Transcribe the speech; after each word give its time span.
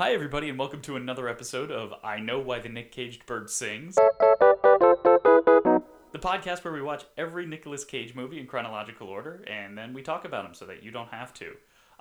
Hi, 0.00 0.14
everybody, 0.14 0.48
and 0.48 0.58
welcome 0.58 0.80
to 0.80 0.96
another 0.96 1.28
episode 1.28 1.70
of 1.70 1.92
I 2.02 2.20
Know 2.20 2.38
Why 2.38 2.58
the 2.58 2.70
Nick 2.70 2.90
Caged 2.90 3.26
Bird 3.26 3.50
Sings. 3.50 3.96
The 3.96 5.82
podcast 6.14 6.64
where 6.64 6.72
we 6.72 6.80
watch 6.80 7.04
every 7.18 7.44
Nicolas 7.44 7.84
Cage 7.84 8.14
movie 8.14 8.40
in 8.40 8.46
chronological 8.46 9.08
order, 9.08 9.44
and 9.46 9.76
then 9.76 9.92
we 9.92 10.00
talk 10.00 10.24
about 10.24 10.44
them 10.44 10.54
so 10.54 10.64
that 10.64 10.82
you 10.82 10.90
don't 10.90 11.10
have 11.10 11.34
to. 11.34 11.52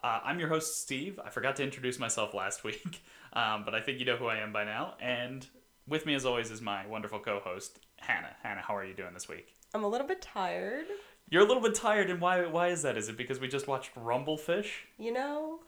Uh, 0.01 0.21
I'm 0.23 0.39
your 0.39 0.47
host, 0.47 0.81
Steve. 0.81 1.19
I 1.21 1.29
forgot 1.29 1.57
to 1.57 1.63
introduce 1.65 1.99
myself 1.99 2.33
last 2.33 2.63
week, 2.63 3.03
um, 3.33 3.65
but 3.65 3.75
I 3.75 3.81
think 3.81 3.99
you 3.99 4.05
know 4.05 4.15
who 4.15 4.27
I 4.27 4.37
am 4.37 4.53
by 4.53 4.63
now. 4.63 4.93
And 5.01 5.45
with 5.85 6.05
me, 6.05 6.15
as 6.15 6.25
always, 6.25 6.51
is 6.51 6.61
my 6.61 6.87
wonderful 6.87 7.19
co 7.19 7.41
host, 7.41 7.79
Hannah. 7.97 8.33
Hannah, 8.41 8.61
how 8.61 8.77
are 8.77 8.85
you 8.85 8.93
doing 8.93 9.13
this 9.13 9.27
week? 9.27 9.53
I'm 9.73 9.83
a 9.83 9.89
little 9.89 10.07
bit 10.07 10.21
tired. 10.21 10.85
You're 11.29 11.43
a 11.43 11.45
little 11.45 11.61
bit 11.61 11.75
tired, 11.75 12.09
and 12.09 12.21
why, 12.21 12.45
why 12.45 12.69
is 12.69 12.81
that? 12.83 12.95
Is 12.95 13.09
it 13.09 13.17
because 13.17 13.41
we 13.41 13.49
just 13.49 13.67
watched 13.67 13.93
Rumblefish? 13.95 14.69
You 14.97 15.11
know, 15.11 15.58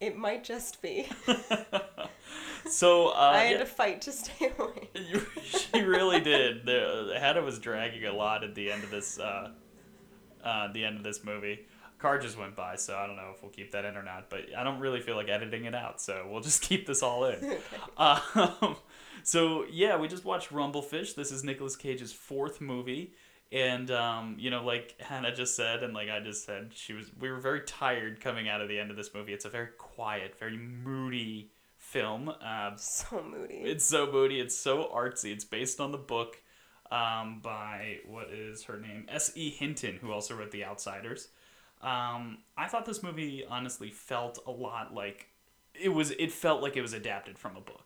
it 0.00 0.16
might 0.16 0.44
just 0.44 0.82
be. 0.82 1.08
So, 2.70 3.08
uh, 3.08 3.32
I 3.34 3.42
had 3.44 3.52
yeah. 3.52 3.58
to 3.58 3.66
fight 3.66 4.00
to 4.02 4.12
stay 4.12 4.50
away. 4.58 4.88
She 5.42 5.82
really 5.82 6.20
did. 6.20 6.64
The 6.64 7.16
Hannah 7.18 7.42
was 7.42 7.58
dragging 7.58 8.04
a 8.06 8.12
lot 8.12 8.42
at 8.42 8.54
the 8.54 8.70
end 8.70 8.84
of 8.84 8.90
this. 8.90 9.18
Uh, 9.18 9.50
uh, 10.42 10.72
the 10.72 10.84
end 10.84 10.96
of 10.96 11.02
this 11.02 11.24
movie. 11.24 11.66
Car 11.98 12.18
just 12.18 12.38
went 12.38 12.54
by, 12.54 12.76
so 12.76 12.96
I 12.96 13.06
don't 13.06 13.16
know 13.16 13.32
if 13.34 13.42
we'll 13.42 13.50
keep 13.50 13.72
that 13.72 13.84
in 13.84 13.96
or 13.96 14.02
not. 14.02 14.28
But 14.28 14.46
I 14.56 14.62
don't 14.62 14.78
really 14.78 15.00
feel 15.00 15.16
like 15.16 15.28
editing 15.28 15.64
it 15.64 15.74
out, 15.74 16.00
so 16.00 16.26
we'll 16.30 16.42
just 16.42 16.60
keep 16.62 16.86
this 16.86 17.02
all 17.02 17.24
in. 17.26 17.56
um, 17.96 18.76
so 19.22 19.64
yeah, 19.70 19.96
we 19.96 20.08
just 20.08 20.24
watched 20.24 20.50
Rumblefish. 20.50 21.14
This 21.14 21.32
is 21.32 21.44
Nicolas 21.44 21.76
Cage's 21.76 22.12
fourth 22.12 22.60
movie, 22.60 23.14
and 23.54 23.88
um, 23.92 24.34
you 24.38 24.50
know, 24.50 24.64
like 24.64 25.00
Hannah 25.00 25.32
just 25.34 25.54
said, 25.54 25.84
and 25.84 25.94
like 25.94 26.10
I 26.10 26.18
just 26.18 26.44
said, 26.44 26.72
she 26.74 26.92
was. 26.92 27.10
We 27.18 27.30
were 27.30 27.38
very 27.38 27.60
tired 27.60 28.20
coming 28.20 28.48
out 28.48 28.60
of 28.60 28.68
the 28.68 28.78
end 28.80 28.90
of 28.90 28.96
this 28.96 29.14
movie. 29.14 29.32
It's 29.32 29.44
a 29.44 29.48
very 29.48 29.68
quiet, 29.78 30.36
very 30.38 30.56
moody 30.56 31.52
film. 31.78 32.28
Uh, 32.28 32.72
So 32.76 33.22
moody. 33.22 33.54
it's 33.54 33.84
so 33.84 34.10
moody. 34.10 34.40
It's 34.40 34.56
so 34.58 34.90
artsy. 34.92 35.32
It's 35.32 35.44
based 35.44 35.80
on 35.80 35.92
the 35.92 35.98
book 35.98 36.42
um, 36.90 37.38
by 37.42 37.98
what 38.08 38.30
is 38.30 38.64
her 38.64 38.80
name? 38.80 39.06
S. 39.08 39.30
E. 39.36 39.50
Hinton, 39.50 39.98
who 40.00 40.10
also 40.10 40.34
wrote 40.34 40.50
The 40.50 40.64
Outsiders. 40.64 41.28
Um, 41.80 42.38
I 42.56 42.66
thought 42.66 42.86
this 42.86 43.04
movie 43.04 43.44
honestly 43.48 43.90
felt 43.90 44.40
a 44.48 44.50
lot 44.50 44.92
like 44.92 45.28
it 45.74 45.90
was. 45.90 46.10
It 46.10 46.32
felt 46.32 46.60
like 46.60 46.76
it 46.76 46.82
was 46.82 46.92
adapted 46.92 47.38
from 47.38 47.56
a 47.56 47.60
book 47.60 47.83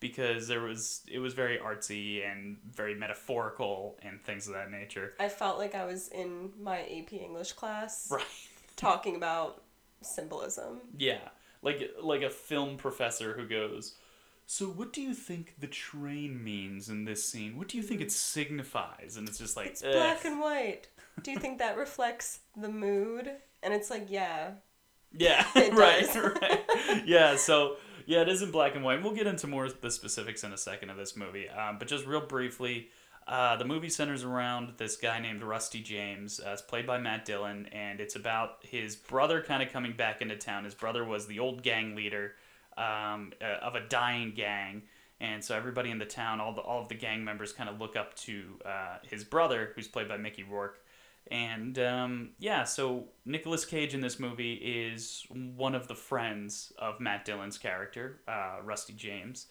because 0.00 0.46
there 0.48 0.60
was 0.60 1.02
it 1.10 1.18
was 1.18 1.34
very 1.34 1.58
artsy 1.58 2.24
and 2.30 2.56
very 2.70 2.94
metaphorical 2.94 3.98
and 4.02 4.22
things 4.22 4.46
of 4.46 4.54
that 4.54 4.70
nature. 4.70 5.14
I 5.18 5.28
felt 5.28 5.58
like 5.58 5.74
I 5.74 5.84
was 5.84 6.08
in 6.08 6.50
my 6.60 6.80
AP 6.82 7.12
English 7.12 7.52
class 7.52 8.08
Right. 8.12 8.24
talking 8.76 9.16
about 9.16 9.62
symbolism. 10.02 10.80
Yeah, 10.96 11.28
like 11.62 11.90
like 12.02 12.22
a 12.22 12.30
film 12.30 12.76
professor 12.76 13.32
who 13.34 13.46
goes, 13.48 13.94
"So 14.46 14.66
what 14.66 14.92
do 14.92 15.02
you 15.02 15.14
think 15.14 15.54
the 15.58 15.66
train 15.66 16.42
means 16.42 16.88
in 16.88 17.04
this 17.04 17.24
scene? 17.24 17.58
What 17.58 17.68
do 17.68 17.76
you 17.76 17.82
think 17.82 18.00
it 18.00 18.12
signifies?" 18.12 19.16
And 19.16 19.28
it's 19.28 19.38
just 19.38 19.56
like 19.56 19.66
It's 19.66 19.82
"Ugh." 19.82 19.92
black 19.92 20.24
and 20.24 20.38
white. 20.40 20.88
Do 21.22 21.32
you 21.32 21.38
think 21.38 21.58
that 21.58 21.76
reflects 21.76 22.40
the 22.56 22.68
mood? 22.68 23.28
And 23.60 23.74
it's 23.74 23.90
like, 23.90 24.06
yeah. 24.08 24.52
yeah, 25.12 25.44
right, 25.72 26.06
right, 26.14 26.62
yeah. 27.04 27.34
So 27.34 27.76
yeah, 28.08 28.22
it 28.22 28.28
is 28.30 28.40
in 28.40 28.50
black 28.50 28.74
and 28.74 28.82
white. 28.82 29.02
We'll 29.02 29.12
get 29.12 29.26
into 29.26 29.46
more 29.46 29.66
of 29.66 29.82
the 29.82 29.90
specifics 29.90 30.42
in 30.42 30.50
a 30.50 30.56
second 30.56 30.88
of 30.88 30.96
this 30.96 31.14
movie, 31.14 31.46
um, 31.46 31.76
but 31.78 31.88
just 31.88 32.06
real 32.06 32.22
briefly. 32.22 32.88
Uh, 33.26 33.56
the 33.56 33.66
movie 33.66 33.90
centers 33.90 34.24
around 34.24 34.72
this 34.78 34.96
guy 34.96 35.20
named 35.20 35.42
Rusty 35.42 35.82
James. 35.82 36.40
Uh, 36.40 36.52
it's 36.52 36.62
played 36.62 36.86
by 36.86 36.96
Matt 36.96 37.26
Dillon, 37.26 37.66
and 37.70 38.00
it's 38.00 38.16
about 38.16 38.60
his 38.62 38.96
brother 38.96 39.42
kind 39.42 39.62
of 39.62 39.70
coming 39.70 39.92
back 39.92 40.22
into 40.22 40.36
town. 40.36 40.64
His 40.64 40.74
brother 40.74 41.04
was 41.04 41.26
the 41.26 41.38
old 41.38 41.62
gang 41.62 41.94
leader 41.94 42.32
um, 42.78 43.34
uh, 43.42 43.62
of 43.62 43.74
a 43.74 43.80
dying 43.80 44.32
gang, 44.34 44.84
and 45.20 45.44
so 45.44 45.54
everybody 45.54 45.90
in 45.90 45.98
the 45.98 46.06
town, 46.06 46.40
all 46.40 46.54
the 46.54 46.62
all 46.62 46.80
of 46.80 46.88
the 46.88 46.94
gang 46.94 47.22
members, 47.22 47.52
kind 47.52 47.68
of 47.68 47.78
look 47.78 47.94
up 47.94 48.14
to 48.20 48.58
uh, 48.64 48.96
his 49.02 49.22
brother, 49.22 49.72
who's 49.74 49.86
played 49.86 50.08
by 50.08 50.16
Mickey 50.16 50.44
Rourke. 50.44 50.82
And 51.30 51.78
um, 51.78 52.30
yeah, 52.38 52.64
so 52.64 53.08
Nicolas 53.24 53.64
Cage 53.64 53.94
in 53.94 54.00
this 54.00 54.18
movie 54.18 54.54
is 54.54 55.26
one 55.30 55.74
of 55.74 55.88
the 55.88 55.94
friends 55.94 56.72
of 56.78 57.00
Matt 57.00 57.24
Dillon's 57.24 57.58
character, 57.58 58.20
uh, 58.26 58.58
Rusty 58.64 58.94
James. 58.94 59.46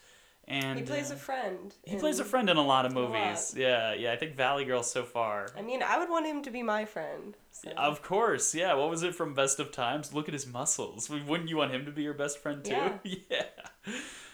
And 0.49 0.79
He 0.79 0.85
plays 0.85 1.11
uh, 1.11 1.15
a 1.15 1.17
friend. 1.17 1.75
he 1.83 1.97
plays 1.97 2.19
a 2.19 2.23
friend 2.23 2.49
in 2.49 2.55
a 2.55 2.61
lot 2.61 2.85
of 2.85 2.95
a 2.95 2.99
lot. 3.01 3.11
movies. 3.11 3.53
Yeah, 3.57 3.93
yeah. 3.93 4.13
I 4.13 4.15
think 4.15 4.35
Valley 4.35 4.63
Girl 4.63 4.81
so 4.81 5.03
far. 5.03 5.47
I 5.57 5.61
mean, 5.61 5.83
I 5.83 5.99
would 5.99 6.09
want 6.09 6.25
him 6.25 6.41
to 6.43 6.51
be 6.51 6.63
my 6.63 6.85
friend. 6.85 7.35
so- 7.51 7.69
Of 7.71 8.01
course, 8.01 8.55
yeah. 8.55 8.73
What 8.73 8.89
was 8.89 9.03
it 9.03 9.13
from 9.13 9.33
Best 9.33 9.59
of 9.59 9.71
Times? 9.73 10.13
Look 10.13 10.29
at 10.29 10.33
his 10.33 10.47
muscles. 10.47 11.09
Wouldn't 11.09 11.49
you 11.49 11.57
want 11.57 11.73
him 11.73 11.83
to 11.85 11.91
be 11.91 12.03
your 12.03 12.13
best 12.13 12.39
friend 12.39 12.63
too? 12.63 12.71
Yeah. 12.71 12.97
Yeah. 13.29 13.43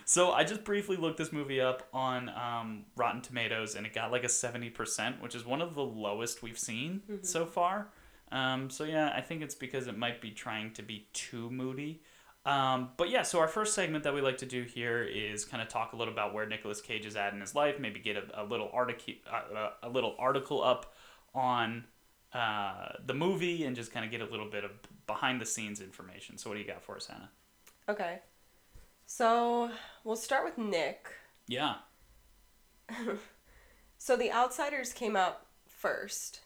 So 0.05 0.31
I 0.33 0.43
just 0.43 0.63
briefly 0.65 0.97
looked 0.97 1.17
this 1.17 1.31
movie 1.31 1.61
up 1.61 1.87
on 1.93 2.27
um, 2.29 2.85
Rotten 2.97 3.21
Tomatoes, 3.21 3.75
and 3.75 3.85
it 3.85 3.93
got 3.93 4.11
like 4.11 4.23
a 4.25 4.29
seventy 4.29 4.69
percent, 4.69 5.21
which 5.21 5.33
is 5.33 5.45
one 5.45 5.61
of 5.61 5.75
the 5.75 5.83
lowest 5.83 6.43
we've 6.43 6.59
seen 6.59 7.01
so 7.21 7.45
far. 7.45 7.87
Um, 8.31 8.69
so 8.69 8.83
yeah, 8.83 9.13
I 9.15 9.21
think 9.21 9.41
it's 9.41 9.55
because 9.55 9.87
it 9.87 9.97
might 9.97 10.19
be 10.21 10.31
trying 10.31 10.73
to 10.73 10.81
be 10.83 11.07
too 11.13 11.49
moody. 11.49 12.01
Um, 12.45 12.89
but 12.97 13.09
yeah, 13.09 13.21
so 13.21 13.39
our 13.39 13.47
first 13.47 13.73
segment 13.73 14.03
that 14.03 14.13
we 14.13 14.21
like 14.21 14.37
to 14.39 14.45
do 14.45 14.63
here 14.63 15.03
is 15.03 15.45
kind 15.45 15.61
of 15.63 15.69
talk 15.69 15.93
a 15.93 15.95
little 15.95 16.13
about 16.13 16.33
where 16.33 16.45
Nicolas 16.45 16.81
Cage 16.81 17.05
is 17.05 17.15
at 17.15 17.33
in 17.33 17.39
his 17.39 17.55
life. 17.55 17.79
Maybe 17.79 17.99
get 17.99 18.17
a, 18.17 18.41
a 18.41 18.43
little 18.43 18.69
article, 18.73 19.13
uh, 19.31 19.69
a 19.81 19.89
little 19.89 20.15
article 20.19 20.61
up 20.61 20.93
on 21.33 21.85
uh, 22.33 22.93
the 23.05 23.13
movie, 23.13 23.63
and 23.63 23.75
just 23.75 23.93
kind 23.93 24.03
of 24.05 24.11
get 24.11 24.21
a 24.21 24.25
little 24.25 24.49
bit 24.49 24.65
of 24.65 24.71
behind 25.07 25.39
the 25.39 25.45
scenes 25.45 25.79
information. 25.79 26.37
So 26.37 26.49
what 26.49 26.55
do 26.55 26.61
you 26.61 26.67
got 26.67 26.83
for 26.83 26.97
us, 26.97 27.07
Hannah? 27.07 27.29
Okay. 27.87 28.19
So 29.05 29.69
we'll 30.03 30.15
start 30.15 30.43
with 30.43 30.57
Nick. 30.57 31.07
Yeah. 31.47 31.75
So 34.03 34.17
The 34.17 34.33
Outsiders 34.33 34.91
came 34.91 35.15
out 35.15 35.45
first. 35.65 36.41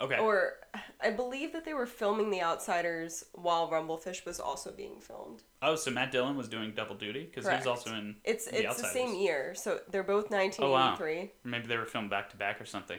Okay. 0.00 0.18
Or 0.18 0.52
I 1.00 1.10
believe 1.10 1.52
that 1.54 1.64
they 1.64 1.74
were 1.74 1.86
filming 1.86 2.30
The 2.30 2.40
Outsiders 2.42 3.24
while 3.32 3.68
Rumblefish 3.68 4.24
was 4.24 4.38
also 4.38 4.70
being 4.70 5.00
filmed. 5.00 5.42
oh, 5.60 5.74
so 5.74 5.90
Matt 5.90 6.12
Dillon 6.12 6.36
was 6.36 6.48
doing 6.48 6.72
double 6.72 6.94
duty 6.94 7.24
because 7.24 7.48
he 7.48 7.54
was 7.56 7.66
also 7.66 7.92
in. 7.94 8.16
It's 8.24 8.46
The 8.46 8.64
it's 8.64 8.80
the 8.80 8.86
same 8.88 9.14
year, 9.16 9.54
so 9.56 9.80
they're 9.90 10.04
both 10.04 10.26
Oh, 10.32 10.70
wow. 10.70 10.90
1983. 10.96 11.32
Maybe 11.44 11.66
they 11.66 11.76
were 11.76 11.84
filmed 11.86 12.10
back 12.10 12.30
to 12.30 12.36
back 12.36 12.60
or 12.60 12.64
something. 12.64 12.98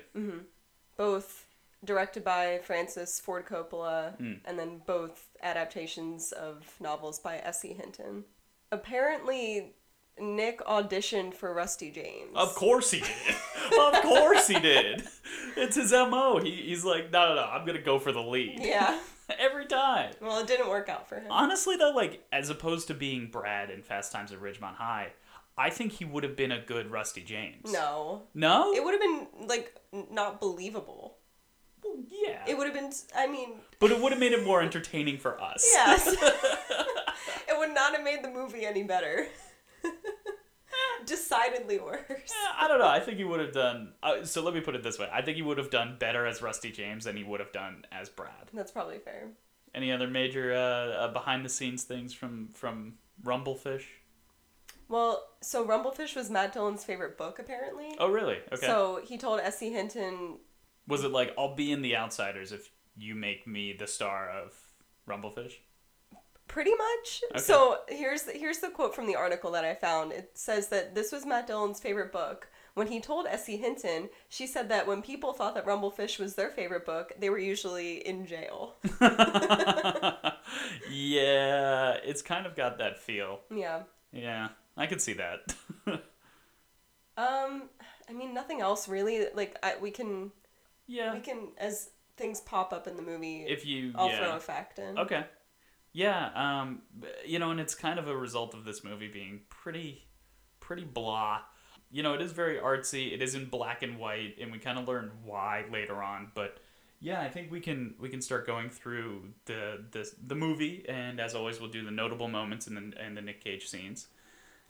Both 0.97 1.47
directed 1.85 2.25
by 2.25 2.59
Francis 2.65 3.21
Ford 3.21 3.45
Coppola, 3.45 4.17
Hmm. 4.17 4.33
and 4.43 4.59
then 4.59 4.81
both 4.85 5.29
adaptations 5.41 6.33
of 6.33 6.75
novels 6.81 7.19
by 7.19 7.37
S.E. 7.37 7.71
Hinton. 7.73 8.25
Apparently, 8.73 9.75
Nick 10.21 10.59
auditioned 10.65 11.33
for 11.33 11.53
Rusty 11.53 11.91
James. 11.91 12.31
Of 12.35 12.55
course 12.55 12.91
he 12.91 12.99
did. 12.99 13.35
of 13.79 14.01
course 14.01 14.47
he 14.47 14.59
did. 14.59 15.03
It's 15.55 15.75
his 15.75 15.91
mo. 15.91 16.39
He, 16.41 16.51
he's 16.51 16.83
like, 16.85 17.11
no, 17.11 17.29
no, 17.29 17.35
no. 17.35 17.43
I'm 17.43 17.65
gonna 17.65 17.81
go 17.81 17.99
for 17.99 18.11
the 18.11 18.21
lead 18.21 18.59
Yeah. 18.61 18.99
every 19.39 19.65
time. 19.65 20.11
Well, 20.21 20.39
it 20.39 20.47
didn't 20.47 20.69
work 20.69 20.89
out 20.89 21.07
for 21.07 21.15
him. 21.19 21.27
Honestly, 21.29 21.75
though, 21.77 21.91
like 21.91 22.25
as 22.31 22.49
opposed 22.49 22.87
to 22.87 22.93
being 22.93 23.27
Brad 23.27 23.69
in 23.69 23.81
Fast 23.81 24.11
Times 24.11 24.31
at 24.31 24.39
Ridgemont 24.39 24.75
High, 24.75 25.09
I 25.57 25.69
think 25.69 25.91
he 25.93 26.05
would 26.05 26.23
have 26.23 26.35
been 26.37 26.53
a 26.53 26.61
good 26.61 26.89
Rusty 26.89 27.21
James. 27.21 27.71
No. 27.71 28.23
No. 28.33 28.73
It 28.73 28.83
would 28.83 28.93
have 28.93 29.01
been, 29.01 29.27
like, 29.47 29.75
not 30.09 30.39
believable. 30.39 31.17
Well, 31.83 31.97
yeah. 32.07 32.43
It 32.47 32.57
would 32.57 32.65
have 32.65 32.73
been, 32.73 32.91
I 33.15 33.27
mean, 33.27 33.55
but 33.79 33.91
it 33.91 33.99
would 33.99 34.13
have 34.13 34.19
made 34.21 34.31
it 34.31 34.45
more 34.45 34.61
entertaining 34.61 35.17
for 35.17 35.41
us. 35.41 35.69
yes. 35.73 36.07
it 37.47 37.57
would 37.57 37.73
not 37.73 37.93
have 37.93 38.03
made 38.05 38.23
the 38.23 38.29
movie 38.29 38.65
any 38.65 38.83
better. 38.83 39.27
Decidedly 41.05 41.79
worse. 41.79 42.31
I 42.57 42.67
don't 42.67 42.79
know. 42.79 42.87
I 42.87 42.99
think 42.99 43.17
he 43.17 43.23
would 43.23 43.39
have 43.39 43.53
done. 43.53 43.93
Uh, 44.03 44.23
so 44.23 44.43
let 44.43 44.53
me 44.53 44.61
put 44.61 44.75
it 44.75 44.83
this 44.83 44.99
way: 44.99 45.07
I 45.11 45.21
think 45.21 45.37
he 45.37 45.41
would 45.41 45.57
have 45.57 45.69
done 45.71 45.97
better 45.99 46.25
as 46.25 46.41
Rusty 46.41 46.71
James 46.71 47.05
than 47.05 47.15
he 47.17 47.23
would 47.23 47.39
have 47.39 47.51
done 47.51 47.85
as 47.91 48.09
Brad. 48.09 48.49
That's 48.53 48.71
probably 48.71 48.99
fair. 48.99 49.29
Any 49.73 49.91
other 49.91 50.07
major 50.07 50.53
uh, 50.53 50.57
uh, 50.57 51.13
behind 51.13 51.45
the 51.45 51.49
scenes 51.49 51.83
things 51.83 52.13
from 52.13 52.49
from 52.53 52.95
Rumblefish? 53.23 53.83
Well, 54.87 55.27
so 55.41 55.65
Rumblefish 55.65 56.15
was 56.15 56.31
Matt 56.31 56.51
Dillon's 56.51 56.83
favorite 56.83 57.15
book, 57.17 57.37
apparently. 57.37 57.95
Oh, 57.99 58.09
really? 58.09 58.37
Okay. 58.51 58.65
So 58.65 59.01
he 59.05 59.19
told 59.19 59.39
S.E. 59.39 59.71
Hinton, 59.71 60.39
Was 60.87 61.03
it 61.03 61.11
like 61.11 61.31
I'll 61.37 61.53
be 61.55 61.71
in 61.71 61.83
The 61.83 61.95
Outsiders 61.95 62.51
if 62.51 62.71
you 62.97 63.13
make 63.13 63.45
me 63.45 63.71
the 63.77 63.85
star 63.85 64.29
of 64.29 64.53
Rumblefish? 65.07 65.53
Pretty 66.49 66.71
much. 66.71 67.23
Okay. 67.31 67.39
So 67.39 67.77
here's 67.87 68.23
the, 68.23 68.33
here's 68.33 68.59
the 68.59 68.69
quote 68.69 68.93
from 68.93 69.07
the 69.07 69.15
article 69.15 69.51
that 69.51 69.63
I 69.63 69.73
found. 69.75 70.11
It 70.11 70.31
says 70.33 70.67
that 70.67 70.93
this 70.95 71.13
was 71.13 71.25
Matt 71.25 71.47
Dillon's 71.47 71.79
favorite 71.79 72.11
book. 72.11 72.49
When 72.73 72.87
he 72.87 72.99
told 72.99 73.25
S.E. 73.25 73.55
Hinton, 73.57 74.09
she 74.27 74.45
said 74.45 74.69
that 74.69 74.85
when 74.87 75.01
people 75.01 75.33
thought 75.33 75.55
that 75.55 75.65
Rumblefish 75.65 76.19
was 76.19 76.35
their 76.35 76.49
favorite 76.49 76.85
book, 76.85 77.13
they 77.17 77.29
were 77.29 77.39
usually 77.39 78.05
in 78.07 78.25
jail. 78.25 78.75
yeah, 80.91 81.97
it's 82.03 82.21
kind 82.21 82.45
of 82.45 82.55
got 82.55 82.77
that 82.79 82.99
feel. 82.99 83.39
yeah. 83.53 83.83
Yeah, 84.11 84.49
I 84.75 84.87
could 84.87 85.01
see 85.01 85.13
that. 85.13 85.55
Um, 87.19 87.63
I 88.09 88.13
mean, 88.13 88.33
nothing 88.33 88.61
else 88.61 88.87
really. 88.87 89.25
Like, 89.35 89.57
I, 89.61 89.73
we 89.81 89.91
can, 89.91 90.31
yeah. 90.87 91.13
we 91.13 91.19
can, 91.19 91.49
as 91.57 91.89
things 92.15 92.39
pop 92.39 92.71
up 92.71 92.87
in 92.87 92.95
the 92.95 93.01
movie, 93.01 93.45
If 93.45 93.65
you 93.65 93.91
I'll 93.93 94.07
yeah. 94.07 94.19
throw 94.19 94.37
a 94.37 94.39
fact 94.39 94.79
in. 94.79 94.97
Okay. 94.97 95.25
Yeah, 95.91 96.29
um, 96.35 96.81
you 97.25 97.39
know, 97.39 97.51
and 97.51 97.59
it's 97.59 97.73
kind 97.73 97.97
of 97.97 98.07
a 98.07 98.15
result 98.15 98.53
of 98.53 98.63
this 98.63 98.83
movie 98.83 99.07
being 99.07 99.41
pretty, 99.49 100.03
pretty 100.59 100.83
blah. 100.83 101.41
You 101.91 102.03
know, 102.03 102.13
it 102.13 102.21
is 102.21 102.31
very 102.31 102.57
artsy. 102.57 103.11
It 103.11 103.21
is 103.21 103.33
in 103.33 103.45
black 103.45 103.81
and 103.81 103.97
white, 103.97 104.35
and 104.39 104.51
we 104.51 104.59
kind 104.59 104.77
of 104.77 104.87
learn 104.87 105.11
why 105.23 105.65
later 105.71 106.03
on. 106.03 106.31
But 106.35 106.57
yeah, 106.99 107.21
I 107.21 107.29
think 107.29 107.51
we 107.51 107.59
can 107.59 107.95
we 107.99 108.09
can 108.09 108.21
start 108.21 108.45
going 108.45 108.69
through 108.69 109.23
the 109.45 109.85
the 109.91 110.11
the 110.27 110.35
movie, 110.35 110.85
and 110.87 111.19
as 111.19 111.33
always, 111.33 111.59
we'll 111.59 111.71
do 111.71 111.83
the 111.83 111.91
notable 111.91 112.27
moments 112.27 112.67
and 112.67 112.77
the 112.77 113.01
and 113.01 113.17
the 113.17 113.21
Nick 113.21 113.43
Cage 113.43 113.67
scenes. 113.67 114.07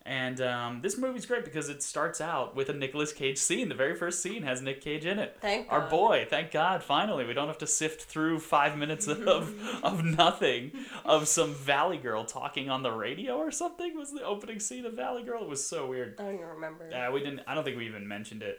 And 0.10 0.42
um, 0.42 0.82
this 0.82 0.98
movie's 0.98 1.28
great 1.28 1.46
because 1.46 1.70
it 1.70 1.84
starts 1.84 2.20
out 2.20 2.56
with 2.56 2.70
a 2.70 2.74
Nicolas 2.74 3.14
Cage 3.14 3.38
scene. 3.38 3.70
The 3.70 3.76
very 3.76 3.94
first 3.94 4.24
scene 4.24 4.42
has 4.42 4.60
Nick 4.60 4.82
Cage 4.82 5.06
in 5.06 5.20
it. 5.20 5.38
Thank 5.40 5.72
Our 5.72 5.82
God. 5.82 5.90
boy, 5.92 6.28
thank 6.28 6.50
God, 6.50 6.82
finally. 6.82 7.26
We 7.26 7.34
don't 7.34 7.46
have 7.46 7.60
to 7.60 7.68
sift 7.68 8.06
through 8.06 8.40
five 8.40 8.76
minutes 8.76 9.06
of, 9.06 9.20
of 9.84 10.04
nothing, 10.04 10.72
of 11.06 11.28
some 11.28 11.54
Valley 11.54 11.98
Girl 11.98 12.26
talking 12.26 12.72
on 12.72 12.82
the 12.82 12.92
radio 12.92 13.38
or 13.38 13.52
something 13.52 13.96
was 13.96 14.12
the 14.12 14.24
opening 14.24 14.60
scene 14.60 14.88
of 14.88 14.94
Valley 14.94 15.22
Girl. 15.22 15.44
It 15.44 15.48
was 15.48 15.64
so 15.64 15.86
weird. 15.86 16.16
I 16.18 16.24
don't 16.24 16.34
even 16.34 16.48
remember. 16.48 16.92
Uh, 16.92 17.12
we 17.12 17.20
didn't, 17.20 17.42
I 17.46 17.54
don't 17.54 17.64
think 17.64 17.78
we 17.78 17.86
even 17.86 18.08
mentioned 18.08 18.42
it. 18.42 18.58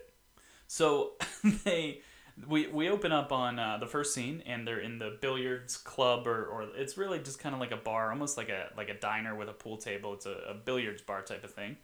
So 0.69 1.15
they, 1.65 2.03
we, 2.49 2.67
we 2.69 2.89
open 2.89 3.13
up 3.13 3.33
on 3.33 3.59
uh, 3.59 3.79
the 3.79 3.87
first 3.87 4.15
scene 4.15 4.43
and 4.47 4.67
they're 4.67 4.81
in 4.81 4.99
the 4.99 5.19
billiards 5.21 5.77
club 5.77 6.27
or, 6.27 6.47
or 6.47 6.69
it's 6.77 6.97
really 6.97 7.19
just 7.19 7.39
kind 7.39 7.55
of 7.55 7.61
like 7.61 7.73
a 7.73 7.77
bar, 7.77 8.11
almost 8.11 8.37
like 8.37 8.49
a, 8.49 8.71
like 8.77 8.89
a 8.89 8.95
diner 8.95 9.35
with 9.35 9.49
a 9.49 9.53
pool 9.53 9.77
table. 9.77 10.15
It's 10.15 10.27
a, 10.27 10.37
a 10.49 10.55
billiards 10.55 11.03
bar 11.03 11.23
type 11.23 11.45
of 11.45 11.53
thing 11.53 11.77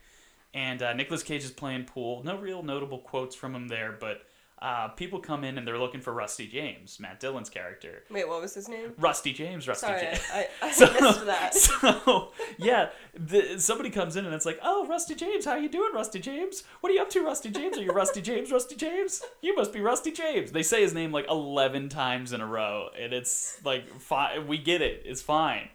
and 0.57 0.81
uh, 0.81 0.95
Nicolas 0.95 1.23
Cage 1.23 1.45
is 1.45 1.51
playing 1.51 1.85
pool. 1.85 2.23
No 2.25 2.39
real 2.39 2.63
notable 2.63 2.99
quotes 2.99 3.37
from 3.37 3.55
him 3.55 3.69
there, 3.69 3.95
but 4.01 4.23
uh, 4.61 4.89
people 4.89 5.21
come 5.21 5.45
in 5.45 5.59
and 5.59 5.67
they're 5.67 5.79
looking 5.79 6.01
for 6.01 6.13
Rusty 6.13 6.47
James, 6.47 6.99
Matt 6.99 7.21
Dillon's 7.21 7.51
character. 7.51 8.05
Wait, 8.11 8.27
what 8.27 8.41
was 8.41 8.55
his 8.55 8.69
name? 8.69 8.93
Rusty 8.99 9.33
James, 9.33 9.69
Rusty 9.69 9.87
Sorry, 9.87 10.01
James. 10.01 10.21
I, 10.33 10.49
I, 10.63 10.71
So, 10.73 10.87
missed 10.93 11.27
that. 11.27 11.55
so 11.55 12.33
yeah, 12.59 12.89
the, 13.15 13.59
somebody 13.59 13.91
comes 13.91 14.17
in 14.17 14.25
and 14.25 14.35
it's 14.35 14.47
like, 14.47 14.59
"Oh, 14.63 14.87
Rusty 14.87 15.15
James, 15.15 15.45
how 15.45 15.57
you 15.57 15.69
doing, 15.69 15.93
Rusty 15.93 16.21
James? 16.21 16.63
What 16.81 16.91
are 16.91 16.95
you 16.95 17.03
up 17.03 17.11
to, 17.11 17.25
Rusty 17.25 17.51
James? 17.51 17.77
Are 17.77 17.83
you 17.83 17.93
Rusty 17.93 18.23
James, 18.23 18.51
Rusty 18.51 18.77
James? 18.77 19.23
You 19.43 19.55
must 19.55 19.73
be 19.73 19.81
Rusty 19.81 20.11
James." 20.11 20.53
They 20.53 20.63
say 20.63 20.83
his 20.83 20.95
name 20.95 21.13
like 21.13 21.29
eleven 21.29 21.89
times 21.89 22.33
in 22.33 22.41
a 22.41 22.47
row, 22.47 22.89
and 22.99 23.13
it's 23.13 23.63
like, 23.65 24.01
fine, 24.01 24.47
we 24.47 24.59
get 24.59 24.81
it, 24.81 25.03
it's 25.05 25.23
fine. 25.23 25.69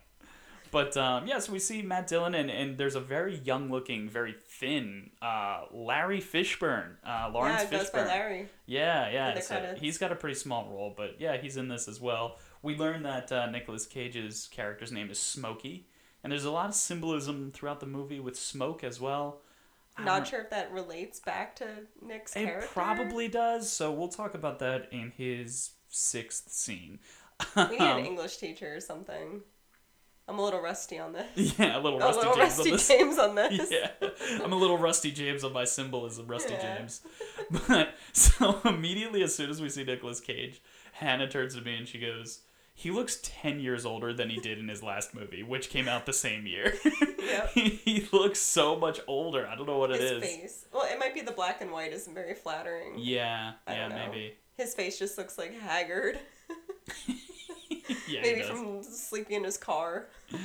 But 0.72 0.96
um, 0.96 1.28
yeah, 1.28 1.40
so 1.40 1.52
we 1.52 1.60
see 1.60 1.82
Matt 1.82 2.08
Dillon, 2.08 2.34
and, 2.34 2.50
and 2.50 2.78
there's 2.78 2.96
a 2.96 3.02
very 3.02 3.36
young 3.38 3.70
looking, 3.70 4.08
very 4.10 4.36
thin 4.48 5.12
uh, 5.22 5.66
Larry 5.72 6.22
Fishburne, 6.22 6.96
uh, 7.06 7.30
Lawrence 7.34 7.68
yeah, 7.70 7.78
it 7.80 7.84
Fishburne. 7.92 8.08
Larry. 8.08 8.50
Yeah, 8.66 9.10
yeah. 9.10 9.40
so 9.42 9.76
he's 9.78 9.98
got 9.98 10.12
a 10.14 10.16
pretty 10.16 10.36
small 10.36 10.70
role, 10.70 10.94
but 10.96 11.20
yeah, 11.20 11.36
he's 11.38 11.58
in 11.58 11.68
this 11.68 11.88
as 11.90 12.00
well. 12.00 12.38
We 12.62 12.78
learn 12.78 13.04
that 13.04 13.32
uh, 13.32 13.48
Nicolas 13.48 13.86
Cage's 13.86 14.48
character's 14.48 14.92
name 14.94 15.10
is 15.12 15.20
Smokey, 15.20 15.88
and 16.24 16.32
there's 16.32 16.46
a 16.46 16.52
lot 16.52 16.70
of 16.70 16.76
symbolism 16.76 17.52
throughout 17.54 17.82
the 17.82 17.86
movie 17.86 18.20
with 18.22 18.38
smoke 18.38 18.84
as 18.84 19.02
well. 19.02 19.42
I 19.98 20.06
Not 20.06 20.28
sure 20.28 20.40
if 20.42 20.50
that 20.52 20.72
relates 20.72 21.20
back 21.20 21.54
to 21.58 21.68
Nick's 22.02 22.34
It 22.36 22.46
character. 22.46 22.70
probably 22.72 23.28
does. 23.28 23.70
So 23.70 23.92
we'll 23.92 24.08
talk 24.08 24.36
about 24.36 24.60
that 24.60 24.88
in 24.94 25.12
his 25.18 25.72
sixth 25.90 26.50
scene. 26.50 27.00
We 27.58 27.64
need 27.68 27.82
an 27.82 27.82
Um, 28.00 28.06
English 28.06 28.38
teacher 28.38 28.74
or 28.76 28.80
something. 28.80 29.42
I'm 30.32 30.40
a 30.40 30.44
little 30.44 30.62
rusty 30.62 30.98
on 30.98 31.14
this. 31.14 31.56
yeah, 31.60 31.78
a 31.78 31.80
little 31.80 32.02
a 32.02 32.06
rusty 32.06 32.20
little 32.20 32.36
James 32.36 32.58
rusty 32.58 32.72
on 32.72 32.78
this. 32.78 32.88
James 32.88 33.18
on 33.20 33.36
this. 33.36 33.72
yeah, 34.32 34.42
I'm 34.44 34.54
a 34.54 34.56
little 34.56 34.78
rusty 34.78 35.12
James 35.12 35.44
on 35.44 35.54
my 35.54 35.66
symbolism, 35.66 36.26
rusty 36.28 36.54
Yeah. 36.54 36.78
James. 36.78 37.02
But 37.68 37.96
so 38.14 38.62
immediately, 38.64 39.24
as 39.24 39.36
soon 39.36 39.50
as 39.50 39.62
we 39.62 39.68
see 39.70 39.84
Nicolas 39.84 40.20
Cage, 40.22 40.62
Hannah 40.94 41.28
turns 41.28 41.56
to 41.56 41.62
me 41.62 41.76
and 41.76 41.86
she 41.88 42.00
goes, 42.00 42.40
"He 42.74 42.92
looks 42.92 43.20
ten 43.22 43.60
years 43.60 43.86
older 43.86 44.14
than 44.14 44.30
he 44.30 44.38
did 44.40 44.58
in 44.58 44.70
his 44.70 44.82
last 44.82 45.14
movie, 45.14 45.44
which 45.44 45.70
came 45.70 45.88
out 45.90 46.06
the 46.06 46.14
same 46.14 46.48
year. 46.48 46.74
Yep. 47.22 47.50
he, 47.52 47.70
he 47.70 48.08
looks 48.14 48.40
so 48.40 48.76
much 48.78 49.00
older. 49.08 49.46
I 49.48 49.56
don't 49.56 49.68
know 49.68 49.78
what 49.78 49.92
it 49.92 50.00
His 50.02 50.12
is. 50.12 50.24
face. 50.24 50.66
Well, 50.74 50.84
it 50.92 50.98
might 50.98 51.14
be 51.14 51.22
the 51.22 51.32
black 51.32 51.62
and 51.62 51.72
white 51.72 51.92
isn't 51.94 52.14
very 52.14 52.34
flattering. 52.36 52.94
Yeah, 52.98 53.54
I 53.68 53.74
yeah, 53.74 53.88
maybe. 53.90 54.34
His 54.58 54.74
face 54.74 54.98
just 54.98 55.18
looks 55.18 55.38
like 55.38 55.54
haggard. 55.60 56.20
yeah, 58.08 58.22
Maybe 58.22 58.42
from 58.42 58.84
sleeping 58.84 59.38
in 59.38 59.44
his 59.44 59.58
car. 59.58 60.08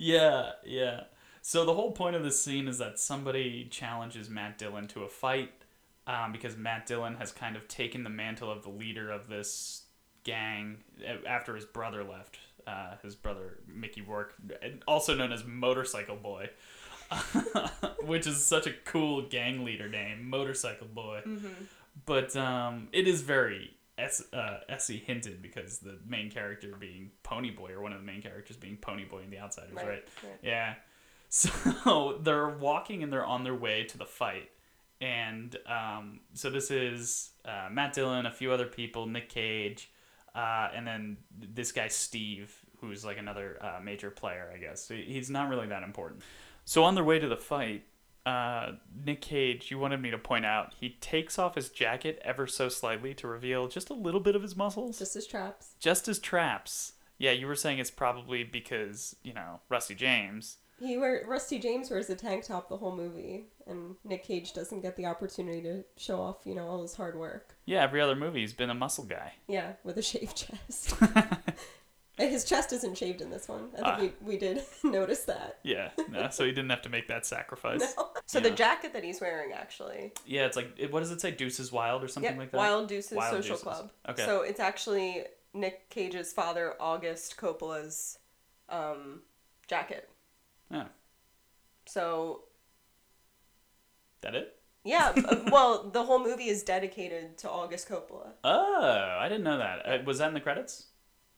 Yeah, 0.00 0.52
yeah. 0.64 1.04
So 1.42 1.64
the 1.64 1.74
whole 1.74 1.90
point 1.90 2.14
of 2.14 2.22
this 2.22 2.40
scene 2.40 2.68
is 2.68 2.78
that 2.78 3.00
somebody 3.00 3.66
challenges 3.68 4.30
Matt 4.30 4.58
Dillon 4.58 4.86
to 4.88 5.02
a 5.02 5.08
fight 5.08 5.50
um, 6.06 6.30
because 6.30 6.56
Matt 6.56 6.86
Dillon 6.86 7.16
has 7.16 7.32
kind 7.32 7.56
of 7.56 7.66
taken 7.66 8.04
the 8.04 8.10
mantle 8.10 8.48
of 8.48 8.62
the 8.62 8.68
leader 8.68 9.10
of 9.10 9.28
this 9.28 9.82
gang 10.22 10.78
after 11.26 11.56
his 11.56 11.64
brother 11.64 12.04
left. 12.04 12.38
Uh, 12.64 12.96
his 13.02 13.16
brother 13.16 13.58
Mickey 13.66 14.02
Rourke, 14.02 14.34
also 14.86 15.14
known 15.16 15.32
as 15.32 15.42
Motorcycle 15.44 16.16
Boy, 16.16 16.50
which 18.04 18.26
is 18.26 18.44
such 18.44 18.66
a 18.66 18.72
cool 18.84 19.22
gang 19.22 19.64
leader 19.64 19.88
name, 19.88 20.28
Motorcycle 20.30 20.86
Boy. 20.86 21.22
But 22.06 22.36
um, 22.36 22.88
it 22.92 23.08
is 23.08 23.22
very 23.22 23.72
S- 23.98 24.22
uh, 24.32 24.60
S.E. 24.68 25.02
Hinton 25.04 25.38
because 25.42 25.78
the 25.78 25.98
main 26.06 26.30
character 26.30 26.74
being 26.78 27.10
Pony 27.22 27.50
Boy, 27.50 27.72
or 27.72 27.80
one 27.82 27.92
of 27.92 27.98
the 27.98 28.06
main 28.06 28.22
characters 28.22 28.56
being 28.56 28.76
Pony 28.76 29.04
Boy 29.04 29.22
in 29.24 29.30
The 29.30 29.38
Outsiders, 29.38 29.74
right? 29.74 29.86
Right, 29.86 30.08
right. 30.24 30.38
Yeah. 30.42 30.74
So 31.30 32.18
they're 32.22 32.48
walking 32.48 33.02
and 33.02 33.12
they're 33.12 33.22
on 33.26 33.44
their 33.44 33.54
way 33.54 33.84
to 33.84 33.98
the 33.98 34.06
fight. 34.06 34.48
And 35.02 35.54
um, 35.66 36.20
so 36.32 36.48
this 36.48 36.70
is 36.70 37.32
uh, 37.44 37.68
Matt 37.70 37.92
Dillon, 37.92 38.24
a 38.24 38.30
few 38.30 38.50
other 38.50 38.64
people, 38.64 39.04
Nick 39.06 39.28
Cage, 39.28 39.90
uh, 40.34 40.68
and 40.74 40.86
then 40.86 41.18
this 41.38 41.70
guy 41.70 41.88
Steve, 41.88 42.56
who's 42.80 43.04
like 43.04 43.18
another 43.18 43.58
uh, 43.60 43.78
major 43.82 44.10
player, 44.10 44.50
I 44.54 44.56
guess. 44.56 44.82
So 44.82 44.94
he's 44.94 45.28
not 45.28 45.50
really 45.50 45.66
that 45.66 45.82
important. 45.82 46.22
So 46.64 46.82
on 46.84 46.94
their 46.94 47.04
way 47.04 47.18
to 47.18 47.28
the 47.28 47.36
fight, 47.36 47.84
uh, 48.28 48.72
Nick 49.04 49.20
Cage, 49.20 49.70
you 49.70 49.78
wanted 49.78 50.00
me 50.02 50.10
to 50.10 50.18
point 50.18 50.44
out, 50.44 50.74
he 50.78 50.90
takes 51.00 51.38
off 51.38 51.54
his 51.54 51.68
jacket 51.70 52.20
ever 52.24 52.46
so 52.46 52.68
slightly 52.68 53.14
to 53.14 53.26
reveal 53.28 53.68
just 53.68 53.90
a 53.90 53.94
little 53.94 54.20
bit 54.20 54.36
of 54.36 54.42
his 54.42 54.56
muscles, 54.56 54.98
Just 54.98 55.14
his 55.14 55.26
traps. 55.26 55.74
just 55.80 56.06
his 56.06 56.18
traps. 56.18 56.92
Yeah, 57.18 57.32
you 57.32 57.46
were 57.46 57.56
saying 57.56 57.78
it's 57.78 57.90
probably 57.90 58.44
because 58.44 59.16
you 59.24 59.32
know 59.32 59.60
Rusty 59.68 59.94
James. 59.94 60.58
He 60.80 60.96
wear 60.96 61.24
Rusty 61.26 61.58
James 61.58 61.90
wears 61.90 62.08
a 62.08 62.14
tank 62.14 62.44
top 62.44 62.68
the 62.68 62.76
whole 62.76 62.94
movie, 62.94 63.46
and 63.66 63.96
Nick 64.04 64.22
Cage 64.24 64.52
doesn't 64.52 64.82
get 64.82 64.94
the 64.94 65.06
opportunity 65.06 65.60
to 65.62 65.82
show 65.96 66.20
off, 66.22 66.36
you 66.44 66.54
know, 66.54 66.68
all 66.68 66.82
his 66.82 66.94
hard 66.94 67.18
work. 67.18 67.56
Yeah, 67.64 67.82
every 67.82 68.00
other 68.00 68.14
movie 68.14 68.40
he's 68.42 68.52
been 68.52 68.70
a 68.70 68.74
muscle 68.74 69.04
guy. 69.04 69.32
Yeah, 69.48 69.72
with 69.82 69.98
a 69.98 70.02
shaved 70.02 70.36
chest. 70.36 70.94
And 72.18 72.30
his 72.30 72.44
chest 72.44 72.72
isn't 72.72 72.98
shaved 72.98 73.20
in 73.20 73.30
this 73.30 73.46
one. 73.48 73.68
I 73.74 73.76
think 73.76 73.86
Ah. 73.86 73.98
we, 74.00 74.32
we 74.32 74.36
did 74.38 74.62
notice 74.82 75.24
that. 75.24 75.58
Yeah, 75.62 75.90
no, 76.10 76.28
so 76.30 76.44
he 76.44 76.50
didn't 76.50 76.70
have 76.70 76.82
to 76.82 76.88
make 76.88 77.08
that 77.08 77.24
sacrifice. 77.26 77.80
No. 77.96 78.08
So 78.26 78.40
the 78.40 78.50
jacket 78.50 78.92
that 78.92 79.04
he's 79.04 79.20
wearing 79.20 79.52
actually, 79.52 80.12
Yeah, 80.26 80.44
it's 80.46 80.56
like 80.56 80.72
it- 80.76 80.92
what 80.92 81.00
does 81.00 81.10
it 81.12 81.20
say? 81.20 81.30
Deuces 81.30 81.70
Wild 81.72 82.02
or 82.04 82.08
something 82.08 82.32
yeah, 82.32 82.38
like 82.38 82.50
that. 82.50 82.58
Wild 82.58 82.88
Deuces 82.88 83.16
Wild 83.16 83.30
Social 83.36 83.50
Deuces. 83.56 83.62
Club. 83.62 83.90
Okay. 84.08 84.24
So 84.26 84.42
it's 84.42 84.60
actually 84.60 85.24
Nick 85.54 85.88
Cage's 85.90 86.32
father, 86.32 86.74
August 86.80 87.36
Coppola's 87.38 88.18
um, 88.68 89.22
jacket. 89.66 90.10
Yeah, 90.70 90.84
So 91.86 92.42
that 94.20 94.34
it? 94.34 94.56
yeah, 94.84 95.12
uh, 95.28 95.36
well, 95.50 95.88
the 95.90 96.02
whole 96.02 96.18
movie 96.22 96.48
is 96.48 96.62
dedicated 96.62 97.38
to 97.38 97.50
August 97.50 97.88
Coppola. 97.88 98.32
Oh, 98.44 99.16
I 99.20 99.28
didn't 99.28 99.44
know 99.44 99.58
that. 99.58 99.86
Uh, 99.86 99.98
was 100.04 100.18
that 100.18 100.28
in 100.28 100.34
the 100.34 100.40
credits? 100.40 100.86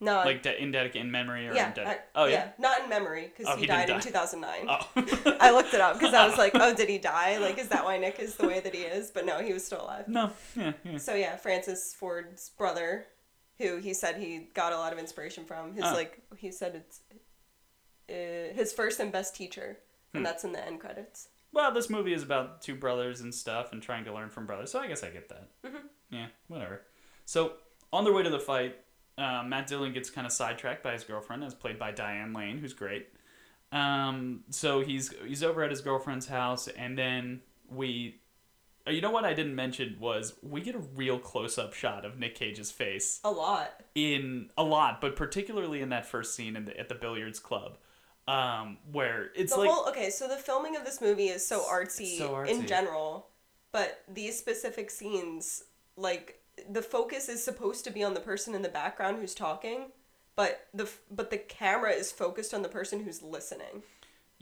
No, 0.02 0.16
Like 0.24 0.42
de- 0.42 0.60
in 0.62 0.72
dedic 0.72 0.96
in 0.96 1.10
memory 1.10 1.46
or 1.46 1.52
yeah, 1.54 1.72
in 1.76 1.96
Oh 2.14 2.24
yeah. 2.24 2.52
not 2.58 2.82
in 2.82 2.88
memory 2.88 3.30
because 3.36 3.52
Oh, 3.52 3.56
he, 3.56 3.62
he 3.62 3.66
died 3.66 3.90
in 3.90 4.00
2009. 4.00 4.66
Oh. 4.68 5.36
I 5.40 5.50
looked 5.50 5.74
it 5.74 5.80
up 5.80 5.98
because 5.98 6.14
I 6.14 6.26
was 6.26 6.38
like, 6.38 6.52
oh, 6.54 6.74
did 6.74 6.88
he 6.88 6.96
die? 6.98 7.36
Like, 7.38 7.58
is 7.58 7.68
that 7.68 7.84
why 7.84 7.98
Nick 7.98 8.18
is 8.18 8.36
the 8.36 8.46
way 8.48 8.60
that 8.60 8.74
he 8.74 8.80
is? 8.82 9.10
But 9.10 9.26
no, 9.26 9.40
he 9.40 9.52
was 9.52 9.64
still 9.66 9.82
alive. 9.82 10.08
no. 10.08 10.30
Yeah, 10.56 10.72
yeah. 10.84 10.96
So 10.96 11.14
yeah, 11.14 11.36
Francis 11.36 11.94
Ford's 11.98 12.48
brother, 12.56 13.06
who 13.58 13.76
he 13.76 13.92
said 13.92 14.16
he 14.16 14.48
got 14.54 14.72
a 14.72 14.76
lot 14.78 14.92
of 14.94 14.98
inspiration 14.98 15.44
from. 15.44 15.74
His 15.74 15.84
Oh. 15.84 15.92
like 15.92 16.22
he 16.36 16.50
said 16.50 16.76
it's 16.76 17.00
uh, 18.08 18.54
his 18.54 18.72
first 18.72 19.00
and 19.00 19.12
best 19.12 19.34
teacher, 19.36 19.78
Hmm. 20.12 20.18
and 20.18 20.26
that's 20.26 20.44
in 20.44 20.52
the 20.52 20.64
end 20.66 20.80
credits. 20.80 21.28
Well, 21.52 21.72
this 21.72 21.90
movie 21.90 22.12
is 22.12 22.22
about 22.22 22.62
two 22.62 22.74
brothers 22.74 23.20
and 23.20 23.34
stuff 23.34 23.72
and 23.72 23.82
trying 23.82 24.04
to 24.04 24.14
learn 24.14 24.30
from 24.30 24.46
brothers, 24.46 24.70
so 24.70 24.78
I 24.80 24.86
guess 24.86 25.02
I 25.02 25.10
get 25.10 25.28
that. 25.28 25.48
Mm-hmm. 25.64 25.86
Yeah, 26.10 26.26
whatever. 26.48 26.82
So, 27.26 27.54
on 27.92 28.04
their 28.04 28.12
way 28.12 28.22
to 28.22 28.30
the 28.30 28.38
fight, 28.38 28.76
uh, 29.20 29.42
Matt 29.44 29.66
Dillon 29.66 29.92
gets 29.92 30.08
kind 30.10 30.26
of 30.26 30.32
sidetracked 30.32 30.82
by 30.82 30.92
his 30.92 31.04
girlfriend, 31.04 31.44
as 31.44 31.54
played 31.54 31.78
by 31.78 31.92
Diane 31.92 32.32
Lane, 32.32 32.58
who's 32.58 32.72
great. 32.72 33.08
Um, 33.72 34.40
so 34.50 34.80
he's 34.80 35.12
he's 35.26 35.42
over 35.44 35.62
at 35.62 35.70
his 35.70 35.80
girlfriend's 35.80 36.26
house, 36.26 36.66
and 36.68 36.98
then 36.98 37.40
we, 37.70 38.16
uh, 38.86 38.90
you 38.90 39.00
know 39.00 39.10
what 39.12 39.24
I 39.24 39.32
didn't 39.34 39.54
mention 39.54 39.96
was 40.00 40.34
we 40.42 40.60
get 40.60 40.74
a 40.74 40.78
real 40.96 41.18
close 41.20 41.56
up 41.58 41.72
shot 41.72 42.04
of 42.04 42.18
Nick 42.18 42.34
Cage's 42.34 42.72
face 42.72 43.20
A 43.22 43.30
lot. 43.30 43.70
in 43.94 44.50
a 44.58 44.64
lot, 44.64 45.00
but 45.00 45.14
particularly 45.14 45.82
in 45.82 45.90
that 45.90 46.04
first 46.06 46.34
scene 46.34 46.56
in 46.56 46.64
the, 46.64 46.76
at 46.80 46.88
the 46.88 46.96
billiards 46.96 47.38
club, 47.38 47.78
um, 48.26 48.78
where 48.90 49.30
it's 49.36 49.52
The 49.52 49.60
like 49.60 49.70
whole 49.70 49.88
okay, 49.90 50.10
so 50.10 50.26
the 50.26 50.36
filming 50.36 50.74
of 50.76 50.84
this 50.84 51.00
movie 51.00 51.28
is 51.28 51.46
so 51.46 51.60
artsy, 51.70 52.18
so 52.18 52.30
artsy. 52.30 52.48
in 52.50 52.66
general, 52.66 53.28
but 53.70 54.02
these 54.12 54.36
specific 54.36 54.90
scenes, 54.90 55.62
like 55.96 56.39
the 56.68 56.82
focus 56.82 57.28
is 57.28 57.42
supposed 57.44 57.84
to 57.84 57.90
be 57.90 58.02
on 58.02 58.14
the 58.14 58.20
person 58.20 58.54
in 58.54 58.62
the 58.62 58.68
background 58.68 59.18
who's 59.18 59.34
talking, 59.34 59.92
but 60.36 60.66
the 60.74 60.88
but 61.10 61.30
the 61.30 61.38
camera 61.38 61.90
is 61.92 62.10
focused 62.12 62.52
on 62.54 62.62
the 62.62 62.68
person 62.68 63.04
who's 63.04 63.22
listening, 63.22 63.82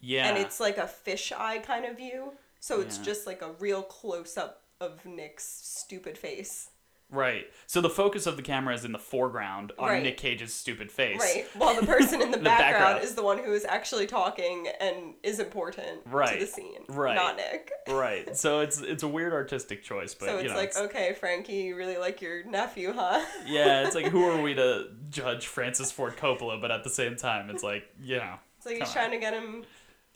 Yeah. 0.00 0.28
and 0.28 0.38
it's 0.38 0.60
like 0.60 0.78
a 0.78 0.82
fisheye 1.06 1.62
kind 1.62 1.84
of 1.84 1.96
view. 1.96 2.32
So 2.60 2.80
it's 2.80 2.98
Yeah. 2.98 3.04
just 3.04 3.26
like 3.26 3.42
a 3.42 3.52
real 3.52 3.82
close 3.82 4.36
up 4.36 4.62
of 4.80 5.04
Nick's 5.04 5.44
stupid 5.48 6.16
face. 6.18 6.70
Right. 7.10 7.46
So 7.66 7.80
the 7.80 7.90
focus 7.90 8.26
of 8.26 8.36
the 8.36 8.42
camera 8.42 8.74
is 8.74 8.84
in 8.84 8.92
the 8.92 8.98
foreground 8.98 9.72
on 9.78 9.88
Right. 9.88 10.02
Nick 10.02 10.16
Cage's 10.16 10.52
stupid 10.54 10.90
face. 10.90 11.18
Right. 11.20 11.46
While 11.56 11.78
the 11.80 11.86
person 11.86 12.20
in 12.22 12.30
the, 12.32 12.38
The 12.38 12.44
background, 12.44 12.74
background. 12.84 13.04
is 13.04 13.14
the 13.14 13.22
one 13.22 13.38
who 13.38 13.52
is 13.52 13.64
actually 13.64 14.06
talking 14.06 14.68
and 14.80 15.14
is 15.22 15.38
important 15.40 16.00
Right. 16.06 16.34
to 16.38 16.44
the 16.44 16.50
scene. 16.50 16.82
Right. 16.88 17.14
Not 17.14 17.36
Nick. 17.36 17.70
Right. 17.88 18.28
So 18.36 18.60
it's 18.60 18.80
it's 18.80 19.02
a 19.02 19.08
weird 19.08 19.32
artistic 19.32 19.82
choice, 19.82 20.14
but 20.14 20.26
so 20.26 20.34
you 20.34 20.44
it's 20.44 20.50
know, 20.52 20.56
like, 20.58 20.76
okay, 20.76 21.14
Frankie, 21.18 21.54
you 21.54 21.76
really 21.76 21.96
like 21.96 22.20
your 22.22 22.44
nephew, 22.44 22.92
huh? 22.92 23.24
yeah, 23.46 23.84
it's 23.86 23.94
like 23.94 24.06
who 24.06 24.24
are 24.24 24.40
we 24.40 24.54
to 24.54 24.88
judge 25.10 25.46
Francis 25.46 25.90
Ford 25.90 26.16
Coppola? 26.16 26.60
But 26.60 26.70
at 26.70 26.84
the 26.84 26.90
same 26.90 27.16
time, 27.16 27.50
it's 27.50 27.62
like 27.62 27.84
you 28.00 28.16
know, 28.18 28.34
It's 28.58 28.66
like 28.66 28.76
he's 28.76 28.82
Come 28.84 28.88
on. 28.88 28.94
trying 28.94 29.10
to 29.12 29.18
get 29.18 29.32
him 29.34 29.64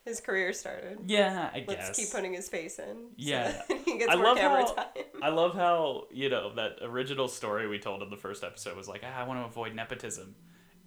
his 0.05 0.19
career 0.19 0.51
started. 0.53 0.97
yeah, 1.05 1.49
I 1.53 1.63
Let's 1.67 1.87
guess. 1.89 1.95
keep 1.97 2.11
putting 2.11 2.33
his 2.33 2.49
face 2.49 2.79
in. 2.79 3.07
Yeah. 3.15 3.61
that 3.67 3.77
he 3.85 3.97
gets 3.97 4.11
I 4.11 4.15
more 4.15 4.25
love 4.25 4.37
camera 4.37 4.61
how- 4.65 4.73
time. 4.73 4.85
I 5.21 5.29
love 5.29 5.53
how 5.55 6.07
you 6.11 6.29
know 6.29 6.53
that 6.55 6.77
original 6.81 7.27
story 7.27 7.67
we 7.67 7.79
told 7.79 8.03
in 8.03 8.09
the 8.09 8.17
first 8.17 8.43
episode 8.43 8.75
was 8.75 8.87
like, 8.87 9.01
ah, 9.05 9.21
I 9.21 9.23
want 9.27 9.39
to 9.41 9.45
avoid 9.45 9.73
nepotism, 9.75 10.35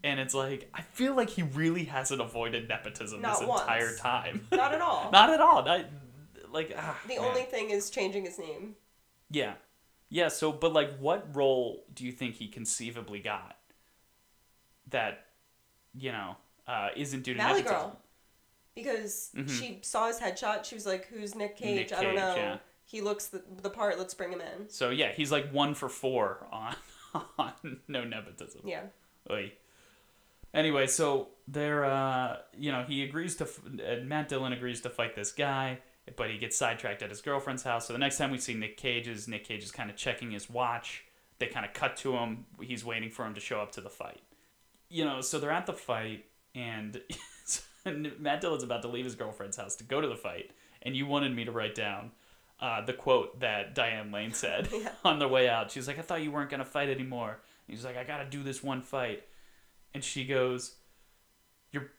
and 0.04 0.20
it's 0.20 0.34
like 0.34 0.68
I 0.74 0.82
feel 0.82 1.14
like 1.14 1.30
he 1.30 1.42
really 1.42 1.84
hasn't 1.84 2.20
avoided 2.20 2.68
nepotism 2.68 3.22
Not 3.22 3.38
this 3.40 3.48
once. 3.48 3.62
entire 3.62 3.96
time. 3.96 4.46
Not 4.52 4.74
at 4.74 4.80
all. 4.82 5.10
Not 5.12 5.30
at 5.30 5.40
all. 5.40 5.64
Not, 5.64 5.86
like 6.52 6.74
ah, 6.76 6.98
the 7.08 7.16
man. 7.16 7.24
only 7.24 7.42
thing 7.44 7.70
is 7.70 7.88
changing 7.90 8.24
his 8.26 8.38
name. 8.38 8.74
yeah, 9.30 9.54
yeah. 10.10 10.28
So, 10.28 10.52
but 10.52 10.72
like, 10.74 10.98
what 10.98 11.34
role 11.34 11.84
do 11.94 12.04
you 12.04 12.12
think 12.12 12.34
he 12.34 12.48
conceivably 12.48 13.20
got 13.20 13.56
that 14.90 15.24
you 15.94 16.12
know 16.12 16.36
uh, 16.68 16.88
isn't 16.96 17.22
due 17.24 17.32
to 17.34 17.38
Valley 17.40 17.62
nepotism? 17.62 17.90
Girl. 17.90 17.98
Because 18.76 19.30
Mhm. 19.34 19.50
she 19.50 19.78
saw 19.82 20.06
his 20.06 20.20
headshot, 20.20 20.64
she 20.64 20.76
was 20.76 20.86
like, 20.86 21.06
"Who's 21.08 21.34
Nick 21.34 21.56
Cage? 21.56 21.90
Nick 21.90 21.98
I 21.98 22.02
don't 22.04 22.12
Cage, 22.14 22.20
know. 22.20 22.36
yeah. 22.36 22.58
He 22.84 23.00
looks 23.00 23.26
the, 23.26 23.42
the 23.62 23.70
part. 23.70 23.98
Let's 23.98 24.14
bring 24.14 24.30
him 24.32 24.40
in." 24.40 24.68
So 24.68 24.90
yeah, 24.90 25.10
he's 25.12 25.32
like 25.32 25.50
one 25.50 25.74
for 25.74 25.88
four 25.88 26.46
on 26.52 26.76
on 27.38 27.80
no 27.88 28.04
nepotism. 28.04 28.60
Yeah. 28.64 28.82
Oy. 29.30 29.52
Anyway, 30.54 30.86
so 30.86 31.28
they're, 31.48 31.84
uh, 31.84 32.38
you 32.56 32.70
know, 32.72 32.82
he 32.84 33.02
agrees 33.02 33.36
to, 33.36 33.44
uh, 33.44 34.02
Matt 34.04 34.28
Dillon 34.28 34.52
agrees 34.54 34.80
to 34.82 34.90
fight 34.90 35.14
this 35.14 35.32
guy, 35.32 35.80
but 36.16 36.30
he 36.30 36.38
gets 36.38 36.56
sidetracked 36.56 37.02
at 37.02 37.10
his 37.10 37.20
girlfriend's 37.20 37.62
house. 37.62 37.86
So 37.86 37.92
the 37.92 37.98
next 37.98 38.16
time 38.16 38.30
we 38.30 38.38
see 38.38 38.54
Nick 38.54 38.76
Cage 38.78 39.06
is 39.08 39.28
Nick 39.28 39.44
Cage 39.44 39.62
is 39.64 39.70
kind 39.70 39.90
of 39.90 39.96
checking 39.96 40.30
his 40.30 40.48
watch. 40.48 41.04
They 41.38 41.46
kind 41.48 41.66
of 41.66 41.74
cut 41.74 41.96
to 41.98 42.16
him. 42.16 42.46
He's 42.60 42.84
waiting 42.84 43.10
for 43.10 43.26
him 43.26 43.34
to 43.34 43.40
show 43.40 43.60
up 43.60 43.72
to 43.72 43.80
the 43.82 43.90
fight. 43.90 44.20
You 44.88 45.04
know, 45.04 45.20
so 45.20 45.38
they're 45.38 45.50
at 45.50 45.66
the 45.66 45.72
fight, 45.74 46.24
and 46.54 47.02
Matt 48.18 48.40
Dillon's 48.40 48.62
about 48.62 48.82
to 48.82 48.88
leave 48.88 49.04
his 49.04 49.14
girlfriend's 49.14 49.56
house 49.56 49.76
to 49.76 49.84
go 49.84 50.00
to 50.00 50.08
the 50.08 50.16
fight. 50.16 50.50
And 50.82 50.96
you 50.96 51.06
wanted 51.06 51.34
me 51.34 51.44
to 51.44 51.52
write 51.52 51.74
down 51.74 52.12
uh, 52.60 52.84
the 52.84 52.92
quote 52.92 53.40
that 53.40 53.74
Diane 53.74 54.12
Lane 54.12 54.32
said 54.34 54.68
Yeah. 54.72 54.90
on 55.04 55.18
the 55.18 55.28
way 55.28 55.48
out. 55.48 55.70
She's 55.70 55.88
like, 55.88 55.98
I 55.98 56.02
thought 56.02 56.22
you 56.22 56.30
weren't 56.30 56.50
going 56.50 56.60
to 56.60 56.64
fight 56.64 56.88
anymore. 56.88 57.40
And 57.66 57.76
he's 57.76 57.84
like, 57.84 57.96
I 57.96 58.04
got 58.04 58.18
to 58.18 58.28
do 58.28 58.42
this 58.42 58.62
one 58.62 58.82
fight. 58.82 59.24
And 59.94 60.04
she 60.04 60.24
goes, 60.24 60.74
You're 61.72 61.90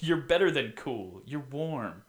you're 0.00 0.16
better 0.18 0.50
than 0.50 0.72
cool. 0.76 1.22
You're 1.26 1.44
warm. 1.50 2.02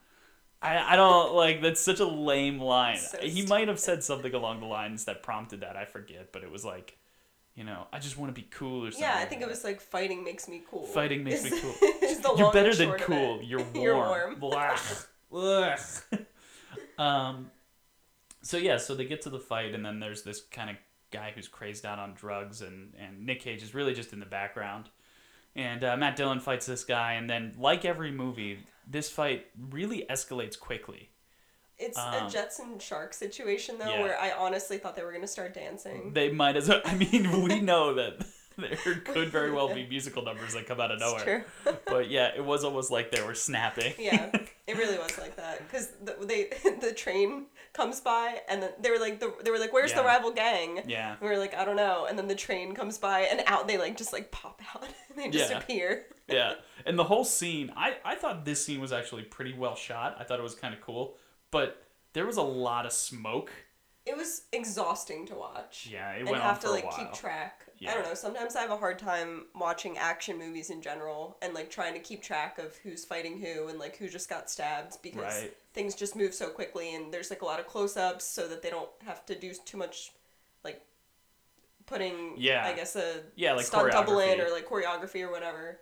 I, 0.61 0.93
I 0.93 0.95
don't 0.95 1.33
like 1.35 1.61
that's 1.61 1.79
such 1.81 1.99
a 1.99 2.05
lame 2.05 2.59
line. 2.59 2.97
So 2.97 3.17
he 3.19 3.45
might 3.45 3.67
have 3.67 3.79
said 3.79 4.03
something 4.03 4.33
along 4.33 4.59
the 4.59 4.65
lines 4.65 5.05
that 5.05 5.23
prompted 5.23 5.61
that. 5.61 5.77
I 5.77 5.85
forget, 5.85 6.31
but 6.33 6.43
it 6.43 6.51
was 6.51 6.65
like, 6.65 6.97
you 7.59 7.65
know, 7.65 7.87
I 7.91 7.99
just 7.99 8.17
want 8.17 8.33
to 8.33 8.41
be 8.41 8.47
cool 8.49 8.85
or 8.85 8.91
something. 8.91 9.01
Yeah, 9.01 9.17
I 9.17 9.25
think 9.25 9.41
it 9.41 9.47
was 9.49 9.65
like 9.65 9.81
fighting 9.81 10.23
makes 10.23 10.47
me 10.47 10.63
cool. 10.71 10.85
Fighting 10.85 11.25
makes 11.25 11.43
me 11.43 11.59
cool. 11.59 11.75
You're 12.37 12.53
better 12.53 12.73
than 12.73 12.93
cool. 12.93 13.41
You're 13.43 13.59
warm. 13.59 13.75
You're 13.75 14.35
warm. 14.39 14.87
Ugh. 15.35 15.79
um, 16.97 17.51
so 18.41 18.55
yeah, 18.55 18.77
so 18.77 18.95
they 18.95 19.03
get 19.03 19.23
to 19.23 19.29
the 19.29 19.41
fight, 19.41 19.75
and 19.75 19.85
then 19.85 19.99
there's 19.99 20.23
this 20.23 20.39
kind 20.39 20.69
of 20.69 20.77
guy 21.11 21.33
who's 21.35 21.49
crazed 21.49 21.85
out 21.85 21.99
on 21.99 22.13
drugs, 22.13 22.61
and 22.61 22.93
and 22.97 23.25
Nick 23.25 23.41
Cage 23.41 23.61
is 23.61 23.75
really 23.75 23.93
just 23.93 24.13
in 24.13 24.21
the 24.21 24.25
background. 24.25 24.87
And 25.53 25.83
uh, 25.83 25.97
Matt 25.97 26.15
Dillon 26.15 26.39
fights 26.39 26.65
this 26.65 26.85
guy, 26.85 27.15
and 27.15 27.29
then 27.29 27.55
like 27.57 27.83
every 27.83 28.11
movie, 28.11 28.59
this 28.87 29.09
fight 29.09 29.47
really 29.69 30.05
escalates 30.09 30.57
quickly. 30.57 31.09
It's 31.79 31.97
Um, 31.97 32.13
a 32.13 32.61
and 32.61 32.81
Shark 32.81 33.13
situation 33.13 33.77
though, 33.79 33.89
yeah. 33.89 34.01
where 34.01 34.19
I 34.19 34.31
honestly 34.31 34.77
thought 34.77 34.95
they 34.95 35.03
were 35.03 35.13
gonna 35.13 35.27
start 35.27 35.53
dancing. 35.53 36.11
They 36.13 36.31
might 36.31 36.57
as 36.57 36.67
well. 36.69 36.81
I 36.85 36.95
mean, 36.95 37.43
we 37.43 37.59
know 37.71 37.93
that 37.95 38.25
there 38.57 38.95
could 39.05 39.29
very 39.29 39.51
well 39.51 39.73
be 39.73 39.87
musical 39.89 40.21
numbers 40.21 40.53
that 40.53 40.65
come 40.67 40.81
out 40.81 40.91
of 40.91 40.99
nowhere. 40.99 41.45
true. 41.63 41.73
But 41.85 42.09
yeah, 42.09 42.31
it 42.35 42.43
was 42.43 42.65
almost 42.65 42.91
like 42.91 43.11
they 43.11 43.21
were 43.21 43.33
snapping. 43.35 43.93
yeah, 43.97 44.29
it 44.67 44.77
really 44.77 44.97
was 44.97 45.17
like 45.17 45.37
that 45.37 45.65
because 45.65 45.91
the, 46.03 46.17
they 46.25 46.49
the 46.81 46.91
train 46.93 47.45
comes 47.71 48.01
by 48.01 48.41
and 48.49 48.61
then 48.63 48.71
they 48.81 48.91
were 48.91 48.99
like 48.99 49.19
the, 49.21 49.33
they 49.43 49.51
were 49.51 49.59
like 49.59 49.71
where's 49.71 49.93
the 49.93 50.03
rival 50.03 50.31
gang? 50.31 50.81
Yeah. 50.85 51.11
And 51.13 51.21
we 51.21 51.29
were 51.29 51.37
like 51.37 51.53
I 51.55 51.63
don't 51.63 51.77
know, 51.77 52.05
and 52.09 52.17
then 52.19 52.27
the 52.27 52.35
train 52.35 52.75
comes 52.75 52.97
by 52.97 53.21
and 53.21 53.41
out 53.47 53.67
they 53.69 53.77
like 53.77 53.95
just 53.95 54.11
like 54.11 54.31
pop 54.31 54.61
out 54.75 54.83
and 54.83 55.17
they 55.17 55.29
just 55.29 55.49
Yeah. 55.51 55.59
appear. 55.59 56.05
yeah 56.27 56.53
and 56.85 56.97
the 56.99 57.03
whole 57.05 57.23
scene 57.25 57.71
I, 57.77 57.95
I 58.05 58.15
thought 58.15 58.43
this 58.45 58.63
scene 58.65 58.79
was 58.81 58.91
actually 58.91 59.23
pretty 59.23 59.53
well 59.53 59.75
shot 59.75 60.15
i 60.19 60.23
thought 60.23 60.37
it 60.39 60.43
was 60.43 60.53
kind 60.53 60.73
of 60.75 60.79
cool 60.81 61.17
but 61.51 61.85
there 62.13 62.25
was 62.25 62.37
a 62.37 62.41
lot 62.41 62.85
of 62.85 62.91
smoke 62.91 63.51
It 64.05 64.15
was 64.17 64.43
exhausting 64.51 65.25
to 65.27 65.35
watch. 65.35 65.87
yeah 65.91 66.11
it 66.13 66.21
and 66.21 66.29
went 66.29 66.41
have 66.43 66.55
on 66.55 66.61
to 66.61 66.67
for 66.67 66.73
like 66.73 66.83
a 66.83 66.87
while 66.87 66.97
keep 66.97 67.13
track. 67.13 67.61
I 67.87 67.93
don't 67.93 68.03
know. 68.03 68.13
Sometimes 68.13 68.57
I 68.57 68.61
have 68.61 68.71
a 68.71 68.77
hard 68.77 68.99
time 68.99 69.45
watching 69.55 69.97
action 69.97 70.37
movies 70.37 70.69
in 70.69 70.81
general 70.81 71.37
and 71.41 71.53
like 71.53 71.69
trying 71.69 71.93
to 71.93 71.99
keep 72.01 72.21
track 72.21 72.59
of 72.59 72.75
who's 72.83 73.05
fighting 73.05 73.39
who 73.39 73.69
and 73.69 73.79
like 73.79 73.95
who 73.95 74.09
just 74.09 74.29
got 74.29 74.49
stabbed 74.49 74.97
because 75.01 75.43
Right. 75.43 75.53
things 75.73 75.95
just 75.95 76.13
move 76.13 76.33
so 76.33 76.49
quickly 76.49 76.93
and 76.95 77.13
there's 77.13 77.29
like 77.29 77.41
a 77.41 77.45
lot 77.45 77.57
of 77.57 77.67
close-ups 77.67 78.25
so 78.25 78.49
that 78.49 78.61
they 78.61 78.69
don't 78.69 78.89
have 79.05 79.25
to 79.27 79.35
do 79.39 79.53
too 79.63 79.77
much 79.77 80.11
like 80.65 80.81
putting 81.85 82.33
Yeah. 82.37 82.65
I 82.65 82.73
guess 82.73 82.97
a 82.97 83.21
Yeah, 83.37 83.53
like 83.53 83.65
stunt 83.65 83.91
double 83.93 84.19
in 84.19 84.37
choreography. 84.39 84.45
or 84.47 84.51
like 84.51 84.67
choreography 84.67 85.21
or 85.25 85.31
whatever. 85.31 85.79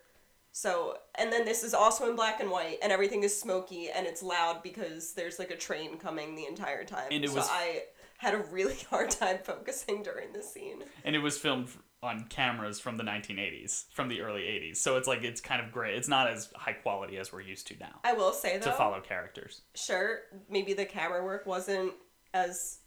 So 0.52 0.98
and 1.16 1.32
then 1.32 1.46
this 1.46 1.64
is 1.64 1.74
also 1.74 2.10
in 2.10 2.16
black 2.16 2.40
and 2.40 2.50
white 2.50 2.78
and 2.82 2.92
everything 2.92 3.24
is 3.24 3.40
smoky 3.40 3.90
and 3.90 4.08
it's 4.08 4.24
loud 4.24 4.64
because 4.64 5.14
there's 5.14 5.40
like 5.40 5.52
a 5.52 5.58
train 5.58 5.98
coming 5.98 6.36
the 6.36 6.46
entire 6.46 6.84
time. 6.84 7.08
And 7.12 7.24
it 7.24 7.30
so 7.30 7.36
was- 7.36 7.48
I 7.50 7.84
had 8.18 8.34
a 8.34 8.40
really 8.40 8.76
hard 8.90 9.12
time 9.12 9.38
focusing 9.44 10.02
during 10.04 10.34
this 10.34 10.52
scene. 10.52 10.84
and 11.04 11.16
it 11.16 11.20
was 11.20 11.38
filmed 11.38 11.70
on 12.04 12.26
cameras 12.30 12.80
from 12.80 12.96
the 12.98 13.04
1980s 13.04 13.86
from 13.92 14.08
the 14.08 14.22
early 14.22 14.42
80s 14.42 14.78
so 14.78 14.98
it's 14.98 15.08
like 15.08 15.24
it's 15.24 15.42
kind 15.42 15.60
of 15.66 15.72
great 15.72 15.96
it's 15.96 16.08
not 16.08 16.28
as 16.30 16.48
high 16.56 16.74
quality 16.74 17.18
as 17.18 17.34
we're 17.34 17.42
used 17.42 17.66
to 17.68 17.76
now 17.80 18.00
I 18.04 18.14
will 18.14 18.34
say 18.34 18.60
though, 18.60 18.66
to 18.66 18.72
follow 18.72 19.02
characters 19.02 19.62
sure, 19.76 20.20
maybe 20.48 20.74
the 20.74 20.86
camera 20.86 21.24
work 21.24 21.48
wasn't 21.48 21.94
as 22.36 22.80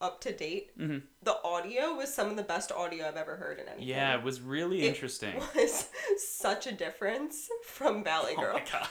up 0.00 0.20
to 0.22 0.32
date. 0.32 0.76
Mhm. 0.78 1.02
The 1.22 1.36
audio 1.44 1.94
was 1.94 2.12
some 2.12 2.28
of 2.30 2.36
the 2.36 2.42
best 2.42 2.72
audio 2.72 3.06
I've 3.06 3.16
ever 3.16 3.36
heard 3.36 3.58
in 3.58 3.68
anything. 3.68 3.86
yeah 3.88 4.16
it 4.16 4.22
was 4.22 4.40
really 4.40 4.82
It 4.82 4.88
interesting 4.88 5.34
was 5.54 5.88
such 6.16 6.66
a 6.66 6.72
difference 6.72 7.48
from 7.64 8.02
Valley 8.04 8.34
Girl. 8.36 8.56
Oh 8.56 8.58
my 8.58 8.64
god. 8.70 8.88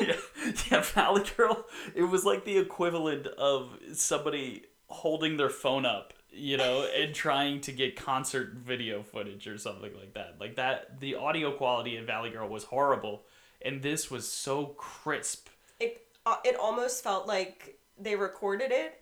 yeah, 0.00 0.60
yeah, 0.70 0.80
Valley 0.82 1.24
Girl. 1.36 1.66
It 1.94 2.04
was 2.04 2.24
like 2.24 2.44
the 2.44 2.56
equivalent 2.58 3.26
of 3.26 3.78
somebody 3.94 4.64
holding 4.88 5.36
their 5.36 5.50
phone 5.50 5.84
up, 5.84 6.14
you 6.30 6.56
know, 6.56 6.88
and 6.96 7.14
trying 7.26 7.60
to 7.62 7.72
get 7.72 7.94
concert 7.96 8.54
video 8.54 9.02
footage 9.02 9.46
or 9.46 9.58
something 9.58 9.92
like 9.94 10.14
that. 10.14 10.36
Like 10.40 10.56
that, 10.56 10.98
the 11.00 11.16
audio 11.16 11.52
quality 11.52 11.96
in 11.96 12.06
Valley 12.06 12.30
Girl 12.30 12.48
was 12.48 12.64
horrible, 12.64 13.24
and 13.60 13.82
this 13.82 14.10
was 14.10 14.26
so 14.30 14.66
crisp. 14.78 15.48
It 15.78 16.06
uh, 16.24 16.36
it 16.44 16.56
almost 16.56 17.04
felt 17.04 17.26
like 17.26 17.78
they 17.98 18.14
recorded 18.16 18.70
it 18.70 19.00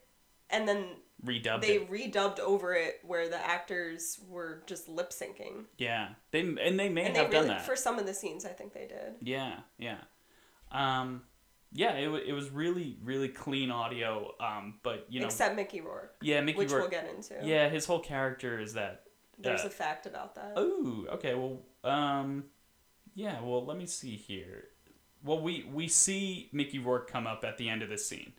and 0.48 0.66
then 0.66 0.86
Redubbed 1.25 1.62
they 1.62 1.76
it. 1.76 1.90
redubbed 1.90 2.38
over 2.40 2.75
it 2.75 3.00
where 3.04 3.28
the 3.28 3.38
actors 3.44 4.20
were 4.28 4.62
just 4.66 4.87
lip 4.88 5.11
syncing. 5.11 5.64
Yeah, 5.78 6.08
they 6.30 6.40
and 6.40 6.78
they 6.78 6.88
may 6.90 7.06
And 7.06 7.16
have 7.16 7.30
they 7.30 7.37
really 7.38 7.49
done 7.49 7.56
that. 7.56 7.66
for 7.66 7.75
some 7.75 7.99
of 7.99 8.04
the 8.06 8.12
scenes 8.14 8.44
I 8.44 8.50
think 8.50 8.75
they 8.75 8.87
did. 8.87 9.14
Yeah, 9.23 9.61
yeah. 9.78 9.96
Um, 10.70 11.23
yeah, 11.73 11.92
it, 11.94 12.08
it 12.28 12.32
was 12.32 12.50
really, 12.50 12.99
really 13.02 13.28
clean 13.28 13.70
audio. 13.70 14.32
Um, 14.40 14.75
but 14.82 15.06
you 15.08 15.20
know, 15.20 15.26
Except 15.26 15.56
Mickey 15.56 15.80
Rourke, 15.80 16.16
yeah, 16.20 16.40
Mickey 16.42 16.58
which 16.58 16.70
Rourke. 16.70 16.82
we'll 16.82 16.90
get 16.90 17.08
into. 17.12 17.35
Yeah, 17.42 17.68
his 17.70 17.87
whole 17.87 18.00
character 18.00 18.61
is 18.61 18.75
that. 18.75 19.04
There's 19.38 19.64
uh, 19.64 19.68
a 19.68 19.70
fact 19.70 20.06
about 20.06 20.35
that. 20.37 20.52
Oh, 20.56 21.06
okay. 21.14 21.35
Well, 21.35 21.61
um, 21.85 22.44
yeah. 23.14 23.40
Well, 23.42 23.64
let 23.64 23.76
me 23.78 23.87
see 23.87 24.16
here. 24.16 24.64
Well, 25.25 25.40
we 25.40 25.66
we 25.73 25.88
see 25.88 26.50
Mickey 26.52 26.78
Rourke 26.78 27.11
come 27.11 27.26
up 27.26 27.42
at 27.44 27.56
the 27.58 27.68
end 27.70 27.82
of 27.82 27.88
this 27.88 28.06
scene. 28.06 28.32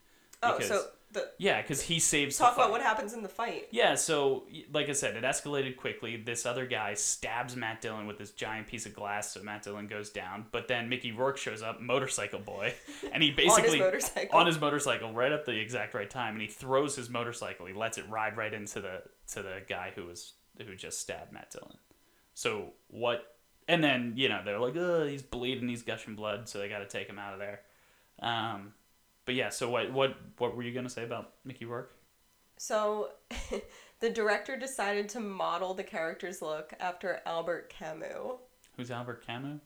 oh, 0.43 0.53
because- 0.57 0.67
so 0.69 0.85
the 1.11 1.29
Yeah, 1.37 1.61
because 1.61 1.81
he 1.81 1.99
saves. 1.99 2.37
talk 2.37 2.55
about 2.55 2.71
what 2.71 2.81
happens 2.81 3.13
in 3.13 3.23
the 3.23 3.29
fight. 3.29 3.67
Yeah, 3.71 3.95
so 3.95 4.45
like 4.73 4.89
I 4.89 4.93
said, 4.93 5.15
it 5.15 5.23
escalated 5.23 5.77
quickly. 5.77 6.17
This 6.17 6.45
other 6.45 6.65
guy 6.65 6.93
stabs 6.95 7.55
Matt 7.55 7.81
Dillon 7.81 8.07
with 8.07 8.17
this 8.17 8.31
giant 8.31 8.67
piece 8.67 8.85
of 8.85 8.93
glass, 8.93 9.31
so 9.31 9.41
Matt 9.41 9.63
Dillon 9.63 9.87
goes 9.87 10.09
down. 10.09 10.45
But 10.51 10.67
then 10.67 10.89
Mickey 10.89 11.11
Rourke 11.11 11.37
shows 11.37 11.61
up, 11.61 11.81
motorcycle 11.81 12.39
boy, 12.39 12.73
and 13.13 13.23
he 13.23 13.31
basically 13.31 13.81
on 13.81 13.93
his 13.93 13.93
motorcycle. 13.93 14.39
on 14.39 14.47
his 14.47 14.59
motorcycle 14.59 15.13
right 15.13 15.31
at 15.31 15.45
the 15.45 15.57
exact 15.59 15.93
right 15.93 16.09
time, 16.09 16.33
and 16.33 16.41
he 16.41 16.47
throws 16.47 16.95
his 16.95 17.09
motorcycle. 17.09 17.65
He 17.65 17.73
lets 17.73 17.97
it 17.97 18.09
ride 18.09 18.37
right 18.37 18.53
into 18.53 18.81
the 18.81 19.03
to 19.33 19.41
the 19.41 19.61
guy 19.67 19.91
who 19.95 20.05
was 20.05 20.33
who 20.65 20.75
just 20.75 20.99
stabbed 20.99 21.31
Matt 21.31 21.51
Dillon. 21.51 21.77
So 22.33 22.73
what 22.87 23.37
and 23.67 23.83
then 23.83 24.13
you 24.15 24.29
know 24.29 24.41
they're 24.43 24.59
like, 24.59 24.75
oh, 24.75 25.05
he's 25.07 25.23
bleeding, 25.23 25.69
he's 25.69 25.83
gushing 25.83 26.15
blood, 26.15 26.47
so 26.47 26.59
they 26.59 26.69
got 26.69 26.79
to 26.79 26.87
take 26.87 27.07
him 27.07 27.19
out 27.19 27.33
of 27.33 27.39
there. 27.39 27.61
Um, 28.19 28.73
but 29.27 29.35
yeah, 29.35 29.49
so 29.49 29.69
what 29.69 29.91
what 29.93 30.17
what 30.39 30.55
were 30.55 30.63
you 30.63 30.73
gonna 30.73 30.89
say 30.89 31.03
about 31.03 31.33
Mickey 31.45 31.65
Rourke? 31.65 31.93
So, 32.57 33.11
the 33.99 34.09
director 34.09 34.57
decided 34.57 35.09
to 35.09 35.19
model 35.19 35.75
the 35.75 35.83
character's 35.83 36.41
look 36.41 36.73
after 36.79 37.21
Albert 37.27 37.69
Camus, 37.69 38.39
Who's 38.75 38.89
Albert 38.89 39.23
Camus? 39.27 39.61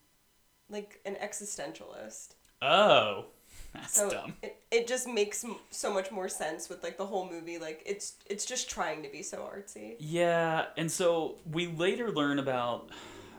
like 0.70 1.00
an 1.06 1.16
existentialist. 1.16 2.36
Oh, 2.62 3.28
that's 3.74 3.94
So 3.94 4.10
dumb. 4.10 4.34
it, 4.44 4.58
it 4.72 4.88
just 4.88 5.08
makes 5.08 5.44
m- 5.46 5.56
so 5.70 5.94
much 5.94 6.12
more 6.12 6.28
sense 6.28 6.68
with 6.70 6.84
like 6.84 6.98
the 6.98 7.06
whole 7.06 7.30
movie. 7.30 7.58
Like 7.58 7.82
it's 7.86 8.16
it's 8.26 8.46
just 8.46 8.70
trying 8.70 9.04
to 9.04 9.10
be 9.10 9.24
so 9.24 9.38
artsy. 9.40 9.96
Yeah, 10.00 10.66
and 10.76 10.92
so 10.92 11.36
we 11.50 11.68
later 11.68 12.12
learn 12.12 12.40
about 12.40 12.90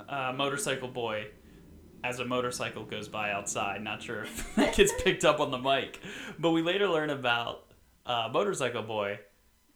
uh, 0.08 0.32
Motorcycle 0.34 0.88
Boy 0.88 1.26
as 2.04 2.18
a 2.18 2.24
motorcycle 2.24 2.84
goes 2.84 3.08
by 3.08 3.30
outside. 3.30 3.82
Not 3.82 4.02
sure 4.02 4.22
if 4.22 4.54
that 4.56 4.74
gets 4.74 4.92
picked 5.02 5.24
up 5.24 5.40
on 5.40 5.50
the 5.50 5.58
mic, 5.58 6.00
but 6.38 6.50
we 6.50 6.62
later 6.62 6.88
learn 6.88 7.10
about 7.10 7.64
uh, 8.06 8.28
Motorcycle 8.32 8.82
Boy 8.82 9.20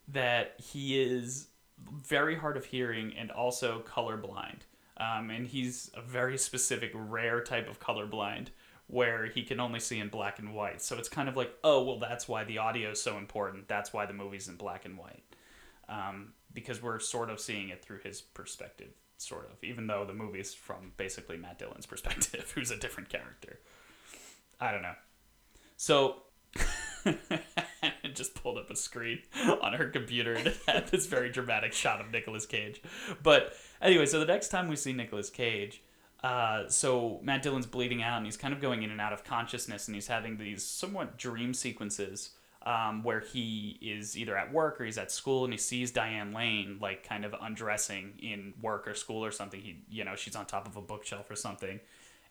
that 0.09 0.55
he 0.57 1.01
is 1.01 1.47
very 2.03 2.35
hard 2.35 2.57
of 2.57 2.65
hearing 2.65 3.13
and 3.17 3.31
also 3.31 3.83
colorblind. 3.87 4.61
Um, 4.97 5.29
and 5.29 5.45
he's 5.45 5.91
a 5.93 6.01
very 6.01 6.37
specific, 6.37 6.91
rare 6.93 7.41
type 7.41 7.69
of 7.69 7.79
colorblind 7.79 8.47
where 8.87 9.25
he 9.27 9.43
can 9.43 9.59
only 9.59 9.79
see 9.79 9.99
in 9.99 10.09
black 10.09 10.39
and 10.39 10.55
white. 10.55 10.81
So 10.81 10.97
it's 10.97 11.09
kind 11.09 11.29
of 11.29 11.35
like, 11.35 11.51
oh, 11.63 11.83
well, 11.83 11.99
that's 11.99 12.27
why 12.27 12.45
the 12.45 12.57
audio 12.57 12.91
is 12.91 13.01
so 13.01 13.17
important. 13.17 13.67
That's 13.67 13.93
why 13.93 14.05
the 14.05 14.13
movie's 14.13 14.47
in 14.47 14.55
black 14.55 14.85
and 14.85 14.97
white 14.97 15.23
um, 15.89 16.33
because 16.53 16.81
we're 16.81 16.99
sort 16.99 17.29
of 17.29 17.39
seeing 17.39 17.69
it 17.69 17.83
through 17.83 17.99
his 17.99 18.21
perspective, 18.21 18.91
sort 19.17 19.49
of, 19.51 19.63
even 19.63 19.87
though 19.87 20.05
the 20.05 20.13
movie's 20.13 20.53
from 20.53 20.93
basically 20.97 21.37
Matt 21.37 21.59
Dillon's 21.59 21.85
perspective, 21.87 22.51
who's 22.55 22.71
a 22.71 22.77
different 22.77 23.09
character. 23.09 23.59
I 24.59 24.71
don't 24.71 24.81
know. 24.81 24.95
So, 25.75 26.23
it 27.05 28.13
just 28.15 28.35
pulled 28.35 28.57
up 28.57 28.69
a 28.69 28.75
screen 28.75 29.19
on 29.61 29.73
her 29.73 29.89
computer 29.89 30.33
and 30.33 30.53
had 30.67 30.87
this 30.87 31.05
very 31.05 31.29
dramatic 31.29 31.73
shot 31.73 32.01
of 32.01 32.11
Nicolas 32.11 32.45
Cage. 32.45 32.81
But 33.21 33.53
anyway, 33.81 34.05
so 34.05 34.19
the 34.19 34.25
next 34.25 34.49
time 34.49 34.67
we 34.67 34.75
see 34.75 34.93
Nicolas 34.93 35.29
Cage, 35.29 35.83
uh, 36.23 36.67
so 36.67 37.19
Matt 37.21 37.43
Dillon's 37.43 37.67
bleeding 37.67 38.01
out 38.01 38.17
and 38.17 38.25
he's 38.25 38.37
kind 38.37 38.53
of 38.53 38.59
going 38.59 38.81
in 38.81 38.89
and 38.89 38.99
out 38.99 39.13
of 39.13 39.23
consciousness 39.23 39.87
and 39.87 39.93
he's 39.93 40.07
having 40.07 40.37
these 40.37 40.63
somewhat 40.63 41.17
dream 41.17 41.53
sequences 41.53 42.31
um, 42.67 43.01
where 43.01 43.21
he 43.21 43.79
is 43.81 44.17
either 44.17 44.37
at 44.37 44.51
work 44.51 44.81
or 44.81 44.83
he's 44.83 44.97
at 44.97 45.09
school 45.09 45.45
and 45.45 45.53
he 45.53 45.57
sees 45.57 45.89
Diane 45.89 46.33
Lane 46.33 46.79
like 46.81 47.07
kind 47.07 47.23
of 47.23 47.33
undressing 47.41 48.15
in 48.19 48.53
work 48.61 48.89
or 48.89 48.93
school 48.93 49.23
or 49.23 49.31
something. 49.31 49.61
He, 49.61 49.85
you 49.89 50.03
know, 50.03 50.17
she's 50.17 50.35
on 50.35 50.45
top 50.45 50.67
of 50.67 50.75
a 50.75 50.81
bookshelf 50.81 51.31
or 51.31 51.37
something. 51.37 51.79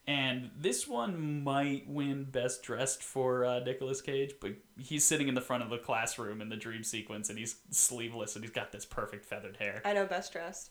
And 0.06 0.50
this 0.56 0.86
one 0.86 1.42
might 1.42 1.88
win 1.88 2.24
Best 2.24 2.62
Dressed 2.62 3.02
for 3.02 3.46
uh, 3.46 3.60
Nicolas 3.60 4.02
Cage, 4.02 4.34
but 4.40 4.52
he's 4.78 5.04
sitting 5.04 5.26
in 5.26 5.34
the 5.34 5.40
front 5.40 5.64
of 5.64 5.70
the 5.70 5.78
classroom 5.78 6.40
in 6.40 6.48
the 6.48 6.56
dream 6.56 6.84
sequence, 6.84 7.28
and 7.28 7.36
he's 7.36 7.56
sleeveless, 7.72 8.36
and 8.36 8.44
he's 8.44 8.52
got 8.52 8.70
this 8.70 8.84
perfect 8.84 9.26
feathered 9.26 9.56
hair. 9.56 9.82
I 9.84 9.94
know 9.94 10.06
best 10.06 10.32
dressed. 10.32 10.70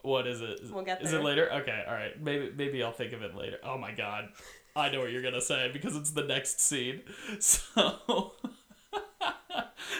What 0.00 0.26
is 0.26 0.40
it? 0.40 0.60
We'll 0.70 0.84
get 0.84 1.02
Is 1.02 1.12
it 1.12 1.22
later? 1.22 1.52
Okay, 1.52 1.84
all 1.86 1.92
right. 1.92 2.18
Maybe 2.22 2.52
maybe 2.56 2.82
I'll 2.82 2.92
think 2.92 3.12
of 3.12 3.22
it 3.22 3.34
later. 3.34 3.58
Oh 3.62 3.76
my 3.76 3.92
god, 3.92 4.28
I 4.76 4.88
know 4.90 5.00
what 5.00 5.10
you're 5.10 5.22
gonna 5.22 5.42
say 5.42 5.70
because 5.70 5.94
it's 5.94 6.12
the 6.12 6.24
next 6.24 6.60
scene. 6.60 7.02
So, 7.40 8.32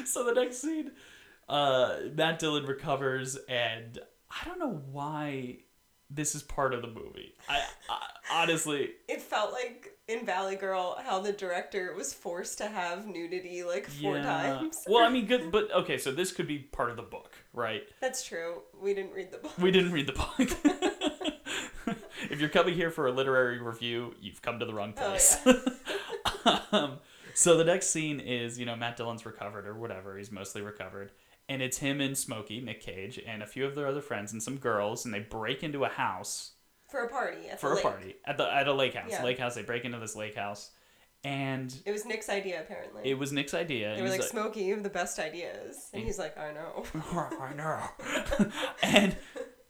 so 0.12 0.24
the 0.24 0.32
next 0.32 0.58
scene, 0.58 0.92
uh, 1.48 1.96
Matt 2.14 2.38
Dillon 2.38 2.66
recovers, 2.66 3.36
and 3.48 3.98
I 4.30 4.44
don't 4.46 4.58
know 4.58 4.80
why 4.90 5.58
this 6.10 6.34
is 6.34 6.42
part 6.42 6.74
of 6.74 6.82
the 6.82 6.88
movie. 6.88 7.34
I, 7.48 7.62
I 7.88 8.42
honestly, 8.42 8.90
It 9.08 9.20
felt 9.20 9.52
like 9.52 9.90
in 10.06 10.24
Valley 10.26 10.54
Girl 10.56 10.96
how 11.02 11.18
the 11.18 11.32
director 11.32 11.94
was 11.96 12.12
forced 12.12 12.58
to 12.58 12.66
have 12.66 13.06
nudity 13.06 13.64
like 13.64 13.86
four 13.86 14.18
times. 14.20 14.84
Well, 14.86 15.02
I 15.04 15.08
mean, 15.12 15.26
good, 15.26 15.50
but 15.50 15.72
okay. 15.72 15.98
So 15.98 16.12
this 16.12 16.30
could 16.30 16.46
be 16.46 16.58
part 16.58 16.90
of 16.90 16.96
the 16.96 17.02
book, 17.02 17.32
right? 17.52 17.82
That's 18.00 18.22
true. 18.24 18.62
We 18.80 18.94
didn't 18.94 19.12
read 19.12 19.30
the 19.32 19.38
book. 19.38 19.58
We 19.58 19.70
didn't 19.70 19.92
read 19.92 20.06
the 20.06 20.12
book. 20.12 21.96
if 22.30 22.38
you're 22.40 22.48
coming 22.50 22.74
here 22.74 22.90
for 22.90 23.06
a 23.06 23.12
literary 23.12 23.60
review, 23.60 24.14
you've 24.20 24.42
come 24.42 24.58
to 24.58 24.66
the 24.66 24.74
wrong 24.74 24.94
Oh, 24.98 25.08
place. 25.10 25.38
um, 26.72 26.98
so 27.34 27.56
the 27.56 27.64
next 27.64 27.88
scene 27.88 28.20
is, 28.20 28.58
you 28.58 28.64
know, 28.66 28.76
Matt 28.76 28.96
Dillon's 28.96 29.26
recovered 29.26 29.66
or 29.66 29.74
whatever. 29.74 30.16
He's 30.16 30.32
mostly 30.32 30.62
recovered. 30.62 31.12
And 31.48 31.60
it's 31.60 31.76
him 31.78 32.00
and 32.00 32.16
Smokey, 32.16 32.60
Nick 32.62 32.80
Cage, 32.80 33.20
and 33.26 33.42
a 33.42 33.46
few 33.46 33.66
of 33.66 33.74
their 33.74 33.86
other 33.86 34.00
friends 34.00 34.32
and 34.32 34.42
some 34.42 34.56
girls, 34.56 35.04
and 35.04 35.12
they 35.12 35.20
break 35.20 35.62
into 35.62 35.84
a 35.84 35.88
house 35.90 36.52
For 36.88 37.04
a 37.04 37.08
party 37.08 37.48
at 37.50 37.60
for 37.60 37.72
a 37.72 37.74
lake. 37.74 37.82
party 37.82 38.16
at 38.24 38.38
the 38.38 38.50
at 38.50 38.66
a 38.66 38.72
lake 38.72 38.94
house. 38.94 39.10
Yeah. 39.10 39.22
Lake 39.22 39.38
house. 39.38 39.54
They 39.54 39.62
break 39.62 39.84
into 39.84 39.98
this 39.98 40.16
lake 40.16 40.36
house, 40.36 40.70
and 41.22 41.74
It 41.84 41.92
was 41.92 42.06
Nick's 42.06 42.30
idea 42.30 42.60
apparently. 42.60 43.02
it 43.10 43.18
was 43.18 43.30
Nick's 43.30 43.52
idea. 43.52 43.94
they 43.94 44.00
were 44.00 44.08
he's 44.08 44.20
like, 44.20 44.28
Smokey, 44.30 44.60
you 44.62 44.74
have 44.74 44.82
the 44.84 44.88
best 44.88 45.18
ideas. 45.18 45.90
And 45.92 46.02
he's 46.02 46.18
like, 46.18 46.38
I 46.38 46.52
know. 46.52 46.84
I 47.40 47.52
know. 47.52 48.50
and 48.82 49.14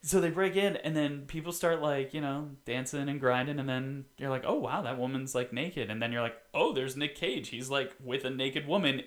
so 0.04 0.20
they 0.20 0.30
break 0.30 0.54
in, 0.54 0.76
and 0.76 0.94
then 0.96 1.22
people 1.26 1.50
start 1.52 1.80
like 1.82 2.12
you 2.14 2.20
know 2.20 2.50
dancing 2.66 3.08
and 3.08 3.18
grinding, 3.18 3.58
and 3.58 3.68
then 3.68 4.04
you're 4.18 4.30
like, 4.30 4.44
oh 4.46 4.54
wow, 4.58 4.82
that 4.82 4.98
woman's 4.98 5.34
like 5.34 5.52
naked, 5.52 5.90
and 5.90 6.00
then 6.02 6.12
you're 6.12 6.22
like, 6.22 6.36
oh, 6.52 6.72
there's 6.72 6.96
Nick 6.96 7.16
Cage. 7.16 7.48
He's 7.48 7.70
like 7.70 7.92
with 8.02 8.24
a 8.24 8.30
naked 8.30 8.66
woman. 8.66 9.02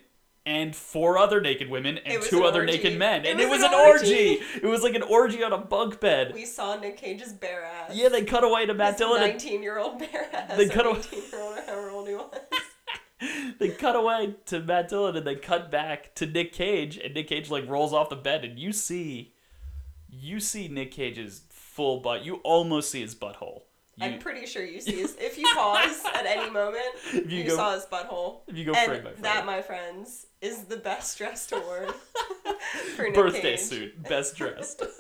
And 0.46 0.74
four 0.74 1.18
other 1.18 1.42
naked 1.42 1.70
women 1.70 1.98
and 2.06 2.24
two 2.24 2.38
an 2.38 2.44
other 2.46 2.62
orgy. 2.62 2.72
naked 2.78 2.98
men, 2.98 3.26
It 3.26 3.32
and 3.32 3.40
it 3.42 3.50
was 3.50 3.62
an 3.62 3.74
an 3.74 3.74
orgy. 3.74 4.38
orgy. 4.38 4.46
It 4.64 4.66
was 4.66 4.82
like 4.82 4.96
an 4.96 5.02
orgy 5.02 5.44
on 5.44 5.52
a 5.52 5.58
bunk 5.58 6.00
bed. 6.00 6.32
We 6.34 6.46
saw 6.46 6.78
Nick 6.78 6.96
Cage's 6.96 7.34
bare 7.34 7.66
ass. 7.66 7.92
Yeah, 7.94 8.08
they 8.08 8.24
cut 8.24 8.46
away 8.46 8.66
to 8.66 8.74
Matt 8.74 8.92
His 8.94 9.00
Dillon. 9.00 9.24
and 9.24 9.32
19 9.34 9.62
year 9.62 9.78
old 9.78 10.00
bare 10.00 10.30
ass. 10.34 10.56
They 10.56 10.70
cut 10.70 10.86
away- 10.86 11.00
18 11.00 11.20
year 11.34 11.42
old 11.42 11.58
or 11.58 11.62
however 11.64 11.90
old 11.90 12.08
he 12.08 12.14
was. 12.16 12.34
they 13.60 13.70
cut 13.72 13.98
away 13.98 14.36
to 14.46 14.62
Matt 14.62 14.88
Dillon 14.88 15.18
and 15.18 15.28
they 15.28 15.36
cut 15.36 15.70
back 15.70 16.16
to 16.16 16.26
Nick 16.26 16.54
Cage 16.54 16.98
and 16.98 17.14
Nick 17.14 17.28
Cage 17.28 17.50
like 17.50 17.68
rolls 17.68 17.92
off 17.92 18.08
the 18.10 18.16
bed 18.16 18.46
and 18.46 18.58
you 18.58 18.72
see 18.72 19.34
you 20.10 20.40
see 20.40 20.68
Nick 20.68 20.92
Cage's 20.92 21.42
full 21.50 22.00
butt. 22.00 22.26
You 22.26 22.36
almost 22.44 22.92
see 22.92 23.02
his 23.02 23.16
butthole. 23.16 23.62
You, 24.00 24.06
I'm 24.06 24.20
pretty 24.20 24.46
sure 24.46 24.64
you 24.64 24.80
see 24.80 24.98
his. 25.02 25.16
If 25.20 25.38
you 25.40 25.46
pause 25.56 26.04
at 26.14 26.26
any 26.26 26.50
moment, 26.52 26.84
If 27.14 27.32
you 27.32 27.40
you, 27.44 27.50
go- 27.50 27.56
saw 27.56 27.74
his 27.74 27.86
butthole. 27.86 28.42
if 28.48 28.56
you 28.56 28.66
go 28.66 28.74
and 28.74 28.88
frame 28.88 29.04
by 29.04 29.12
frame. 29.12 29.24
that, 29.24 29.46
my 29.46 29.62
friends, 29.62 30.28
is 30.42 30.66
the 30.66 30.78
best 30.78 31.18
dressed 31.18 31.52
award 31.52 31.92
for 32.96 33.04
Nick 33.04 33.16
birthday 33.16 33.42
Cage. 33.56 33.60
suit, 33.60 34.04
best 34.04 34.36
dressed. 34.36 34.84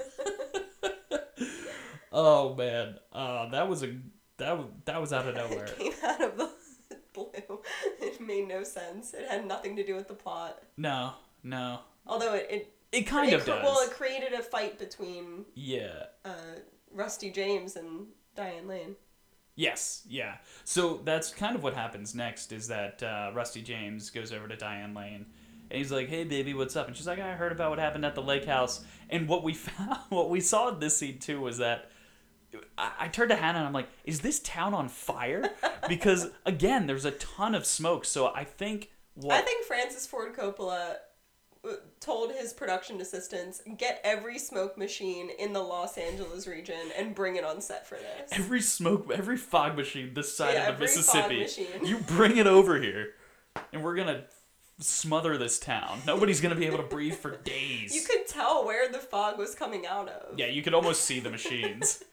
oh 2.11 2.55
man, 2.55 2.95
uh, 3.13 3.49
that 3.49 3.67
was 3.67 3.83
a 3.83 3.95
that 4.37 4.57
was, 4.57 4.67
that 4.85 5.01
was 5.01 5.13
out 5.13 5.27
of 5.27 5.35
nowhere. 5.35 5.65
It 5.65 5.77
came 5.77 5.93
out 6.03 6.21
of 6.21 6.37
the 6.37 6.49
blue. 7.13 7.27
It 8.01 8.21
made 8.21 8.47
no 8.47 8.63
sense. 8.63 9.13
It 9.13 9.27
had 9.29 9.45
nothing 9.45 9.75
to 9.75 9.85
do 9.85 9.95
with 9.95 10.07
the 10.07 10.13
plot. 10.13 10.61
No, 10.77 11.13
no, 11.43 11.79
Although 12.05 12.35
it, 12.35 12.47
it, 12.49 12.73
it 12.91 13.04
kind 13.04 13.32
it 13.32 13.36
of 13.36 13.43
cr- 13.43 13.52
does. 13.52 13.63
well, 13.63 13.80
it 13.82 13.91
created 13.91 14.34
a 14.34 14.41
fight 14.41 14.80
between 14.80 15.45
yeah. 15.56 16.06
uh, 16.26 16.60
Rusty 16.91 17.30
James 17.30 17.76
and 17.76 18.08
Diane 18.36 18.67
Lane. 18.67 18.95
Yes, 19.56 20.04
yeah. 20.08 20.36
So 20.63 21.02
that's 21.04 21.32
kind 21.32 21.56
of 21.56 21.63
what 21.63 21.73
happens 21.73 22.13
next 22.13 22.52
is 22.52 22.67
that 22.67 23.02
uh, 23.02 23.32
Rusty 23.34 23.62
James 23.62 24.12
goes 24.12 24.32
over 24.32 24.47
to 24.47 24.56
Diane 24.56 24.93
Lane 24.93 25.26
and 25.69 25.78
he's 25.78 25.91
like, 25.91 26.08
"Hey, 26.08 26.23
baby, 26.23 26.54
what's 26.54 26.76
up?" 26.76 26.88
And 26.88 26.95
she's 26.95 27.08
like, 27.08 27.19
"I 27.19 27.34
heard 27.34 27.52
about 27.52 27.71
what 27.71 27.80
happened 27.80 28.06
at 28.06 28.15
the 28.15 28.21
lake 28.21 28.45
house." 28.45 28.84
And 29.10 29.28
what 29.28 29.43
we 29.43 29.54
found, 29.54 30.00
what 30.10 30.30
we 30.30 30.39
saw 30.41 30.69
in 30.69 30.80
this 30.80 30.97
scene 30.97 31.19
too, 31.19 31.41
was 31.41 31.58
that 31.58 31.91
I, 32.78 32.91
I 33.00 33.08
turned 33.08 33.30
to 33.30 33.36
Hannah 33.36 33.60
and 33.60 33.67
I'm 33.67 33.73
like, 33.73 33.89
"Is 34.06 34.21
this 34.21 34.39
town 34.39 34.73
on 34.73 34.89
fire?" 34.89 35.43
Because 35.88 36.32
again, 36.45 36.86
there's 36.86 37.06
a 37.06 37.12
ton 37.12 37.56
of 37.56 37.65
smoke. 37.65 38.04
So 38.04 38.28
I 38.28 38.43
think 38.43 38.89
what 39.13 39.36
I 39.36 39.41
think 39.41 39.63
Francis 39.65 40.06
Ford 40.06 40.36
Coppola 40.36 40.95
told 41.99 42.32
his 42.32 42.53
production 42.53 42.99
assistants 43.01 43.62
get 43.77 44.01
every 44.03 44.38
smoke 44.39 44.77
machine 44.77 45.30
in 45.39 45.53
the 45.53 45.62
Los 45.62 45.97
Angeles 45.97 46.47
region 46.47 46.91
and 46.97 47.13
bring 47.15 47.36
it 47.36 47.43
on 47.43 47.62
set 47.62 47.88
for 47.88 47.95
this. 47.95 48.30
every 48.32 48.62
smoke, 48.62 49.12
every 49.13 49.38
fog 49.38 49.75
machine 49.75 50.13
this 50.13 50.36
side 50.36 50.53
Yeah, 50.56 50.69
of 50.69 50.77
the 50.77 50.84
Mississippi, 50.84 51.47
you 51.84 51.97
bring 51.99 52.38
it 52.38 52.47
over 52.47 52.80
here, 52.80 53.13
and 53.73 53.84
we're 53.84 53.95
gonna 53.95 54.25
smother 54.80 55.38
this 55.38 55.58
town. 55.60 56.01
Nobody's 56.06 56.39
gonna 56.41 56.56
be 56.56 56.65
able 56.67 56.77
to 56.77 56.84
breathe 56.84 57.15
for 57.15 57.38
days. 57.38 57.95
You 57.95 58.03
could 58.03 58.27
tell 58.27 58.65
where 58.65 58.91
the 58.91 58.99
fog 58.99 59.38
was 59.38 59.56
coming 59.56 59.86
out 59.88 60.08
of. 60.10 60.38
Yeah, 60.38 60.47
you 60.47 60.62
could 60.62 60.73
almost 60.73 61.03
see 61.06 61.19
the 61.19 61.30
machines. 61.32 62.03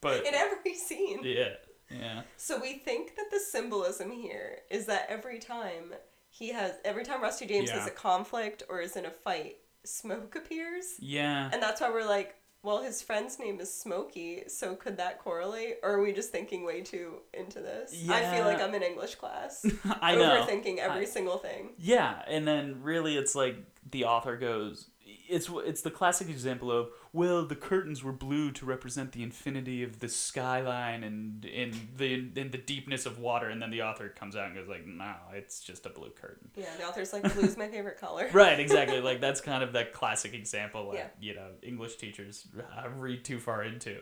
But 0.00 0.26
In 0.26 0.34
every 0.34 0.74
scene. 0.74 1.20
yeah, 1.22 1.50
yeah, 1.90 2.22
So 2.38 2.58
we 2.58 2.78
think 2.78 3.14
that 3.16 3.26
the 3.30 3.38
symbolism 3.38 4.10
here 4.10 4.60
is 4.70 4.86
that 4.86 5.06
every 5.10 5.38
time 5.38 5.92
he 6.34 6.48
has, 6.48 6.72
every 6.84 7.04
time 7.04 7.20
Rusty 7.22 7.44
James 7.46 7.68
Yeah. 7.68 7.78
has 7.80 7.86
a 7.86 7.90
conflict 7.90 8.62
or 8.70 8.80
is 8.80 8.96
in 8.96 9.04
a 9.04 9.10
fight, 9.10 9.58
smoke 9.84 10.34
appears. 10.34 10.94
yeah. 10.98 11.50
And 11.52 11.62
that's 11.62 11.80
why 11.82 11.90
we're 11.90 12.06
like, 12.08 12.36
well, 12.62 12.80
his 12.82 13.02
friend's 13.02 13.38
name 13.40 13.60
is 13.60 13.72
Smokey, 13.74 14.44
so 14.48 14.74
could 14.76 14.96
that 14.96 15.18
correlate? 15.18 15.78
Or 15.82 15.94
are 15.94 16.00
we 16.02 16.12
just 16.12 16.30
thinking 16.30 16.64
way 16.64 16.80
too 16.80 17.16
into 17.34 17.58
this? 17.60 17.92
I 18.08 18.22
feel 18.36 18.44
like 18.46 18.60
I'm 18.62 18.72
in 18.74 18.82
English 18.84 19.16
class. 19.16 19.66
I 20.00 20.14
know. 20.14 20.22
Overthinking 20.46 20.78
every 20.78 21.02
I- 21.02 21.10
single 21.16 21.38
thing. 21.38 21.70
Yeah, 21.76 22.22
and 22.28 22.46
then 22.46 22.78
really, 22.82 23.16
it's 23.16 23.34
like 23.34 23.56
the 23.90 24.04
author 24.04 24.36
goes. 24.36 24.88
It's 25.04 25.48
it's 25.50 25.82
the 25.82 25.90
classic 25.90 26.28
example 26.28 26.70
of 26.70 26.90
well, 27.14 27.44
the 27.44 27.54
curtains 27.56 28.02
were 28.02 28.12
blue 28.12 28.50
to 28.52 28.64
represent 28.64 29.12
the 29.12 29.22
infinity 29.22 29.82
of 29.82 29.98
the 30.00 30.08
skyline 30.08 31.04
and 31.04 31.44
in 31.44 31.72
the 31.96 32.14
in 32.14 32.50
the 32.50 32.58
deepness 32.58 33.04
of 33.04 33.18
water, 33.18 33.48
and 33.48 33.60
then 33.60 33.70
the 33.70 33.82
author 33.82 34.08
comes 34.08 34.34
out 34.34 34.46
and 34.46 34.54
goes 34.54 34.68
like, 34.68 34.86
no, 34.86 35.14
it's 35.34 35.60
just 35.60 35.84
a 35.84 35.90
blue 35.90 36.10
curtain. 36.10 36.50
Yeah, 36.56 36.66
the 36.78 36.84
author's 36.86 37.12
like, 37.12 37.22
blue's 37.34 37.56
my 37.56 37.68
favorite 37.68 37.98
color. 38.00 38.28
Right, 38.32 38.58
exactly. 38.58 39.00
like 39.10 39.20
that's 39.20 39.40
kind 39.42 39.62
of 39.62 39.72
that 39.74 39.92
classic 39.92 40.32
example 40.34 40.92
that 40.92 40.96
Yeah. 40.96 41.28
you 41.28 41.34
know 41.34 41.48
English 41.62 41.96
teachers 41.96 42.46
uh, 42.58 42.88
read 42.96 43.24
too 43.24 43.38
far 43.38 43.62
into. 43.62 43.98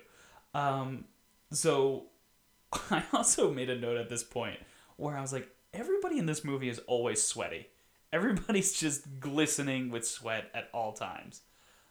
Um, 0.55 1.05
so 1.51 2.07
I 2.91 3.03
also 3.13 3.53
made 3.53 3.71
a 3.71 3.77
note 3.79 3.97
at 3.97 4.09
this 4.09 4.23
point 4.23 4.59
where 4.97 5.17
I 5.17 5.21
was 5.21 5.33
like, 5.33 5.49
everybody 5.75 6.19
in 6.19 6.27
this 6.27 6.45
movie 6.45 6.69
is 6.69 6.79
always 6.87 7.21
sweaty. 7.23 7.67
Everybody's 8.13 8.73
just 8.73 9.21
glistening 9.21 9.91
with 9.91 10.07
sweat 10.07 10.51
at 10.55 10.69
all 10.73 10.93
times. 10.93 11.43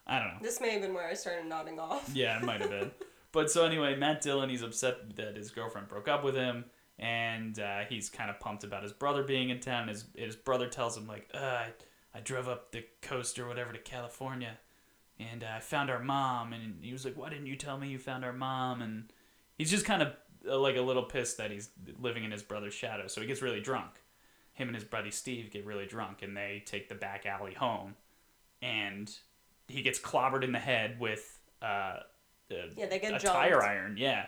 I 0.10 0.18
don't 0.18 0.28
know. 0.30 0.40
This 0.42 0.60
may 0.60 0.72
have 0.72 0.82
been 0.82 0.96
where 0.96 1.08
I 1.08 1.14
started 1.14 1.46
nodding 1.46 1.80
off. 1.80 2.10
Yeah, 2.16 2.38
it 2.38 2.44
might 2.44 2.62
have 2.62 2.72
been. 2.72 2.92
But 3.32 3.52
so 3.52 3.64
anyway, 3.64 3.96
Matt 3.96 4.22
Dillon, 4.22 4.50
he's 4.50 4.64
upset 4.64 5.16
that 5.18 5.38
his 5.38 5.52
girlfriend 5.52 5.88
broke 5.88 6.08
up 6.08 6.24
with 6.24 6.36
him, 6.36 6.66
and 6.98 7.60
uh, 7.60 7.82
he's 7.88 8.10
kind 8.10 8.32
of 8.32 8.40
pumped 8.40 8.64
about 8.64 8.82
his 8.82 8.92
brother 8.92 9.22
being 9.22 9.52
in 9.52 9.60
town. 9.60 9.88
His 9.88 10.06
his 10.16 10.36
brother 10.36 10.68
tells 10.68 10.98
him 10.98 11.06
like, 11.06 11.30
uh, 11.34 11.38
I, 11.38 11.68
I 12.16 12.20
drove 12.22 12.50
up 12.50 12.72
the 12.72 12.84
coast 13.04 13.38
or 13.38 13.48
whatever 13.48 13.72
to 13.72 13.78
California, 13.78 14.58
and 15.20 15.44
uh, 15.44 15.58
I 15.58 15.60
found 15.60 15.92
our 15.92 16.00
mom. 16.00 16.54
And 16.54 16.84
he 16.84 16.92
was 16.92 17.06
like, 17.06 17.16
Why 17.16 17.30
didn't 17.30 17.46
you 17.46 17.56
tell 17.56 17.78
me 17.78 17.90
you 17.90 18.00
found 18.00 18.26
our 18.26 18.34
mom? 18.34 18.82
And 18.82 19.14
he's 19.60 19.70
just 19.70 19.86
kind 19.86 20.02
of 20.02 20.14
uh, 20.50 20.58
like 20.58 20.76
a 20.76 20.82
little 20.82 21.04
pissed 21.04 21.38
that 21.38 21.52
he's 21.52 21.70
living 22.02 22.24
in 22.24 22.32
his 22.32 22.42
brother's 22.42 22.74
shadow. 22.74 23.06
So 23.08 23.22
he 23.22 23.28
gets 23.28 23.44
really 23.44 23.62
drunk. 23.62 23.92
Him 24.54 24.70
and 24.70 24.76
his 24.76 24.84
buddy 24.84 25.12
Steve 25.12 25.52
get 25.52 25.68
really 25.68 25.86
drunk, 25.86 26.24
and 26.24 26.36
they 26.36 26.64
take 26.66 26.90
the 26.90 26.96
back 26.96 27.28
alley 27.28 27.54
home, 27.54 27.94
and 28.62 29.16
he 29.70 29.82
gets 29.82 30.00
clobbered 30.00 30.44
in 30.44 30.52
the 30.52 30.60
head 30.60 31.00
with. 31.00 31.40
Uh, 31.62 31.66
uh, 31.66 32.02
Yeah, 32.76 32.88
they 32.88 33.00
get 33.00 33.14
a 33.14 33.20
jumped. 33.20 33.26
tire 33.38 33.64
iron, 33.64 33.96
yeah. 33.98 34.26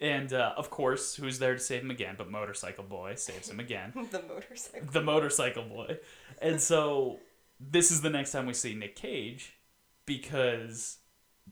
And 0.00 0.32
uh, 0.32 0.54
of 0.56 0.70
course, 0.70 1.14
who's 1.16 1.38
there 1.38 1.52
to 1.54 1.60
save 1.60 1.82
him 1.82 1.90
again? 1.90 2.14
But 2.16 2.30
Motorcycle 2.30 2.84
Boy 2.84 3.16
saves 3.16 3.50
him 3.50 3.60
again. 3.60 3.92
the 4.10 4.22
motorcycle. 4.22 4.88
the 4.92 5.02
Motorcycle 5.02 5.64
Boy. 5.64 5.98
And 6.40 6.58
so 6.60 7.18
this 7.60 7.90
is 7.90 8.00
the 8.00 8.08
next 8.08 8.32
time 8.32 8.46
we 8.46 8.54
see 8.54 8.74
Nick 8.74 8.96
Cage 8.96 9.56
because 10.06 10.98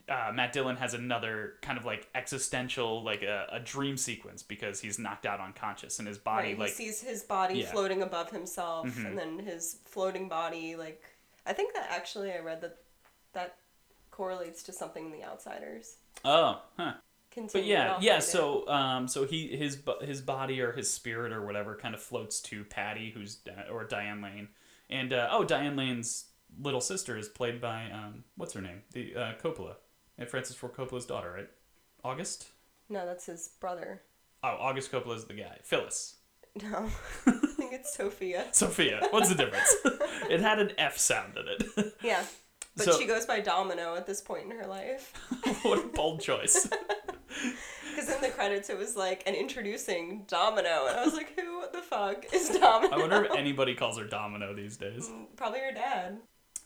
uh, 0.09 0.31
Matt 0.35 0.53
Dillon 0.53 0.77
has 0.77 0.95
another 0.95 1.55
kind 1.63 1.79
of 1.79 1.85
like 1.85 2.09
existential, 2.15 3.03
like 3.05 3.23
a, 3.23 3.47
a 3.53 3.61
dream 3.61 3.97
sequence 3.97 4.43
because 4.43 4.81
he's 4.81 4.99
knocked 4.99 5.27
out 5.27 5.41
unconscious 5.41 5.99
and 5.99 6.09
his 6.09 6.19
body, 6.19 6.49
Right, 6.51 6.59
like, 6.61 6.69
he 6.71 6.75
sees 6.87 7.03
his 7.03 7.23
body 7.25 7.55
Yeah. 7.59 7.65
Mm-hmm. 7.65 7.73
floating 7.73 8.03
above 8.03 8.31
himself, 8.31 8.97
and 9.05 9.19
then 9.19 9.39
his 9.41 9.79
floating 9.85 10.29
body, 10.29 10.75
like 10.77 11.03
I 11.45 11.53
think 11.53 11.75
that 11.75 11.89
actually 11.91 12.33
I 12.33 12.39
read 12.39 12.61
that 12.63 12.79
that 13.39 13.57
correlates 14.11 14.63
to 14.65 14.73
something 14.73 15.07
in 15.07 15.13
The 15.13 15.25
Outsiders. 15.25 15.97
oh, 16.25 16.61
huh. 16.77 16.95
Continue. 17.31 17.53
But 17.53 17.69
yeah, 17.69 17.99
yeah. 18.01 18.19
So, 18.19 18.67
um, 18.69 19.07
so 19.07 19.25
he 19.25 19.49
his 19.57 19.79
his 20.01 20.23
body 20.23 20.61
or 20.61 20.73
his 20.73 20.91
spirit 20.91 21.33
or 21.33 21.45
whatever 21.45 21.77
kind 21.77 21.95
of 21.95 22.01
floats 22.01 22.41
to 22.43 22.65
Patty, 22.65 23.13
who's 23.15 23.39
or 23.71 23.85
Diane 23.85 24.21
Lane, 24.23 24.49
and 24.91 25.13
uh, 25.13 25.29
oh, 25.31 25.45
Diane 25.45 25.77
Lane's 25.77 26.25
little 26.61 26.81
sister 26.81 27.17
is 27.17 27.29
played 27.29 27.61
by 27.61 27.91
um, 27.93 28.25
what's 28.37 28.55
her 28.55 28.63
name? 28.63 28.81
The 28.93 29.15
uh, 29.15 29.33
Coppola, 29.41 29.75
and 30.17 30.29
Francis 30.29 30.57
Ford 30.57 30.73
Coppola's 30.73 31.07
daughter, 31.07 31.31
right? 31.31 31.49
August. 32.03 32.49
no, 32.89 33.05
that's 33.07 33.27
his 33.27 33.51
brother. 33.61 34.03
Oh, 34.43 34.57
August 34.59 34.91
Coppola's 34.91 35.27
the 35.27 35.35
guy. 35.35 35.59
Phyllis. 35.63 36.15
No, 36.63 36.89
I 37.27 37.31
think 37.31 37.73
it's 37.73 37.95
Sofia. 37.95 38.47
Sofia. 38.53 39.07
What's 39.11 39.29
the 39.29 39.37
difference? 39.37 39.73
it 40.29 40.41
had 40.41 40.59
an 40.59 40.73
F 40.77 40.99
sound 40.99 41.37
in 41.37 41.45
it. 41.47 41.93
Yeah, 42.03 42.25
but 42.79 42.85
So- 42.87 42.99
she 42.99 43.07
goes 43.07 43.27
by 43.27 43.41
Domino 43.41 43.95
at 43.97 44.07
this 44.07 44.21
point 44.21 44.45
in 44.45 44.59
her 44.59 44.67
life. 44.67 45.13
what 45.63 45.85
a 45.85 45.87
bold 45.89 46.21
choice. 46.21 46.69
Because 47.95 48.15
in 48.15 48.21
the 48.21 48.29
credits 48.31 48.71
it 48.71 48.79
was 48.79 48.97
like, 48.97 49.23
and 49.27 49.35
introducing 49.35 50.25
Domino, 50.29 50.87
and 50.89 50.99
I 50.99 51.05
was 51.05 51.15
like, 51.15 51.39
who 51.39 51.65
the 51.73 51.83
fuck 51.83 52.25
is 52.33 52.49
Domino? 52.49 52.95
I 52.95 52.99
wonder 52.99 53.25
if 53.25 53.35
anybody 53.35 53.75
calls 53.75 53.99
her 53.99 54.05
Domino 54.05 54.55
these 54.55 54.77
days. 54.77 55.11
Probably 55.37 55.59
her 55.61 55.73
dad. 55.73 56.19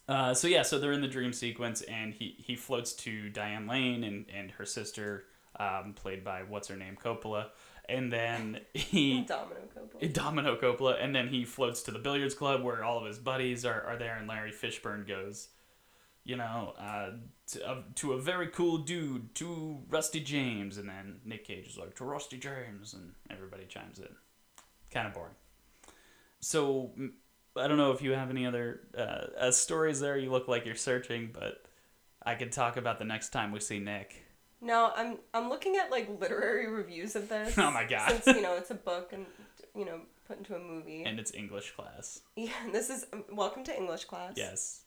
Uh, 0.08 0.34
so 0.34 0.46
yeah, 0.46 0.60
so 0.62 0.78
they're 0.78 0.92
in 0.92 1.00
the 1.00 1.08
dream 1.08 1.32
sequence, 1.32 1.80
and 1.82 2.12
he 2.12 2.34
he 2.38 2.54
floats 2.54 2.92
to 2.94 3.30
Diane 3.30 3.66
Lane 3.66 4.04
and 4.04 4.26
and 4.34 4.50
her 4.52 4.66
sister, 4.66 5.24
um, 5.58 5.94
played 5.94 6.22
by 6.22 6.42
what's 6.42 6.68
her 6.68 6.76
name 6.76 6.98
Coppola, 7.02 7.46
and 7.88 8.12
then 8.12 8.60
he 8.74 9.20
Domino 9.26 9.60
Coppola. 9.74 10.12
Domino 10.12 10.56
Coppola, 10.56 11.02
and 11.02 11.14
then 11.14 11.28
he 11.28 11.44
floats 11.46 11.82
to 11.84 11.92
the 11.92 11.98
billiards 11.98 12.34
club 12.34 12.62
where 12.62 12.84
all 12.84 12.98
of 12.98 13.06
his 13.06 13.18
buddies 13.18 13.64
are, 13.64 13.82
are 13.84 13.96
there, 13.96 14.16
and 14.16 14.28
Larry 14.28 14.52
Fishburne 14.52 15.06
goes, 15.08 15.48
you 16.24 16.36
know, 16.36 16.74
uh, 16.78 17.10
to, 17.48 17.68
uh, 17.68 17.82
to 17.96 18.12
a 18.12 18.20
very 18.20 18.48
cool 18.48 18.78
dude, 18.78 19.34
to 19.36 19.78
Rusty 19.88 20.20
James, 20.20 20.78
and 20.78 20.88
then 20.88 21.20
Nick 21.24 21.44
Cage 21.46 21.66
is 21.68 21.78
like 21.78 21.94
to 21.96 22.04
Rusty 22.04 22.38
James, 22.38 22.94
and 22.94 23.12
everybody 23.30 23.64
chimes 23.66 23.98
in. 23.98 24.08
Kind 24.90 25.06
of 25.06 25.14
boring. 25.14 25.34
So 26.40 26.90
I 27.56 27.68
don't 27.68 27.76
know 27.76 27.92
if 27.92 28.02
you 28.02 28.12
have 28.12 28.30
any 28.30 28.46
other 28.46 28.80
uh, 28.96 29.26
uh, 29.38 29.50
stories 29.50 30.00
there. 30.00 30.16
You 30.16 30.30
look 30.30 30.48
like 30.48 30.64
you're 30.64 30.74
searching, 30.74 31.30
but 31.32 31.64
I 32.24 32.34
could 32.34 32.52
talk 32.52 32.76
about 32.76 32.98
the 32.98 33.04
next 33.04 33.30
time 33.30 33.52
we 33.52 33.60
see 33.60 33.78
Nick. 33.78 34.24
No, 34.60 34.92
I'm 34.94 35.18
I'm 35.34 35.48
looking 35.48 35.76
at 35.76 35.90
like 35.90 36.08
literary 36.20 36.68
reviews 36.70 37.16
of 37.16 37.28
this. 37.28 37.56
Oh 37.58 37.70
my 37.70 37.84
God. 37.84 38.22
Since 38.22 38.36
you 38.36 38.42
know 38.42 38.54
it's 38.56 38.70
a 38.70 38.76
book 38.76 39.12
and 39.12 39.26
you 39.74 39.84
know 39.84 40.00
put 40.26 40.38
into 40.38 40.54
a 40.54 40.60
movie. 40.60 41.02
And 41.02 41.18
it's 41.18 41.34
English 41.34 41.72
class. 41.72 42.20
yeah, 42.36 42.52
this 42.72 42.88
is 42.90 43.06
um, 43.12 43.24
welcome 43.32 43.64
to 43.64 43.76
English 43.76 44.04
class. 44.04 44.34
Yes. 44.36 44.82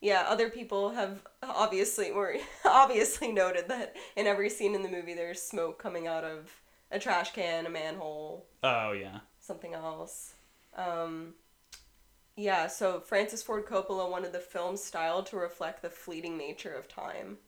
Yeah, 0.00 0.24
other 0.28 0.50
people 0.50 0.90
have 0.90 1.22
obviously 1.42 2.12
were 2.12 2.36
obviously 2.64 3.32
noted 3.32 3.68
that 3.68 3.96
in 4.14 4.26
every 4.26 4.50
scene 4.50 4.74
in 4.74 4.82
the 4.82 4.88
movie 4.90 5.14
there's 5.14 5.40
smoke 5.40 5.78
coming 5.78 6.06
out 6.06 6.24
of 6.24 6.52
a 6.90 6.98
trash 6.98 7.32
can, 7.32 7.66
a 7.66 7.70
manhole, 7.70 8.46
Oh 8.62 8.92
yeah. 8.92 9.20
something 9.40 9.74
else. 9.74 10.34
Um, 10.76 11.34
yeah, 12.36 12.66
so 12.66 13.00
Francis 13.00 13.42
Ford 13.42 13.64
Coppola 13.66 14.10
wanted 14.10 14.32
the 14.32 14.40
film's 14.40 14.84
style 14.84 15.22
to 15.24 15.36
reflect 15.36 15.80
the 15.82 15.88
fleeting 15.90 16.36
nature 16.36 16.74
of 16.74 16.86
time. 16.86 17.38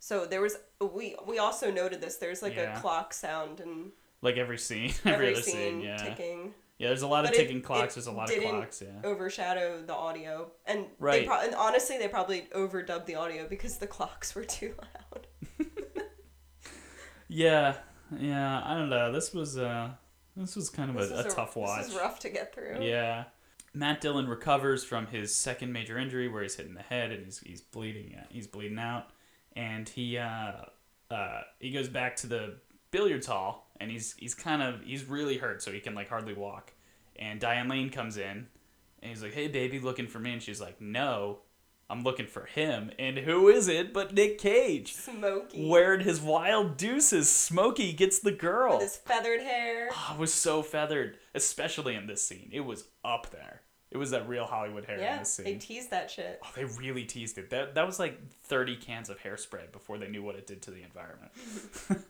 So 0.00 0.24
there 0.26 0.40
was 0.40 0.56
we 0.80 1.16
we 1.26 1.38
also 1.38 1.70
noted 1.70 2.00
this. 2.00 2.16
There's 2.16 2.42
like 2.42 2.56
Yeah. 2.56 2.76
a 2.76 2.80
clock 2.80 3.12
sound 3.12 3.60
and 3.60 3.92
Like 4.22 4.36
every 4.36 4.58
scene, 4.58 4.92
every, 5.04 5.12
every 5.12 5.32
other 5.34 5.42
scene, 5.42 5.54
scene, 5.54 5.80
yeah. 5.82 5.96
ticking 5.96 6.54
Yeah, 6.78 6.88
there's 6.88 7.02
a 7.02 7.08
lot 7.08 7.24
of 7.24 7.30
But 7.32 7.38
it- 7.40 7.42
ticking 7.42 7.60
clocks. 7.60 7.94
there's 7.96 8.06
a 8.06 8.12
lot 8.12 8.30
of 8.32 8.40
clocks. 8.40 8.80
Yeah. 8.82 9.00
overshadow 9.08 9.82
the 9.82 9.94
audio. 9.94 10.52
And 10.64 10.84
they 10.84 10.88
Right. 11.00 11.26
pro- 11.26 11.40
and 11.40 11.54
honestly, 11.56 11.98
they 11.98 12.06
probably 12.08 12.42
overdubbed 12.54 13.06
the 13.06 13.16
audio 13.16 13.48
because 13.48 13.78
the 13.78 13.86
clocks 13.88 14.34
were 14.34 14.44
too 14.44 14.74
loud. 14.78 15.26
Yeah, 17.28 17.74
yeah. 18.18 18.62
I 18.64 18.74
don't 18.74 18.88
know. 18.88 19.12
This 19.12 19.34
was 19.34 19.58
uh, 19.58 19.90
this 20.36 20.56
was 20.56 20.70
kind 20.70 20.90
of 20.90 20.96
This 20.96 21.10
a, 21.10 21.28
a 21.28 21.30
tough 21.30 21.56
watch. 21.56 21.82
This 21.82 21.92
is 21.92 21.98
rough 21.98 22.18
to 22.20 22.30
get 22.30 22.54
through. 22.54 22.78
Yeah. 22.80 23.24
Matt 23.74 24.00
Dillon 24.00 24.26
recovers 24.28 24.82
from 24.82 25.06
his 25.08 25.34
second 25.34 25.72
major 25.72 25.98
injury 25.98 26.26
where 26.28 26.42
he's 26.42 26.54
hit 26.56 26.66
in 26.66 26.74
the 26.74 26.82
head 26.82 27.10
and 27.12 27.26
he's, 27.26 27.38
he's 27.40 27.60
bleeding 27.60 28.14
uh, 28.18 28.24
he's 28.30 28.46
bleeding 28.46 28.78
out 28.78 29.10
and 29.54 29.88
he 29.90 30.16
uh, 30.16 30.52
uh, 31.10 31.40
he 31.60 31.70
goes 31.70 31.88
back 31.88 32.16
to 32.16 32.26
the 32.26 32.56
billiards 32.90 33.26
hall 33.26 33.67
and 33.80 33.90
he's 33.90 34.14
he's 34.18 34.34
kind 34.34 34.62
of 34.62 34.82
he's 34.82 35.04
really 35.04 35.38
hurt 35.38 35.62
so 35.62 35.70
he 35.72 35.80
can 35.80 35.94
like 35.94 36.08
hardly 36.08 36.34
walk 36.34 36.72
and 37.16 37.40
Diane 37.40 37.68
Lane 37.68 37.90
comes 37.90 38.16
in 38.16 38.46
and 39.02 39.10
he's 39.10 39.22
like 39.22 39.34
hey 39.34 39.48
baby 39.48 39.78
looking 39.80 40.06
for 40.06 40.18
me 40.18 40.32
and 40.32 40.42
she's 40.42 40.60
like 40.60 40.80
no 40.80 41.38
I'm 41.90 42.02
looking 42.02 42.26
for 42.26 42.44
him 42.44 42.90
and 42.98 43.16
who 43.18 43.48
is 43.48 43.66
it 43.66 43.94
but 43.94 44.12
Nick 44.12 44.38
Cage 44.38 44.92
Smoky. 44.94 45.66
wearing 45.68 46.00
his 46.00 46.20
wild 46.20 46.76
deuces 46.76 47.30
Smokey 47.30 47.92
gets 47.94 48.18
the 48.18 48.32
girl 48.32 48.74
With 48.74 48.82
his 48.82 48.96
feathered 48.96 49.40
hair. 49.40 49.88
Oh, 49.92 50.12
it 50.14 50.18
was 50.20 50.34
so 50.34 50.62
feathered, 50.62 51.16
especially 51.34 51.94
in 51.94 52.06
this 52.06 52.22
scene. 52.22 52.50
It 52.52 52.60
was 52.60 52.84
up 53.04 53.30
there. 53.30 53.62
It 53.90 53.96
was 53.96 54.10
that 54.10 54.28
real 54.28 54.44
Hollywood 54.44 54.84
hair 54.84 54.96
in 54.96 55.02
Yeah, 55.02 55.18
this 55.20 55.36
they 55.38 55.54
teased 55.54 55.90
that 55.92 56.10
shit. 56.10 56.40
oh, 56.44 56.50
they 56.54 56.66
really 56.66 57.04
teased 57.04 57.38
it. 57.38 57.48
That 57.48 57.74
that 57.76 57.86
was 57.86 57.98
like 57.98 58.20
thirty 58.42 58.76
cans 58.76 59.08
of 59.08 59.18
hairspray 59.20 59.72
before 59.72 59.96
they 59.96 60.08
knew 60.08 60.22
what 60.22 60.34
it 60.36 60.46
did 60.46 60.60
to 60.62 60.70
the 60.70 60.82
environment. 60.82 61.32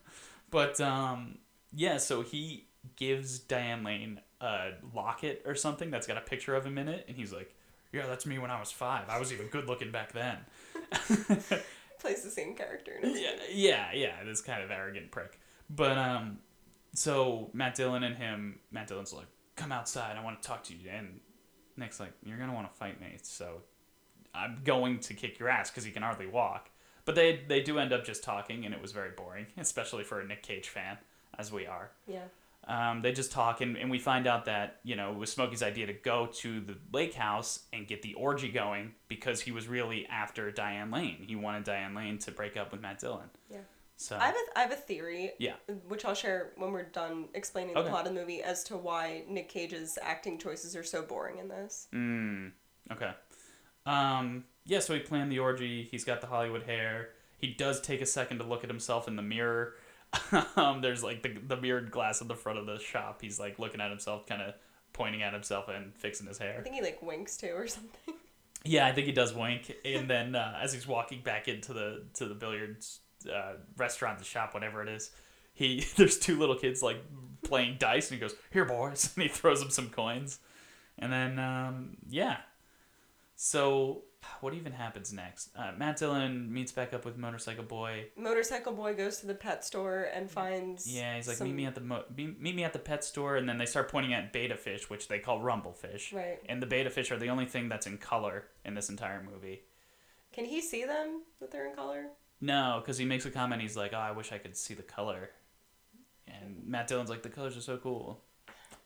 but 0.50 0.80
um, 0.80 1.38
yeah, 1.74 1.98
so 1.98 2.22
he 2.22 2.66
gives 2.96 3.38
Diane 3.38 3.84
Lane 3.84 4.20
a 4.40 4.70
locket 4.94 5.42
or 5.46 5.54
something 5.54 5.90
that's 5.90 6.06
got 6.06 6.16
a 6.16 6.22
picture 6.22 6.54
of 6.54 6.64
him 6.64 6.78
in 6.78 6.88
it, 6.88 7.04
and 7.08 7.16
he's 7.16 7.32
like, 7.32 7.54
"Yeah, 7.92 8.06
that's 8.06 8.26
me 8.26 8.38
when 8.38 8.50
I 8.50 8.60
was 8.60 8.70
five. 8.70 9.08
I 9.08 9.18
was 9.18 9.32
even 9.32 9.46
good 9.48 9.66
looking 9.66 9.90
back 9.90 10.12
then." 10.12 10.38
Plays 12.00 12.22
the 12.22 12.30
same 12.30 12.54
character. 12.54 12.92
Yeah, 13.02 13.32
yeah, 13.52 13.92
yeah. 13.92 14.24
This 14.24 14.40
kind 14.40 14.62
of 14.62 14.70
arrogant 14.70 15.10
prick. 15.10 15.40
But 15.68 15.98
um, 15.98 16.38
so 16.94 17.50
Matt 17.52 17.74
Dillon 17.74 18.04
and 18.04 18.16
him, 18.16 18.60
Matt 18.70 18.86
Dillon's 18.86 19.12
like, 19.12 19.26
"Come 19.56 19.72
outside. 19.72 20.16
I 20.16 20.22
want 20.22 20.40
to 20.40 20.48
talk 20.48 20.62
to 20.64 20.74
you." 20.74 20.90
And 20.90 21.20
Nick's 21.76 21.98
like, 22.00 22.12
"You're 22.24 22.38
gonna 22.38 22.54
want 22.54 22.70
to 22.70 22.78
fight 22.78 23.00
me, 23.00 23.18
so 23.22 23.62
I'm 24.34 24.60
going 24.64 25.00
to 25.00 25.14
kick 25.14 25.38
your 25.38 25.48
ass 25.48 25.70
because 25.70 25.84
he 25.84 25.90
can 25.90 26.02
hardly 26.02 26.26
walk." 26.26 26.70
But 27.04 27.14
they 27.14 27.40
they 27.48 27.62
do 27.62 27.78
end 27.78 27.92
up 27.92 28.04
just 28.04 28.22
talking, 28.22 28.64
and 28.64 28.74
it 28.74 28.80
was 28.80 28.92
very 28.92 29.10
boring, 29.16 29.46
especially 29.56 30.04
for 30.04 30.20
a 30.20 30.26
Nick 30.26 30.42
Cage 30.42 30.68
fan, 30.68 30.98
as 31.38 31.52
we 31.52 31.66
are. 31.66 31.90
Yeah. 32.06 32.24
Um, 32.66 33.00
they 33.00 33.12
just 33.12 33.32
talk, 33.32 33.62
and, 33.62 33.78
and 33.78 33.90
we 33.90 33.98
find 33.98 34.26
out 34.26 34.44
that, 34.44 34.80
you 34.84 34.94
know, 34.94 35.12
it 35.12 35.16
was 35.16 35.32
Smokey's 35.32 35.62
idea 35.62 35.86
to 35.86 35.94
go 35.94 36.26
to 36.26 36.60
the 36.60 36.76
lake 36.92 37.14
house 37.14 37.60
and 37.72 37.86
get 37.86 38.02
the 38.02 38.12
orgy 38.14 38.50
going 38.50 38.92
because 39.08 39.40
he 39.40 39.52
was 39.52 39.66
really 39.68 40.06
after 40.08 40.50
Diane 40.50 40.90
Lane. 40.90 41.24
He 41.26 41.34
wanted 41.34 41.64
Diane 41.64 41.94
Lane 41.94 42.18
to 42.18 42.30
break 42.30 42.58
up 42.58 42.70
with 42.72 42.82
Matt 42.82 42.98
Dillon. 42.98 43.30
Yeah. 43.50 43.58
So, 43.96 44.16
I 44.16 44.26
have 44.26 44.34
a, 44.34 44.58
I 44.58 44.62
have 44.62 44.72
a 44.72 44.76
theory. 44.76 45.32
Yeah. 45.38 45.54
Which 45.88 46.04
I'll 46.04 46.14
share 46.14 46.52
when 46.56 46.72
we're 46.72 46.84
done 46.84 47.28
explaining 47.34 47.74
Okay. 47.74 47.84
the 47.84 47.90
plot 47.90 48.06
of 48.06 48.12
the 48.14 48.20
movie 48.20 48.42
as 48.42 48.62
to 48.64 48.76
why 48.76 49.24
Nick 49.28 49.48
Cage's 49.48 49.98
acting 50.02 50.38
choices 50.38 50.76
are 50.76 50.84
so 50.84 51.00
boring 51.02 51.38
in 51.38 51.48
this. 51.48 51.88
mm, 51.94 52.52
okay. 52.92 53.12
Um, 53.86 54.44
yeah, 54.66 54.80
so 54.80 54.92
he 54.94 55.00
planned 55.00 55.32
the 55.32 55.38
orgy. 55.38 55.88
He's 55.90 56.04
got 56.04 56.20
the 56.20 56.26
Hollywood 56.26 56.64
hair. 56.64 57.08
He 57.38 57.54
does 57.54 57.80
take 57.80 58.00
a 58.02 58.06
second 58.06 58.38
to 58.38 58.44
look 58.44 58.62
at 58.62 58.68
himself 58.70 59.08
in 59.08 59.16
the 59.16 59.22
mirror. 59.22 59.74
um, 60.56 60.80
there's 60.80 61.02
like 61.02 61.22
the, 61.22 61.34
the 61.46 61.56
mirrored 61.56 61.90
glass 61.90 62.20
at 62.22 62.28
the 62.28 62.34
front 62.34 62.58
of 62.58 62.66
the 62.66 62.78
shop. 62.78 63.20
He's 63.20 63.38
like 63.38 63.58
looking 63.58 63.80
at 63.80 63.90
himself, 63.90 64.26
kind 64.26 64.42
of 64.42 64.54
pointing 64.92 65.22
at 65.22 65.32
himself 65.32 65.68
and 65.68 65.94
fixing 65.94 66.26
his 66.26 66.38
hair. 66.38 66.56
I 66.58 66.62
think 66.62 66.74
he 66.74 66.82
like 66.82 67.02
winks 67.02 67.36
too 67.36 67.52
or 67.54 67.66
something. 67.68 68.14
Yeah, 68.64 68.86
I 68.86 68.92
think 68.92 69.06
he 69.06 69.12
does 69.12 69.34
wink, 69.34 69.72
and 69.84 70.10
then 70.10 70.34
uh, 70.34 70.58
as 70.60 70.72
he's 70.72 70.86
walking 70.86 71.22
back 71.22 71.46
into 71.46 71.72
the 71.72 72.04
to 72.14 72.26
the 72.26 72.34
billiards 72.34 73.00
uh, 73.32 73.52
restaurant, 73.76 74.18
the 74.18 74.24
shop, 74.24 74.52
whatever 74.52 74.82
it 74.82 74.88
is, 74.88 75.10
he 75.54 75.86
there's 75.96 76.18
two 76.18 76.38
little 76.38 76.56
kids 76.56 76.82
like 76.82 77.02
playing 77.44 77.76
dice, 77.78 78.10
and 78.10 78.16
he 78.16 78.20
goes, 78.20 78.34
"Here, 78.50 78.64
boys," 78.64 79.12
and 79.14 79.22
he 79.22 79.28
throws 79.28 79.60
them 79.60 79.70
some 79.70 79.90
coins, 79.90 80.40
and 80.98 81.12
then 81.12 81.38
um, 81.38 81.96
yeah. 82.08 82.38
So 83.36 84.02
what 84.40 84.54
even 84.54 84.72
happens 84.72 85.12
next? 85.12 85.50
Uh, 85.56 85.72
Matt 85.76 85.96
Dillon 85.96 86.52
meets 86.52 86.72
back 86.72 86.92
up 86.92 87.04
with 87.04 87.16
Motorcycle 87.16 87.64
Boy. 87.64 88.06
Motorcycle 88.16 88.72
boy 88.72 88.94
goes 88.94 89.18
to 89.18 89.26
the 89.26 89.34
pet 89.34 89.64
store 89.64 90.08
and 90.12 90.30
finds 90.30 90.86
Yeah, 90.92 91.16
he's 91.16 91.28
like, 91.28 91.36
some- 91.36 91.48
"Meet 91.48 91.54
me 91.56 91.66
at 91.66 91.74
the 91.74 91.80
mo- 91.80 92.04
meet 92.16 92.54
me 92.54 92.64
at 92.64 92.72
the 92.72 92.78
pet 92.78 93.04
store," 93.04 93.36
and 93.36 93.48
then 93.48 93.58
they 93.58 93.66
start 93.66 93.90
pointing 93.90 94.14
at 94.14 94.32
betta 94.32 94.56
fish, 94.56 94.88
which 94.90 95.08
they 95.08 95.18
call 95.18 95.40
rumble 95.40 95.72
fish. 95.72 96.12
Right. 96.12 96.38
And 96.48 96.60
the 96.62 96.66
betta 96.66 96.90
fish 96.90 97.10
are 97.10 97.16
the 97.18 97.28
only 97.28 97.46
thing 97.46 97.68
that's 97.68 97.86
in 97.86 97.98
color 97.98 98.48
in 98.64 98.74
this 98.74 98.88
entire 98.88 99.22
movie. 99.22 99.62
Can 100.32 100.44
he 100.44 100.60
see 100.60 100.84
them 100.84 101.22
that 101.40 101.50
they're 101.50 101.66
in 101.68 101.74
color? 101.74 102.06
No, 102.40 102.78
because 102.80 102.98
he 102.98 103.04
makes 103.04 103.24
a 103.26 103.30
comment. 103.30 103.62
He's 103.62 103.76
like, 103.76 103.92
"Oh, 103.92 103.98
I 103.98 104.12
wish 104.12 104.30
I 104.32 104.38
could 104.38 104.56
see 104.56 104.74
the 104.74 104.82
color," 104.82 105.30
and 106.26 106.64
Matt 106.66 106.86
Dillon's 106.86 107.10
like, 107.10 107.22
"The 107.22 107.30
colors 107.30 107.56
are 107.56 107.60
so 107.62 107.78
cool." 107.78 108.22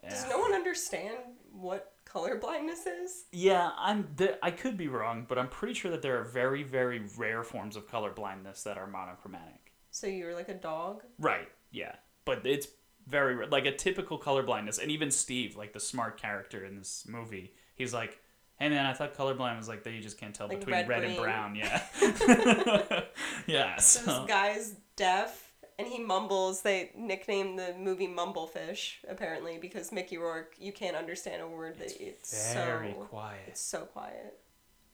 Does 0.08 0.28
no 0.28 0.38
one 0.38 0.52
understand 0.52 1.16
what 1.52 1.91
color 2.12 2.36
blindness 2.36 2.86
is? 2.86 3.24
yeah 3.32 3.70
I'm. 3.78 4.08
Th- 4.18 4.36
I 4.42 4.50
could 4.50 4.76
be 4.76 4.88
wrong, 4.88 5.24
but 5.28 5.38
I'm 5.38 5.48
pretty 5.48 5.74
sure 5.74 5.90
that 5.90 6.02
there 6.02 6.18
are 6.20 6.24
very, 6.24 6.62
very 6.62 7.02
rare 7.16 7.42
forms 7.42 7.76
of 7.76 7.88
color 7.88 8.10
blindness 8.12 8.62
that 8.64 8.76
are 8.78 8.86
monochromatic. 8.86 9.72
So 9.90 10.06
you're 10.06 10.34
like 10.34 10.48
a 10.48 10.54
dog? 10.54 11.02
Right. 11.18 11.48
Yeah, 11.70 11.94
but 12.24 12.46
it's 12.46 12.68
very 13.06 13.34
ra- 13.34 13.46
like 13.50 13.66
a 13.66 13.72
typical 13.74 14.18
color 14.18 14.42
blindness, 14.42 14.78
and 14.78 14.90
even 14.90 15.10
Steve, 15.10 15.56
like 15.56 15.72
the 15.72 15.80
smart 15.80 16.20
character 16.20 16.64
in 16.64 16.76
this 16.76 17.04
movie, 17.08 17.54
he's 17.74 17.94
like. 17.94 18.18
Hey 18.58 18.68
man, 18.68 18.86
I 18.86 18.92
thought 18.92 19.14
colorblind 19.16 19.56
was 19.56 19.66
like 19.66 19.82
that 19.82 19.90
you 19.92 20.00
just 20.00 20.18
can't 20.18 20.32
tell 20.32 20.46
Like 20.46 20.60
between 20.60 20.76
red, 20.76 20.88
red, 20.88 21.02
and 21.04 21.16
brown. 21.16 21.56
Yeah. 21.56 21.82
yeah. 23.48 23.76
So 23.76 24.00
So. 24.02 24.06
this 24.20 24.28
guy's 24.28 24.76
deaf 24.94 25.51
and 25.78 25.88
he 25.88 25.98
mumbles. 25.98 26.62
They 26.62 26.90
nicknamed 26.96 27.58
the 27.58 27.74
movie 27.78 28.08
Mumblefish 28.08 28.96
apparently 29.08 29.58
because 29.58 29.92
Mickey 29.92 30.18
Rourke. 30.18 30.54
You 30.58 30.72
can't 30.72 30.96
understand 30.96 31.42
a 31.42 31.48
word 31.48 31.78
that 31.78 32.00
it's, 32.00 32.54
Very 32.54 32.92
so 32.92 33.04
quiet. 33.04 33.40
it's 33.48 33.60
so 33.60 33.80
quiet. 33.80 34.38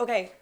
Okay, 0.00 0.32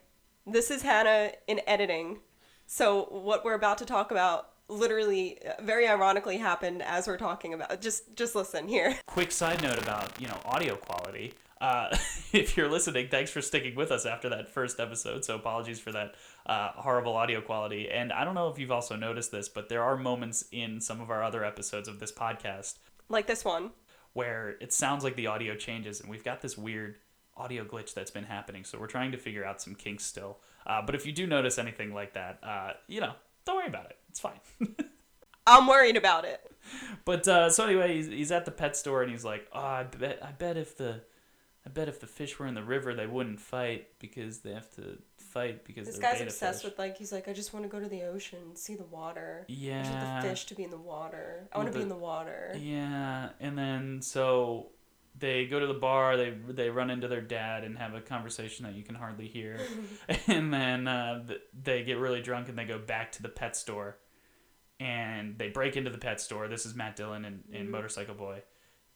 this 0.47 0.71
is 0.71 0.83
Hannah 0.83 1.33
in 1.47 1.61
editing. 1.67 2.19
So 2.67 3.05
what 3.11 3.45
we're 3.45 3.55
about 3.55 3.79
to 3.79 3.87
talk 3.87 4.11
about 4.11 4.51
literally 4.69 5.39
uh, 5.47 5.63
very 5.63 5.87
ironically 5.87 6.39
happened 6.39 6.83
as 6.83 7.07
we're 7.07 7.17
talking 7.17 7.55
about 7.55 7.81
just 7.81 8.17
just 8.17 8.35
listen 8.35 8.67
here 8.67 8.99
quick 9.07 9.31
side 9.31 9.63
note 9.63 9.81
about 9.81 10.21
you 10.21 10.27
know 10.27 10.37
audio 10.45 10.75
quality 10.75 11.33
uh, 11.61 11.97
if 12.33 12.57
you're 12.57 12.71
listening 12.71 13.09
thanks 13.09 13.31
for 13.31 13.41
sticking 13.41 13.75
with 13.75 13.91
us 13.91 14.07
after 14.07 14.29
that 14.29 14.49
first 14.49 14.79
episode 14.81 15.25
so 15.25 15.35
apologies 15.35 15.81
for 15.81 15.93
that 15.93 16.15
uh, 16.47 16.71
horrible 16.75 17.15
audio 17.15 17.41
quality. 17.41 17.91
And 17.91 18.13
i 18.13 18.25
don't 18.25 18.35
know 18.35 18.49
if 18.49 18.59
you've 18.59 18.71
also 18.71 18.97
noticed 18.97 19.31
this 19.31 19.49
but 19.49 19.69
there 19.69 19.83
are 19.83 19.97
moments 19.97 20.45
in 20.53 20.81
some 20.81 21.01
of 21.01 21.11
our 21.11 21.23
other 21.23 21.45
episodes 21.45 21.89
of 21.89 21.99
this 22.01 22.13
podcast 22.13 22.75
like 23.09 23.27
this 23.27 23.45
one. 23.45 23.71
where 24.13 24.57
it 24.61 24.73
sounds 24.73 25.05
like 25.05 25.17
the 25.17 25.27
audio 25.29 25.55
changes 25.55 26.01
and 26.01 26.11
we've 26.11 26.25
got 26.25 26.41
this 26.41 26.57
weird 26.59 26.97
audio 27.37 27.65
glitch 27.65 27.93
that's 27.93 28.11
been 28.11 28.25
happening. 28.25 28.65
So 28.65 28.79
we're 28.79 28.87
trying 28.87 29.13
to 29.13 29.19
figure 29.19 29.45
out 29.45 29.61
some 29.61 29.75
kinks 29.75 30.05
still. 30.05 30.39
Uh, 30.67 30.81
but 30.81 30.95
if 30.95 31.05
you 31.05 31.13
do 31.13 31.27
notice 31.27 31.59
anything 31.59 31.93
like 31.93 32.15
that 32.15 32.39
uh, 32.43 32.73
you 32.89 33.01
know 33.01 33.13
don't 33.47 33.57
worry 33.57 33.69
about 33.69 33.87
it. 33.87 33.97
It's 34.11 34.21
fine. 34.21 34.41
I'm 35.47 35.67
worried 35.69 35.97
about 35.97 36.25
it. 36.25 36.41
But 37.05 37.29
uh, 37.29 37.51
so 37.51 37.65
anyway, 37.65 37.95
he's, 37.95 38.09
he's 38.09 38.33
at 38.33 38.45
the 38.45 38.51
pet 38.51 38.77
store 38.77 39.03
and 39.03 39.11
he's 39.11 39.25
like, 39.25 39.47
"Oh, 39.53 39.61
I 39.61 39.85
bet 39.85 40.19
I 40.21 40.33
bet 40.33 40.57
if 40.57 40.77
the 40.77 41.03
I 41.67 41.69
bet 41.69 41.89
if 41.89 41.99
the 41.99 42.07
fish 42.07 42.39
were 42.39 42.47
in 42.47 42.55
the 42.55 42.63
river, 42.63 42.95
they 42.95 43.09
wouldn't 43.09 43.41
fight 43.41 43.89
because 43.99 44.39
they 44.41 44.53
have 44.55 44.71
to 44.77 44.99
fight 45.19 45.65
because 45.65 45.87
this 45.89 45.99
guy's 45.99 46.21
obsessed 46.21 46.63
fish." 46.63 46.71
with 46.71 46.79
like 46.79 46.97
he's 46.97 47.13
like 47.13 47.29
i 47.29 47.33
just 47.33 47.53
want 47.53 47.63
to 47.65 47.69
go 47.69 47.79
to 47.81 47.89
the 47.89 48.05
ocean 48.05 48.55
see 48.57 48.75
the 48.75 48.85
water 48.85 49.45
Yeah, 49.49 49.81
i 49.81 49.83
just 49.83 49.93
want 49.93 50.23
the 50.23 50.29
fish 50.31 50.45
to 50.47 50.55
be 50.55 50.63
in 50.65 50.71
the 50.71 50.79
water 50.79 51.47
i 51.53 51.59
want 51.59 51.67
to 51.69 51.73
the- 51.73 51.79
be 51.81 51.83
in 51.83 51.89
the 51.91 51.97
water 51.97 52.57
yeah, 52.59 53.31
and 53.41 53.59
then 53.59 54.01
so 54.01 54.69
they 55.19 55.47
go 55.47 55.59
to 55.59 55.67
the 55.67 55.75
bar. 55.75 56.17
They 56.19 56.31
they 56.49 56.69
run 56.71 56.91
into 56.91 57.09
their 57.09 57.21
dad 57.23 57.65
and 57.65 57.77
have 57.79 57.95
a 57.95 58.01
conversation 58.03 58.65
that 58.67 58.75
you 58.75 58.83
can 58.83 58.95
hardly 58.95 59.27
hear, 59.29 59.59
and 60.27 60.53
then 60.53 60.87
uh, 60.87 61.25
they 61.63 61.83
get 61.85 61.97
really 61.99 62.21
drunk 62.21 62.49
and 62.51 62.59
they 62.59 62.67
go 62.67 62.79
back 62.79 63.13
to 63.13 63.23
the 63.23 63.31
pet 63.31 63.57
store, 63.57 63.97
and 64.79 65.39
they 65.39 65.49
break 65.49 65.75
into 65.77 65.89
the 65.91 65.97
pet 65.99 66.21
store. 66.21 66.49
This 66.49 66.67
is 66.67 66.75
Matt 66.75 66.97
Dillon 66.97 67.25
and, 67.25 67.45
and 67.53 67.69
Mhm. 67.69 67.71
Motorcycle 67.73 68.15
Boy, 68.15 68.43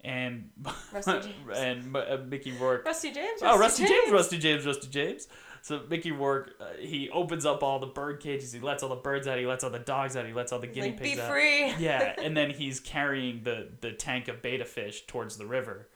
and 0.03 0.51
Rusty 0.93 1.13
James. 1.23 1.35
and 1.57 1.97
uh, 1.97 2.19
Mickey 2.27 2.53
Rourke. 2.53 2.85
rusty 2.87 3.13
james 3.13 3.41
Oh, 3.43 3.59
Rusty 3.59 3.87
James, 3.87 4.11
Rusty 4.13 4.39
James, 4.39 4.65
Rusty 4.67 4.89
James. 4.89 5.29
So 5.63 5.83
Mickey 5.91 6.11
Rourke, 6.11 6.55
uh, 6.59 6.65
he 6.79 7.11
opens 7.11 7.45
up 7.45 7.63
all 7.63 7.79
the 7.79 7.87
bird 7.87 8.21
cages. 8.21 8.51
He 8.51 8.61
lets 8.61 8.83
all 8.83 8.89
the 8.89 8.95
birds 8.97 9.29
out. 9.29 9.39
He 9.39 9.47
lets 9.47 9.63
all 9.63 9.69
the 9.69 9.79
dogs 9.79 10.17
out. 10.17 10.25
He 10.27 10.33
lets 10.33 10.53
all 10.53 10.59
the 10.59 10.67
guinea 10.67 10.89
like, 10.93 10.99
be 10.99 11.09
pigs 11.11 11.21
out. 11.21 11.31
free 11.31 11.75
Yeah, 11.79 12.15
and 12.17 12.35
then 12.35 12.49
he's 12.51 12.81
carrying 12.81 13.43
the 13.43 13.69
the 13.83 13.93
tank 13.93 14.29
of 14.29 14.41
betta 14.41 14.65
fish 14.65 15.05
towards 15.07 15.37
the 15.37 15.45
river, 15.47 15.89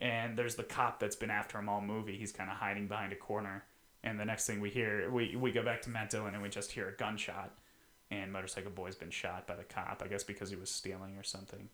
and 0.00 0.38
there's 0.38 0.54
the 0.54 0.62
cop 0.62 1.00
that's 1.00 1.16
been 1.16 1.30
after 1.30 1.58
him 1.58 1.68
all 1.68 1.80
movie. 1.80 2.16
He's 2.16 2.30
kind 2.30 2.48
of 2.48 2.56
hiding 2.58 2.86
behind 2.86 3.12
a 3.12 3.16
corner, 3.16 3.64
and 4.04 4.20
the 4.20 4.24
next 4.24 4.46
thing 4.46 4.60
we 4.60 4.70
hear, 4.70 5.10
we 5.10 5.34
we 5.34 5.50
go 5.50 5.64
back 5.64 5.82
to 5.82 5.90
Matt 5.90 6.10
Dillon 6.10 6.34
and 6.34 6.42
we 6.42 6.48
just 6.48 6.70
hear 6.70 6.88
a 6.88 6.92
gunshot, 6.96 7.58
and 8.12 8.32
Motorcycle 8.32 8.70
Boy's 8.70 8.94
been 8.94 9.10
shot 9.10 9.48
by 9.48 9.56
the 9.56 9.64
cop. 9.64 10.00
I 10.04 10.06
guess 10.06 10.22
because 10.22 10.48
he 10.48 10.54
was 10.56 10.70
stealing 10.70 11.16
or 11.18 11.24
something. 11.24 11.68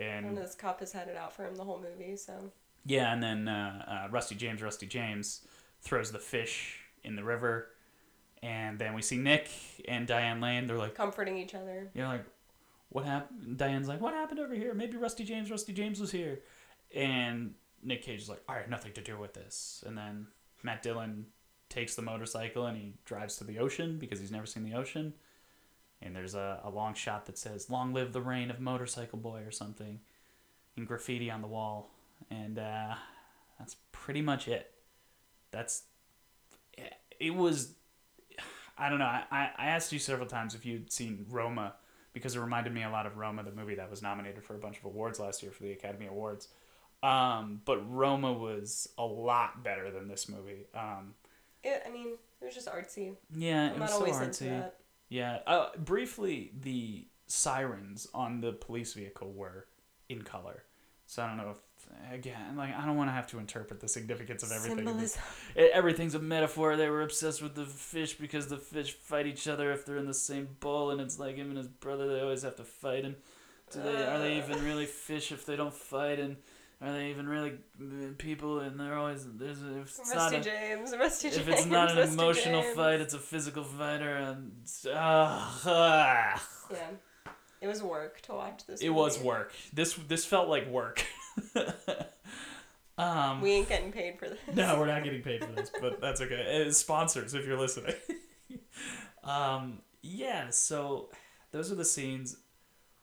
And 0.00 0.26
and 0.26 0.36
this 0.36 0.54
cop 0.54 0.80
has 0.80 0.92
had 0.92 1.08
it 1.08 1.16
out 1.16 1.34
for 1.34 1.44
him 1.44 1.54
the 1.56 1.64
whole 1.64 1.80
movie 1.80 2.16
so 2.16 2.52
yeah, 2.86 3.12
and 3.12 3.22
then 3.22 3.46
uh, 3.46 4.06
uh, 4.06 4.10
Rusty 4.10 4.34
James, 4.34 4.62
Rusty 4.62 4.86
James 4.86 5.42
throws 5.82 6.12
the 6.12 6.18
fish 6.18 6.78
in 7.04 7.14
the 7.14 7.22
river, 7.22 7.68
and 8.42 8.78
then 8.78 8.94
we 8.94 9.02
see 9.02 9.18
Nick 9.18 9.50
and 9.86 10.06
Diane 10.06 10.40
Lane. 10.40 10.66
They're 10.66 10.78
like, 10.78 10.94
comforting 10.94 11.36
each 11.36 11.54
other 11.54 11.90
you 11.94 12.02
know, 12.02 12.08
like, 12.08 12.24
what 12.88 13.04
happened? 13.04 13.58
Diane's 13.58 13.86
like, 13.86 14.00
what 14.00 14.14
happened 14.14 14.40
over 14.40 14.54
here? 14.54 14.72
Maybe 14.72 14.96
Rusty 14.96 15.24
James, 15.24 15.50
Rusty 15.50 15.74
James 15.74 16.00
was 16.00 16.10
here, 16.10 16.40
and 16.94 17.54
Nick 17.82 18.02
Cage 18.02 18.22
is 18.22 18.28
like, 18.28 18.42
I 18.48 18.56
had 18.56 18.70
nothing 18.70 18.92
to 18.94 19.00
do 19.00 19.18
with 19.18 19.34
this. 19.34 19.84
And 19.86 19.96
then 19.96 20.26
Matt 20.62 20.82
Dillon 20.82 21.26
takes 21.68 21.94
the 21.94 22.02
motorcycle 22.02 22.66
and 22.66 22.76
he 22.76 22.94
drives 23.04 23.36
to 23.36 23.44
the 23.44 23.58
ocean 23.58 23.98
because 23.98 24.20
he's 24.20 24.32
never 24.32 24.46
seen 24.46 24.64
the 24.64 24.74
ocean. 24.74 25.14
And 26.02 26.16
there's 26.16 26.34
a, 26.34 26.60
a 26.64 26.70
long 26.70 26.94
shot 26.94 27.26
that 27.26 27.36
says, 27.36 27.68
Long 27.68 27.92
live 27.92 28.12
the 28.12 28.22
reign 28.22 28.50
of 28.50 28.58
Motorcycle 28.60 29.18
Boy 29.18 29.42
or 29.44 29.50
something 29.50 30.00
in 30.76 30.84
graffiti 30.84 31.30
on 31.30 31.42
the 31.42 31.46
wall. 31.46 31.90
And 32.30 32.58
uh, 32.58 32.94
that's 33.58 33.76
pretty 33.92 34.22
much 34.22 34.48
it. 34.48 34.72
That's. 35.50 35.82
It 37.18 37.34
was. 37.34 37.74
I 38.78 38.88
don't 38.88 38.98
know. 38.98 39.04
I, 39.04 39.50
I 39.58 39.66
asked 39.66 39.92
you 39.92 39.98
several 39.98 40.26
times 40.26 40.54
if 40.54 40.64
you'd 40.64 40.90
seen 40.90 41.26
Roma 41.28 41.74
because 42.14 42.34
it 42.34 42.40
reminded 42.40 42.72
me 42.72 42.82
a 42.82 42.90
lot 42.90 43.04
of 43.06 43.18
Roma, 43.18 43.42
the 43.42 43.52
movie 43.52 43.74
that 43.74 43.90
was 43.90 44.00
nominated 44.00 44.42
for 44.42 44.54
a 44.54 44.58
bunch 44.58 44.78
of 44.78 44.84
awards 44.86 45.20
last 45.20 45.42
year 45.42 45.52
for 45.52 45.62
the 45.64 45.72
Academy 45.72 46.06
Awards. 46.06 46.48
Um, 47.02 47.60
but 47.66 47.78
Roma 47.90 48.32
was 48.32 48.88
a 48.96 49.04
lot 49.04 49.62
better 49.62 49.90
than 49.90 50.08
this 50.08 50.28
movie. 50.28 50.66
Um, 50.74 51.14
it, 51.62 51.82
i 51.86 51.90
mean 51.90 52.14
it 52.40 52.44
was 52.44 52.54
just 52.54 52.68
artsy 52.68 53.14
yeah, 53.36 53.66
it 53.66 53.74
i'm 53.74 53.80
was 53.80 53.90
not 53.90 53.90
so 53.90 53.96
always 53.96 54.16
artsy. 54.16 54.70
Yeah. 55.10 55.40
Uh, 55.46 55.68
briefly, 55.76 56.52
the 56.58 57.06
sirens 57.26 58.06
on 58.14 58.40
the 58.40 58.52
police 58.52 58.94
vehicle 58.94 59.32
were 59.32 59.66
in 60.08 60.22
color. 60.22 60.64
So 61.06 61.22
I 61.22 61.26
don't 61.26 61.36
know 61.36 61.50
if 61.50 61.58
again, 62.12 62.56
like 62.56 62.74
I 62.76 62.86
don't 62.86 62.96
want 62.96 63.08
to 63.08 63.12
have 63.12 63.26
to 63.28 63.38
interpret 63.38 63.80
the 63.80 63.88
significance 63.88 64.42
of 64.44 64.52
everything. 64.52 64.78
Symbolism. 64.78 65.20
E- 65.58 65.70
Everything's 65.72 66.14
a 66.14 66.20
metaphor. 66.20 66.76
They 66.76 66.88
were 66.88 67.02
obsessed 67.02 67.42
with 67.42 67.54
the 67.54 67.66
fish 67.66 68.14
because 68.14 68.46
the 68.46 68.56
fish 68.58 68.92
fight 68.92 69.26
each 69.26 69.48
other 69.48 69.72
if 69.72 69.84
they're 69.84 69.96
in 69.96 70.06
the 70.06 70.14
same 70.14 70.48
bowl, 70.60 70.90
and 70.90 71.00
it's 71.00 71.18
like 71.18 71.36
him 71.36 71.48
and 71.48 71.58
his 71.58 71.68
brother. 71.68 72.06
They 72.08 72.20
always 72.20 72.42
have 72.42 72.56
to 72.56 72.64
fight, 72.64 73.04
and 73.04 73.16
do 73.72 73.82
they 73.82 74.06
are 74.06 74.18
they 74.18 74.38
even 74.38 74.64
really 74.64 74.86
fish 74.86 75.32
if 75.32 75.44
they 75.44 75.56
don't 75.56 75.74
fight? 75.74 76.20
And 76.20 76.36
are 76.82 76.92
they 76.92 77.10
even 77.10 77.28
really 77.28 77.52
people? 78.18 78.60
And 78.60 78.80
they're 78.80 78.96
always 78.96 79.26
there's 79.36 79.62
a, 79.62 79.80
if 79.80 79.98
it's 79.98 80.14
not 80.14 80.32
Rusty 80.32 80.36
a, 80.36 80.40
James, 80.40 80.94
Rusty 80.98 81.28
James. 81.28 81.40
if 81.40 81.48
it's 81.48 81.66
not 81.66 81.90
an 81.90 81.98
Rusty 81.98 82.14
emotional 82.14 82.62
James. 82.62 82.76
fight, 82.76 83.00
it's 83.00 83.14
a 83.14 83.18
physical 83.18 83.64
fighter, 83.64 84.16
and 84.16 84.52
uh, 84.92 86.38
Yeah. 86.70 86.88
It 87.60 87.66
was 87.66 87.82
work 87.82 88.22
to 88.22 88.32
watch 88.32 88.64
this. 88.66 88.80
It 88.80 88.88
was 88.88 89.18
work. 89.18 89.52
This 89.72 89.92
this 89.94 90.24
felt 90.24 90.48
like 90.48 90.66
work. 90.68 91.04
um, 92.98 93.42
We 93.42 93.52
ain't 93.52 93.68
getting 93.68 93.92
paid 93.92 94.18
for 94.18 94.30
this. 94.30 94.38
no, 94.54 94.78
we're 94.78 94.86
not 94.86 95.04
getting 95.04 95.22
paid 95.22 95.44
for 95.44 95.52
this, 95.52 95.70
but 95.80 96.00
that's 96.00 96.22
okay. 96.22 96.64
It's 96.66 96.78
sponsors 96.78 97.34
if 97.34 97.46
you're 97.46 97.58
listening. 97.58 97.94
um, 99.24 99.82
yeah, 100.00 100.48
so 100.48 101.10
those 101.52 101.70
are 101.70 101.74
the 101.74 101.84
scenes. 101.84 102.36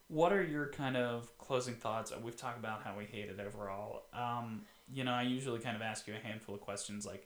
What 0.07 0.33
are 0.33 0.43
your 0.43 0.69
kind 0.71 0.97
of 0.97 1.29
closing 1.47 1.73
thoughts? 1.75 2.11
We've 2.21 2.35
talked 2.35 2.59
about 2.59 2.83
how 2.83 2.95
we 2.97 3.05
hate 3.05 3.29
it 3.29 3.39
overall. 3.39 4.03
Um, 4.13 4.61
you 4.93 5.03
know, 5.03 5.13
I 5.13 5.23
usually 5.23 5.59
kind 5.59 5.75
of 5.75 5.81
ask 5.81 6.07
you 6.07 6.13
a 6.13 6.17
handful 6.27 6.55
of 6.55 6.61
questions 6.61 7.05
like, 7.05 7.25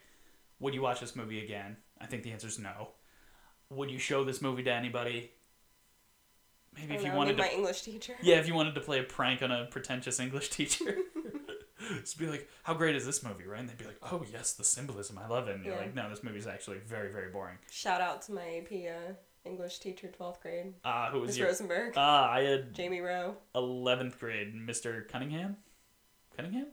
would 0.59 0.73
you 0.73 0.81
watch 0.81 0.99
this 0.99 1.15
movie 1.15 1.43
again? 1.43 1.77
I 1.99 2.05
think 2.05 2.23
the 2.23 2.31
answer 2.31 2.47
is 2.47 2.59
no. 2.59 2.89
Would 3.69 3.89
you 3.91 3.97
show 3.99 4.23
this 4.23 4.41
movie 4.41 4.63
to 4.63 4.71
anybody? 4.73 5.31
Maybe 6.75 6.93
if 6.95 7.01
don't 7.01 7.11
you 7.11 7.17
wanted 7.17 7.37
to 7.37 7.43
my 7.43 7.49
English 7.49 7.81
teacher. 7.81 8.13
yeah, 8.21 8.35
if 8.37 8.47
you 8.47 8.53
wanted 8.53 8.75
to 8.75 8.81
play 8.81 8.99
a 8.99 9.03
prank 9.03 9.41
on 9.41 9.51
a 9.51 9.65
pretentious 9.65 10.19
English 10.19 10.49
teacher. 10.51 10.95
Just 11.99 12.17
be 12.19 12.27
like, 12.27 12.47
how 12.63 12.73
great 12.75 12.95
is 12.95 13.05
this 13.05 13.23
movie, 13.23 13.45
right? 13.45 13.59
And 13.59 13.67
they'd 13.67 13.77
be 13.77 13.85
like, 13.85 13.97
oh, 14.03 14.23
yes, 14.31 14.53
the 14.53 14.63
symbolism, 14.63 15.17
I 15.17 15.27
love 15.27 15.47
it. 15.49 15.55
And 15.55 15.65
you're 15.65 15.73
Yeah. 15.75 15.81
like, 15.81 15.95
no, 15.95 16.09
this 16.09 16.23
movie's 16.23 16.47
actually 16.47 16.77
very, 16.77 17.11
very 17.11 17.29
boring. 17.31 17.57
Shout 17.71 17.99
out 18.01 18.21
to 18.23 18.31
my 18.33 18.57
AP 18.63 18.71
uh, 18.71 19.13
English 19.45 19.79
teacher, 19.79 20.07
twelfth 20.07 20.41
grade, 20.41 20.73
Uh, 20.83 21.09
who 21.11 21.19
was 21.21 21.29
Miss 21.29 21.37
your... 21.37 21.47
Rosenberg, 21.47 21.97
Uh, 21.97 22.01
I 22.01 22.41
had 22.41 22.73
Jamie 22.73 22.99
Rowe. 23.01 23.35
11th 23.55 24.19
grade, 24.19 24.53
Mr. 24.55 25.07
Cunningham? 25.07 25.57
Cunningham? 26.35 26.67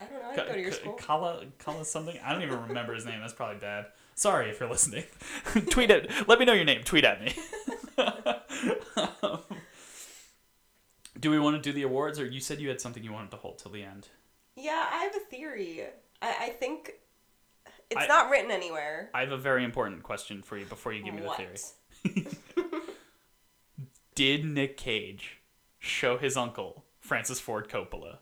I 0.00 0.04
don't 0.04 0.22
know. 0.22 0.28
I 0.28 0.36
didn't 0.36 0.48
go 0.48 0.54
to 0.54 0.60
your 0.60 0.72
school. 0.72 0.92
Kala, 0.94 1.44
Kala 1.58 1.84
something? 1.84 2.16
I 2.24 2.32
don't 2.32 2.42
even 2.42 2.60
remember 2.68 2.94
his 2.94 3.06
name. 3.06 3.20
That's 3.20 3.32
probably 3.32 3.58
bad. 3.58 3.86
Sorry 4.14 4.50
if 4.50 4.60
you're 4.60 4.68
listening. 4.68 5.04
Tweet 5.70 5.90
it. 5.90 6.10
Let 6.28 6.38
me 6.38 6.44
know 6.44 6.52
your 6.52 6.64
name. 6.64 6.82
Tweet 6.84 7.04
at 7.04 7.22
me. 7.22 7.34
do 11.18 11.30
we 11.30 11.38
want 11.38 11.56
to 11.56 11.62
do 11.62 11.72
the 11.72 11.82
awards, 11.82 12.20
or 12.20 12.26
you 12.26 12.40
said 12.40 12.60
you 12.60 12.68
had 12.68 12.80
something 12.80 13.02
you 13.02 13.12
wanted 13.12 13.30
to 13.32 13.36
hold 13.38 13.58
till 13.58 13.70
the 13.72 13.82
end? 13.82 14.08
Yeah, 14.54 14.86
I 14.92 15.04
have 15.04 15.16
a 15.16 15.20
theory. 15.20 15.82
I, 16.22 16.34
I 16.40 16.48
think 16.50 16.92
it's 17.90 18.02
I- 18.02 18.06
not 18.06 18.30
written 18.30 18.50
anywhere. 18.50 19.10
I 19.14 19.20
have 19.20 19.32
a 19.32 19.38
very 19.38 19.64
important 19.64 20.02
question 20.02 20.42
for 20.42 20.56
you 20.58 20.66
before 20.66 20.92
you 20.92 21.02
give 21.02 21.14
me 21.14 21.22
the 21.22 21.30
theory. 21.30 21.56
Did 24.14 24.44
Nick 24.44 24.76
Cage 24.76 25.40
show 25.78 26.16
his 26.16 26.36
uncle 26.36 26.84
Francis 27.00 27.38
Ford 27.38 27.68
Coppola 27.68 28.18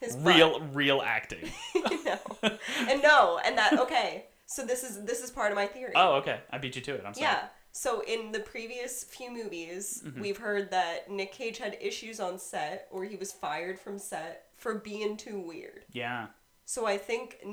His 0.00 0.16
real 0.18 0.60
real 0.72 1.02
acting? 1.04 1.50
no. 2.04 2.18
And 2.88 3.02
no, 3.02 3.38
and 3.44 3.56
that 3.58 3.78
okay. 3.80 4.26
So 4.46 4.64
this 4.64 4.82
is 4.84 5.04
this 5.04 5.20
is 5.22 5.30
part 5.30 5.50
of 5.52 5.56
my 5.56 5.66
theory. 5.66 5.92
oh, 5.94 6.14
okay. 6.16 6.40
I 6.50 6.58
beat 6.58 6.76
you 6.76 6.82
to 6.82 6.94
it. 6.94 7.02
I'm 7.06 7.14
sorry. 7.14 7.26
Yeah. 7.26 7.44
So 7.72 8.02
in 8.06 8.30
the 8.32 8.40
previous 8.40 9.04
few 9.04 9.30
movies, 9.32 10.02
Mm-hmm. 10.06 10.20
we've 10.20 10.36
heard 10.38 10.70
that 10.70 11.10
Nick 11.10 11.32
Cage 11.32 11.58
had 11.58 11.76
issues 11.80 12.20
on 12.20 12.38
set 12.38 12.86
or 12.90 13.04
he 13.04 13.16
was 13.16 13.32
fired 13.32 13.78
from 13.78 13.98
set 13.98 14.46
for 14.56 14.76
being 14.76 15.16
too 15.16 15.40
weird. 15.40 15.84
Yeah. 15.92 16.26
So 16.64 16.86
I 16.86 16.96
think 16.96 17.44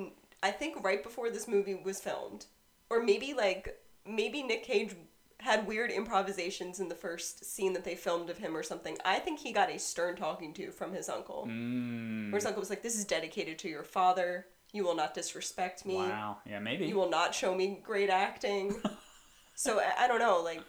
I 0.44 0.52
think 0.52 0.84
right 0.84 1.04
before 1.04 1.30
this 1.30 1.48
movie 1.48 1.76
was 1.76 2.00
filmed, 2.00 2.46
or 2.90 3.04
maybe 3.04 3.34
like 3.34 3.78
maybe 4.08 4.44
Nick 4.44 4.64
Cage 4.64 4.96
had 5.42 5.68
weird 5.68 5.92
improvisations 5.92 6.80
in 6.80 6.88
the 6.88 6.96
first 6.96 7.44
scene 7.46 7.74
that 7.74 7.84
they 7.84 7.96
filmed 7.96 8.30
of 8.30 8.38
him 8.38 8.56
or 8.56 8.64
something. 8.64 8.98
I 9.04 9.20
think 9.20 9.40
he 9.40 9.52
got 9.52 9.70
a 9.70 9.78
stern 9.80 10.16
talking 10.16 10.54
to 10.56 10.72
from 10.72 10.94
his 10.94 11.10
uncle. 11.10 11.46
Mm, 11.50 12.32
Where 12.32 12.38
his 12.40 12.46
uncle 12.46 12.60
was 12.62 12.70
like, 12.70 12.82
"This 12.84 12.96
is 12.98 13.06
dedicated 13.06 13.60
to 13.60 13.70
your 13.70 13.84
father. 13.84 14.48
You 14.74 14.84
will 14.86 14.96
not 14.96 15.14
disrespect 15.14 15.86
me. 15.86 15.96
wow. 15.98 16.38
Yeah, 16.46 16.60
maybe. 16.60 16.86
You 16.86 16.96
will 16.96 17.10
not 17.10 17.36
show 17.36 17.54
me 17.56 17.80
great 17.84 18.10
acting." 18.10 18.76
so 19.56 19.80
I, 19.80 20.06
I 20.06 20.08
don't 20.08 20.20
know, 20.20 20.42
like 20.42 20.64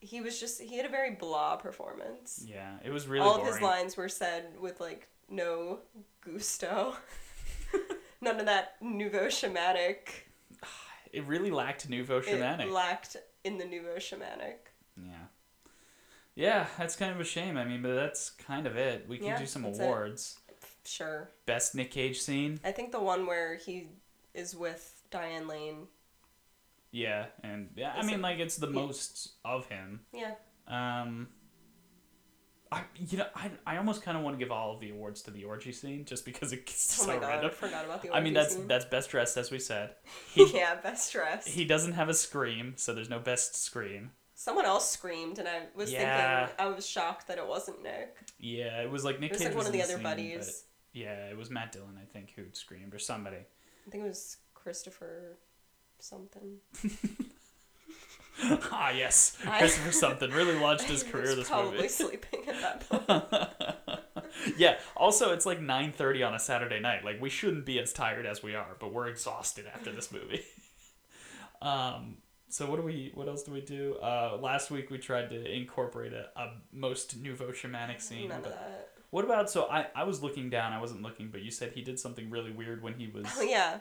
he 0.00 0.20
was 0.20 0.38
just 0.40 0.60
he 0.60 0.76
had 0.76 0.84
a 0.86 0.90
very 0.90 1.12
blah 1.12 1.56
performance. 1.56 2.44
yeah, 2.46 2.76
it 2.84 2.90
was 2.90 3.06
really 3.06 3.24
All 3.24 3.36
boring. 3.36 3.48
of 3.48 3.54
his 3.54 3.62
lines 3.62 3.96
were 3.96 4.08
said 4.08 4.56
with 4.60 4.80
like 4.80 5.08
no 5.28 5.78
gusto. 6.24 6.96
None 8.20 8.38
of 8.38 8.46
that 8.46 8.74
nouveau 8.80 9.26
shamanic. 9.26 9.96
It 11.12 11.26
really 11.26 11.50
lacked 11.50 11.90
nouveau 11.90 12.20
shamanic. 12.22 12.62
It 12.62 12.70
lacked 12.70 13.16
in 13.44 13.58
the 13.58 13.64
nouveau 13.64 13.96
shamanic. 13.96 14.70
yeah. 14.96 15.26
Yeah, 16.34 16.66
that's 16.78 16.96
kind 16.96 17.12
of 17.12 17.20
a 17.20 17.24
shame. 17.24 17.58
I 17.58 17.64
mean, 17.66 17.82
but 17.82 17.94
that's 17.94 18.30
kind 18.30 18.66
of 18.66 18.74
it. 18.76 19.06
We 19.06 19.18
can 19.18 19.26
Yeah, 19.26 19.38
do 19.38 19.44
some 19.46 19.62
that's 19.62 19.78
it. 19.78 19.82
awards. 19.82 20.38
Sure. 20.86 21.28
Best 21.44 21.74
Nick 21.74 21.90
Cage 21.90 22.20
scene. 22.22 22.58
I 22.64 22.72
think 22.72 22.90
the 22.90 23.00
one 23.00 23.26
where 23.26 23.56
he 23.56 23.88
is 24.32 24.56
with 24.56 25.02
Diane 25.10 25.46
Lane. 25.46 25.88
Yeah, 26.90 27.26
and 27.42 27.68
yeah, 27.76 27.92
I 27.96 28.02
mean, 28.02 28.16
it- 28.16 28.20
like 28.22 28.38
it's 28.38 28.56
the 28.56 28.66
yeah. 28.68 28.72
most 28.72 29.32
of 29.44 29.66
him. 29.66 30.00
Yeah. 30.12 30.34
Um, 30.66 31.28
I 32.72 32.82
you 32.96 33.18
know 33.18 33.26
I, 33.36 33.50
I 33.66 33.76
almost 33.76 34.02
kind 34.02 34.16
of 34.16 34.24
want 34.24 34.38
to 34.38 34.44
give 34.44 34.50
all 34.50 34.72
of 34.72 34.80
the 34.80 34.90
awards 34.90 35.22
to 35.22 35.30
the 35.30 35.44
orgy 35.44 35.72
scene 35.72 36.04
just 36.04 36.24
because 36.24 36.52
it's 36.52 36.98
Oh 37.00 37.04
so 37.04 37.08
my 37.08 37.14
god, 37.18 37.24
I 37.24 37.28
random. 37.34 37.50
forgot 37.50 37.84
about 37.84 38.02
the 38.02 38.08
orgy 38.08 38.18
I 38.18 38.22
mean 38.24 38.32
that's 38.34 38.54
scene. 38.54 38.66
that's 38.66 38.84
best 38.86 39.10
dressed 39.10 39.36
as 39.36 39.50
we 39.50 39.58
said. 39.58 39.90
He 40.34 40.50
yeah, 40.56 40.74
best 40.76 41.12
dress. 41.12 41.46
he 41.46 41.64
doesn't 41.64 41.92
have 41.92 42.08
a 42.08 42.14
scream, 42.14 42.74
so 42.76 42.94
there's 42.94 43.10
no 43.10 43.18
best 43.18 43.54
scream. 43.62 44.12
Someone 44.34 44.64
else 44.64 44.90
screamed, 44.90 45.38
and 45.38 45.46
I 45.46 45.66
was 45.76 45.92
Yeah. 45.92 46.46
thinking, 46.46 46.56
I 46.66 46.68
was 46.74 46.84
shocked 46.88 47.28
that 47.28 47.38
it 47.38 47.46
wasn't 47.46 47.82
Nick. 47.82 48.16
Yeah, 48.40 48.80
it 48.82 48.90
was 48.90 49.04
like 49.04 49.20
Nick 49.20 49.30
It 49.30 49.34
was 49.34 49.42
Cage 49.42 49.48
like 49.48 49.54
one 49.56 49.58
was 49.58 49.66
of 49.68 49.72
the 49.74 49.82
other 49.82 49.94
scene, 49.94 50.02
buddies. 50.02 50.46
but- 50.46 50.98
yeah, 51.00 51.26
it 51.30 51.36
was 51.36 51.48
Matt 51.50 51.72
Dillon, 51.72 51.96
I 52.00 52.04
think, 52.06 52.32
who 52.36 52.42
screamed 52.52 52.92
or 52.94 52.98
somebody. 52.98 53.36
I 53.86 53.90
think 53.90 54.04
it 54.04 54.08
was 54.08 54.38
Christopher 54.54 55.36
something. 56.00 56.56
ah, 58.72 58.90
yes, 58.90 59.36
I- 59.46 59.58
Christopher 59.58 59.92
something 59.92 60.30
really 60.30 60.58
launched 60.58 60.84
his 60.84 61.02
career 61.10 61.34
this 61.34 61.48
probably 61.48 61.76
movie. 61.76 61.88
sleeping 61.88 62.40
at 62.48 62.60
that 62.60 62.88
point. 64.30 64.56
yeah. 64.56 64.78
Also, 64.96 65.32
it's 65.32 65.44
like 65.46 65.60
nine 65.60 65.92
thirty 65.92 66.22
on 66.22 66.34
a 66.34 66.38
Saturday 66.38 66.80
night. 66.80 67.04
Like 67.04 67.20
we 67.20 67.28
shouldn't 67.30 67.66
be 67.66 67.78
as 67.78 67.92
tired 67.92 68.26
as 68.26 68.42
we 68.42 68.54
are, 68.54 68.76
but 68.80 68.92
we're 68.92 69.08
exhausted 69.08 69.66
after 69.72 69.92
this 69.92 70.10
movie. 70.12 70.42
um. 71.60 72.16
So 72.48 72.68
what 72.68 72.76
do 72.76 72.82
we? 72.82 73.10
What 73.14 73.28
else 73.28 73.44
do 73.44 73.52
we 73.52 73.62
do? 73.62 73.96
Uh, 74.02 74.36
last 74.38 74.70
week 74.70 74.90
we 74.90 74.98
tried 74.98 75.30
to 75.30 75.50
incorporate 75.54 76.12
a, 76.12 76.28
a 76.38 76.52
most 76.70 77.16
nouveau 77.18 77.46
shamanic 77.48 77.98
scene. 78.02 78.28
None 78.28 78.38
of 78.40 78.44
that. 78.44 78.90
what 79.10 79.24
about? 79.24 79.48
So 79.50 79.70
I 79.70 79.86
I 79.94 80.04
was 80.04 80.22
looking 80.22 80.50
down. 80.50 80.74
I 80.74 80.78
wasn't 80.80 81.00
looking, 81.00 81.28
but 81.30 81.40
you 81.40 81.50
said 81.50 81.72
he 81.72 81.80
did 81.80 81.98
something 81.98 82.28
really 82.28 82.50
weird 82.50 82.82
when 82.82 82.92
he 82.92 83.06
was. 83.06 83.24
Oh 83.38 83.40
yeah, 83.42 83.80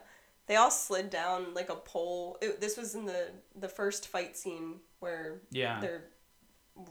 they 0.52 0.58
all 0.58 0.70
slid 0.70 1.10
down 1.10 1.54
like 1.54 1.70
a 1.70 1.76
pole. 1.76 2.38
It, 2.42 2.60
this 2.60 2.76
was 2.76 2.94
in 2.94 3.06
the 3.06 3.28
the 3.56 3.70
first 3.70 4.08
fight 4.10 4.36
scene 4.36 4.82
where 5.00 5.40
Yeah. 5.50 5.80
they're 5.80 6.04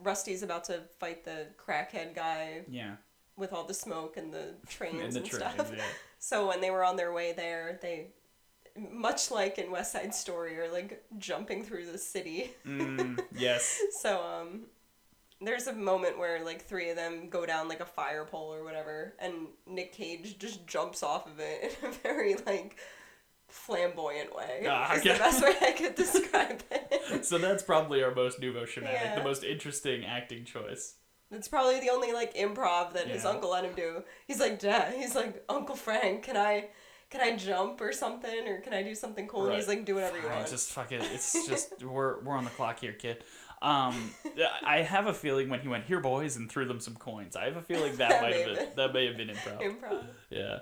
Rusty's 0.02 0.42
about 0.42 0.64
to 0.64 0.80
fight 0.98 1.24
the 1.24 1.46
crackhead 1.58 2.14
guy 2.14 2.62
Yeah. 2.70 2.96
with 3.36 3.52
all 3.52 3.64
the 3.64 3.74
smoke 3.74 4.16
and 4.16 4.32
the 4.32 4.54
trains 4.68 5.02
In 5.02 5.10
the 5.10 5.18
and 5.20 5.26
train. 5.28 5.40
stuff. 5.52 5.72
Yeah. 5.76 5.82
So 6.22 6.48
when 6.48 6.60
they 6.60 6.70
were 6.70 6.84
on 6.84 6.96
their 6.96 7.12
way 7.14 7.32
there, 7.32 7.78
they 7.80 8.08
much 8.76 9.30
like 9.30 9.56
in 9.58 9.70
West 9.70 9.92
Side 9.92 10.14
Story 10.14 10.58
are 10.58 10.70
like 10.70 11.02
jumping 11.18 11.62
through 11.64 11.86
the 11.92 11.96
city. 11.98 12.50
Mm, 12.66 13.18
yes. 13.36 13.78
So 14.00 14.22
um 14.22 14.66
there's 15.42 15.66
a 15.66 15.72
moment 15.72 16.18
where 16.18 16.44
like 16.44 16.62
three 16.66 16.90
of 16.90 16.96
them 16.96 17.30
go 17.30 17.46
down 17.46 17.68
like 17.68 17.80
a 17.80 17.86
fire 17.86 18.24
pole 18.26 18.52
or 18.54 18.64
whatever 18.64 19.14
and 19.18 19.46
Nick 19.66 19.92
Cage 19.94 20.38
just 20.38 20.66
jumps 20.66 21.02
off 21.02 21.26
of 21.26 21.40
it 21.40 21.78
in 21.82 21.88
a 21.88 21.92
very 21.92 22.34
like 22.46 22.76
flamboyant 23.50 24.34
way. 24.34 24.66
Ah, 24.68 24.94
is 24.94 25.00
okay. 25.00 25.12
the 25.12 25.18
best 25.18 25.42
way 25.42 25.54
I 25.60 25.72
could 25.72 25.94
describe 25.96 26.62
it. 26.70 27.24
So 27.24 27.38
that's 27.38 27.62
probably 27.62 28.02
our 28.02 28.14
most 28.14 28.40
nouveau 28.40 28.64
shamanic, 28.64 28.92
Yeah. 28.92 29.16
the 29.16 29.24
most 29.24 29.44
interesting 29.44 30.04
acting 30.04 30.44
choice. 30.44 30.94
It's 31.32 31.48
probably 31.48 31.78
the 31.80 31.90
only 31.90 32.12
like 32.12 32.34
improv 32.34 32.92
that 32.94 33.06
his 33.06 33.24
uncle 33.24 33.50
let 33.50 33.64
him 33.64 33.74
do. 33.76 34.02
He's 34.26 34.40
like, 34.40 34.58
Dad, 34.58 34.94
he's 34.94 35.14
like, 35.14 35.44
Uncle 35.48 35.76
Frank, 35.76 36.24
can 36.24 36.36
I 36.36 36.70
can 37.10 37.20
I 37.20 37.36
jump 37.36 37.80
or 37.80 37.92
something 37.92 38.46
or 38.48 38.60
can 38.60 38.72
I 38.72 38.82
do 38.82 38.94
something 38.94 39.26
cool? 39.28 39.46
And 39.46 39.54
he's 39.56 39.68
like, 39.68 39.84
do 39.84 39.94
whatever 39.96 40.18
you 40.18 40.28
want. 40.28 40.48
Just 40.48 40.70
fuck 40.70 40.90
it. 40.92 41.02
It's 41.12 41.46
just 41.48 41.84
we're 41.84 42.20
we're 42.22 42.36
on 42.36 42.44
the 42.44 42.50
clock 42.50 42.80
here, 42.80 42.92
kid. 42.92 43.22
Um, 43.62 44.12
I 44.66 44.78
have 44.78 45.06
a 45.06 45.12
feeling 45.12 45.50
when 45.50 45.60
he 45.60 45.68
went 45.68 45.84
here, 45.84 46.00
boys, 46.00 46.36
and 46.36 46.50
threw 46.50 46.64
them 46.64 46.80
some 46.80 46.94
coins. 46.96 47.36
I 47.36 47.44
have 47.44 47.56
a 47.56 47.62
feeling 47.62 47.94
that 47.96 48.08
That 48.10 48.22
might 48.22 48.32
have 48.34 48.46
have 48.46 48.56
been 48.56 48.64
been. 48.66 48.76
that 48.76 48.92
may 48.94 49.06
have 49.06 49.16
been 49.18 49.28
improv. 49.28 49.60
improv. 49.62 50.04
Yeah. 50.30 50.58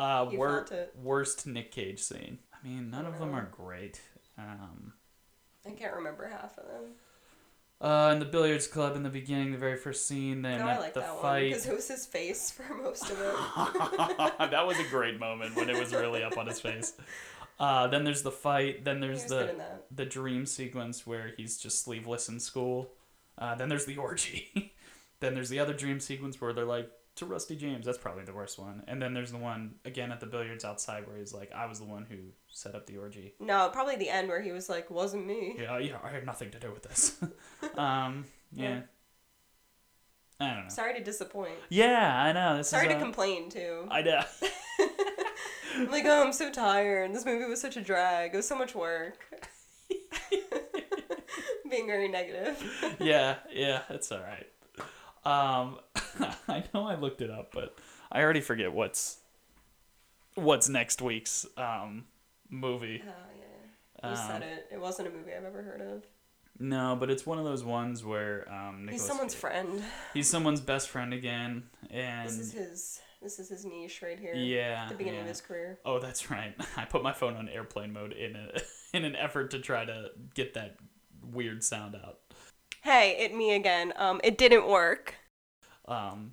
Uh, 0.00 0.30
wor- 0.32 0.66
worst 1.02 1.46
Nick 1.46 1.70
Cage 1.72 2.00
scene. 2.00 2.38
I 2.54 2.66
mean, 2.66 2.90
none 2.90 3.04
of 3.04 3.18
them 3.18 3.32
know. 3.32 3.38
are 3.38 3.48
great. 3.52 4.00
Um, 4.38 4.94
I 5.66 5.70
can't 5.72 5.94
remember 5.94 6.26
half 6.26 6.56
of 6.56 6.66
them. 6.66 6.92
uh, 7.82 8.10
in 8.12 8.18
the 8.18 8.24
billiards 8.24 8.66
club 8.66 8.96
in 8.96 9.02
the 9.02 9.10
beginning, 9.10 9.52
the 9.52 9.58
very 9.58 9.76
first 9.76 10.08
scene, 10.08 10.40
then 10.40 10.60
No, 10.60 10.66
I 10.68 10.72
at 10.72 10.80
like 10.80 10.94
the 10.94 11.02
fight. 11.02 11.48
because 11.50 11.66
it 11.66 11.74
was 11.74 11.88
his 11.88 12.06
face 12.06 12.50
for 12.50 12.74
most 12.74 13.10
of 13.10 13.20
it. 13.20 14.40
that 14.50 14.66
was 14.66 14.78
a 14.78 14.84
great 14.84 15.20
moment 15.20 15.54
when 15.54 15.68
it 15.68 15.78
was 15.78 15.92
really 15.92 16.22
up 16.22 16.38
on 16.38 16.46
his 16.46 16.60
face. 16.60 16.94
Uh, 17.58 17.86
then 17.88 18.04
there's 18.04 18.22
the 18.22 18.30
fight. 18.30 18.84
Then 18.86 19.00
there's 19.00 19.24
the 19.24 19.54
the 19.94 20.06
dream 20.06 20.46
sequence 20.46 21.06
where 21.06 21.32
he's 21.36 21.58
just 21.58 21.84
sleeveless 21.84 22.30
in 22.30 22.40
school. 22.40 22.90
Uh, 23.36 23.54
then 23.54 23.68
there's 23.68 23.84
the 23.84 23.98
orgy. 23.98 24.72
then 25.20 25.34
there's 25.34 25.50
the 25.50 25.58
other 25.58 25.74
dream 25.74 26.00
sequence 26.00 26.40
where 26.40 26.54
they're 26.54 26.64
like 26.64 26.90
to 27.20 27.26
Rusty 27.26 27.56
James. 27.56 27.86
That's 27.86 27.98
probably 27.98 28.24
the 28.24 28.34
worst 28.34 28.58
one. 28.58 28.82
And 28.88 29.00
then 29.00 29.14
there's 29.14 29.30
the 29.30 29.38
one 29.38 29.76
again 29.84 30.10
at 30.12 30.20
the 30.20 30.26
billiards 30.26 30.64
outside 30.64 31.06
where 31.06 31.16
he's 31.16 31.32
like, 31.32 31.52
"I 31.52 31.66
was 31.66 31.78
the 31.78 31.86
one 31.86 32.04
who 32.10 32.16
set 32.50 32.74
up 32.74 32.86
the 32.86 32.96
orgy." 32.98 33.34
No, 33.38 33.68
probably 33.72 33.96
the 33.96 34.08
end 34.10 34.28
where 34.28 34.40
he 34.42 34.52
was 34.52 34.68
like, 34.68 34.90
"Wasn't 34.90 35.26
me." 35.26 35.54
Yeah, 35.58 35.78
yeah, 35.78 35.98
I 36.02 36.10
had 36.10 36.26
nothing 36.26 36.50
to 36.50 36.58
do 36.58 36.70
with 36.72 36.82
this. 36.82 37.16
um, 37.76 38.24
yeah. 38.52 38.68
Yeah. 38.70 38.80
I 40.40 40.54
don't 40.54 40.64
know. 40.64 40.70
Sorry 40.70 40.94
to 40.94 41.04
disappoint. 41.04 41.58
Yeah, 41.68 42.22
I 42.22 42.32
know. 42.32 42.56
This 42.56 42.68
Sorry 42.68 42.88
to 42.88 42.96
a- 42.96 43.00
complain 43.00 43.50
too. 43.50 43.86
I 43.90 44.02
know. 44.02 44.22
I'm 45.76 45.90
like, 45.90 46.04
oh, 46.06 46.24
I'm 46.24 46.32
so 46.32 46.50
tired. 46.50 47.14
This 47.14 47.24
movie 47.26 47.44
was 47.44 47.60
such 47.60 47.76
a 47.76 47.82
drag. 47.82 48.32
It 48.34 48.36
was 48.38 48.48
so 48.48 48.56
much 48.56 48.74
work. 48.74 49.18
Being 51.70 51.86
very 51.86 52.08
negative. 52.08 52.96
yeah, 52.98 53.36
yeah, 53.52 53.82
it's 53.90 54.10
all 54.10 54.20
right. 54.20 54.46
Um, 55.24 55.78
I 56.48 56.64
know 56.74 56.86
I 56.86 56.94
looked 56.96 57.20
it 57.22 57.30
up, 57.30 57.52
but 57.52 57.76
I 58.10 58.22
already 58.22 58.40
forget 58.40 58.72
what's 58.72 59.18
what's 60.34 60.68
next 60.68 61.02
week's 61.02 61.46
um 61.56 62.04
movie. 62.48 63.02
Oh 63.04 63.10
yeah. 63.38 64.10
You 64.10 64.16
Um, 64.16 64.26
said 64.28 64.42
it. 64.42 64.68
It 64.72 64.80
wasn't 64.80 65.08
a 65.08 65.10
movie 65.10 65.32
I've 65.36 65.44
ever 65.44 65.62
heard 65.62 65.80
of. 65.80 66.04
No, 66.58 66.96
but 66.98 67.10
it's 67.10 67.24
one 67.24 67.38
of 67.38 67.44
those 67.44 67.64
ones 67.64 68.04
where 68.04 68.46
um 68.52 68.84
Nicolas 68.86 69.00
He's 69.02 69.08
someone's 69.08 69.34
Cage- 69.34 69.40
friend. 69.40 69.82
He's 70.14 70.28
someone's 70.28 70.60
best 70.60 70.88
friend 70.88 71.12
again, 71.14 71.64
and 71.90 72.28
This 72.28 72.38
is 72.38 72.52
his. 72.52 73.00
This 73.22 73.38
is 73.38 73.50
his 73.50 73.66
niche 73.66 74.00
right 74.02 74.18
here. 74.18 74.34
yeah, 74.34 74.84
At 74.84 74.88
the 74.88 74.94
beginning 74.94 75.18
yeah. 75.18 75.24
of 75.24 75.28
his 75.28 75.42
career. 75.42 75.78
Oh, 75.84 75.98
that's 75.98 76.30
right. 76.30 76.54
I 76.78 76.86
put 76.86 77.02
my 77.02 77.12
phone 77.12 77.36
on 77.36 77.50
airplane 77.50 77.92
mode 77.92 78.12
in 78.12 78.34
a 78.34 78.60
in 78.96 79.04
an 79.04 79.14
effort 79.14 79.50
to 79.50 79.58
try 79.58 79.84
to 79.84 80.08
get 80.34 80.54
that 80.54 80.76
weird 81.22 81.62
sound 81.62 81.94
out. 81.96 82.20
Hey, 82.82 83.16
it 83.20 83.34
me 83.34 83.54
again. 83.54 83.92
Um, 83.96 84.22
it 84.24 84.38
didn't 84.38 84.66
work. 84.66 85.16
Um, 85.86 86.32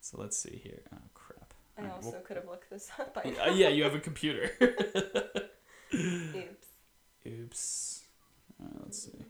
so 0.00 0.18
let's 0.20 0.36
see 0.36 0.60
here. 0.62 0.82
Oh 0.94 0.98
crap. 1.14 1.54
I 1.76 1.82
Alright, 1.82 1.96
also 1.96 2.10
well- 2.12 2.20
could 2.20 2.36
have 2.36 2.46
looked 2.46 2.70
this 2.70 2.90
up 2.98 3.14
by 3.14 3.22
Uh, 3.22 3.52
yeah, 3.52 3.68
you 3.68 3.82
have 3.84 3.94
a 3.94 4.00
computer. 4.00 4.50
Oops. 5.94 6.66
Oops. 7.26 8.04
Uh, 8.62 8.66
let's 8.82 9.02
see. 9.02 9.24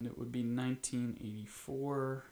And 0.00 0.08
it 0.08 0.18
would 0.18 0.30
be 0.32 0.40
1984. 0.42 2.24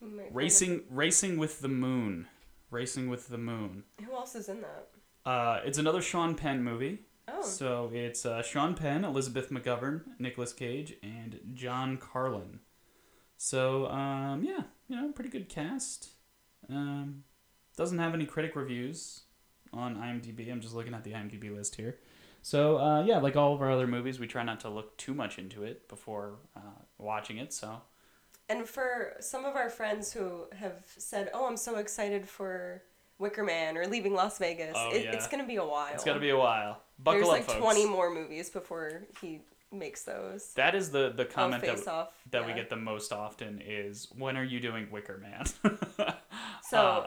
You 0.00 0.08
might 0.08 0.22
find 0.24 0.34
Racing, 0.36 0.82
Racing 0.90 1.38
with 1.38 1.60
the 1.60 1.68
Moon. 1.68 2.28
Racing 2.70 3.08
with 3.08 3.28
the 3.28 3.38
Moon. 3.38 3.84
Who 4.04 4.12
else 4.12 4.34
is 4.34 4.48
in 4.48 4.60
that? 4.62 4.88
Uh, 5.24 5.60
it's 5.64 5.78
another 5.78 6.02
Sean 6.02 6.34
Penn 6.34 6.62
movie. 6.62 6.98
Oh. 7.28 7.42
So 7.42 7.90
it's 7.92 8.26
uh, 8.26 8.42
Sean 8.42 8.74
Penn, 8.74 9.04
Elizabeth 9.04 9.50
McGovern, 9.50 10.02
Nicolas 10.18 10.52
Cage, 10.52 10.94
and 11.02 11.38
John 11.54 11.96
Karlen. 11.98 12.58
So 13.36 13.86
um, 13.86 14.42
yeah, 14.42 14.62
you 14.92 15.00
know, 15.00 15.10
pretty 15.12 15.30
good 15.30 15.48
cast. 15.48 16.10
Um, 16.68 17.24
doesn't 17.76 17.98
have 17.98 18.12
any 18.12 18.26
critic 18.26 18.54
reviews 18.54 19.22
on 19.72 19.96
IMDb. 19.96 20.52
I'm 20.52 20.60
just 20.60 20.74
looking 20.74 20.92
at 20.92 21.02
the 21.02 21.12
IMDb 21.12 21.54
list 21.54 21.76
here. 21.76 21.98
So 22.42 22.76
uh, 22.76 23.02
yeah, 23.04 23.18
like 23.18 23.34
all 23.34 23.54
of 23.54 23.62
our 23.62 23.70
other 23.70 23.86
movies, 23.86 24.20
we 24.20 24.26
try 24.26 24.42
not 24.42 24.60
to 24.60 24.68
look 24.68 24.96
too 24.98 25.14
much 25.14 25.38
into 25.38 25.62
it 25.64 25.88
before 25.88 26.40
uh, 26.54 26.82
watching 26.98 27.38
it. 27.38 27.54
So 27.54 27.80
And 28.50 28.68
for 28.68 29.14
some 29.20 29.46
of 29.46 29.56
our 29.56 29.70
friends 29.70 30.12
who 30.12 30.44
have 30.52 30.82
said, 30.98 31.30
"Oh, 31.32 31.46
I'm 31.46 31.56
so 31.56 31.76
excited 31.76 32.28
for 32.28 32.82
Wicker 33.18 33.44
Man 33.44 33.78
or 33.78 33.86
Leaving 33.86 34.12
Las 34.12 34.38
Vegas," 34.38 34.74
Oh, 34.76 34.90
it, 34.92 35.04
yeah. 35.04 35.12
it's 35.12 35.26
gonna 35.26 35.46
be 35.46 35.56
a 35.56 35.64
while. 35.64 35.94
it's 35.94 36.04
gonna 36.04 36.20
be 36.20 36.30
a 36.30 36.36
while. 36.36 36.82
Buckle 36.98 37.20
There's 37.20 37.28
up, 37.28 37.32
like 37.32 37.44
folks. 37.44 37.58
20 37.58 37.86
more 37.86 38.10
movies 38.12 38.50
before 38.50 39.04
he 39.20 39.40
makes 39.72 40.02
those. 40.04 40.52
That 40.54 40.74
is 40.74 40.90
the 40.90 41.12
the 41.14 41.24
comment 41.24 41.62
that 41.64 41.86
Off. 41.88 42.12
that 42.30 42.46
we 42.46 42.52
get 42.52 42.68
the 42.70 42.76
most 42.76 43.12
often 43.12 43.62
is 43.64 44.08
when 44.16 44.36
are 44.36 44.44
you 44.44 44.60
doing 44.60 44.88
Wicker 44.90 45.18
Man? 45.18 45.44
So, 46.70 46.78
Uh, 46.78 47.06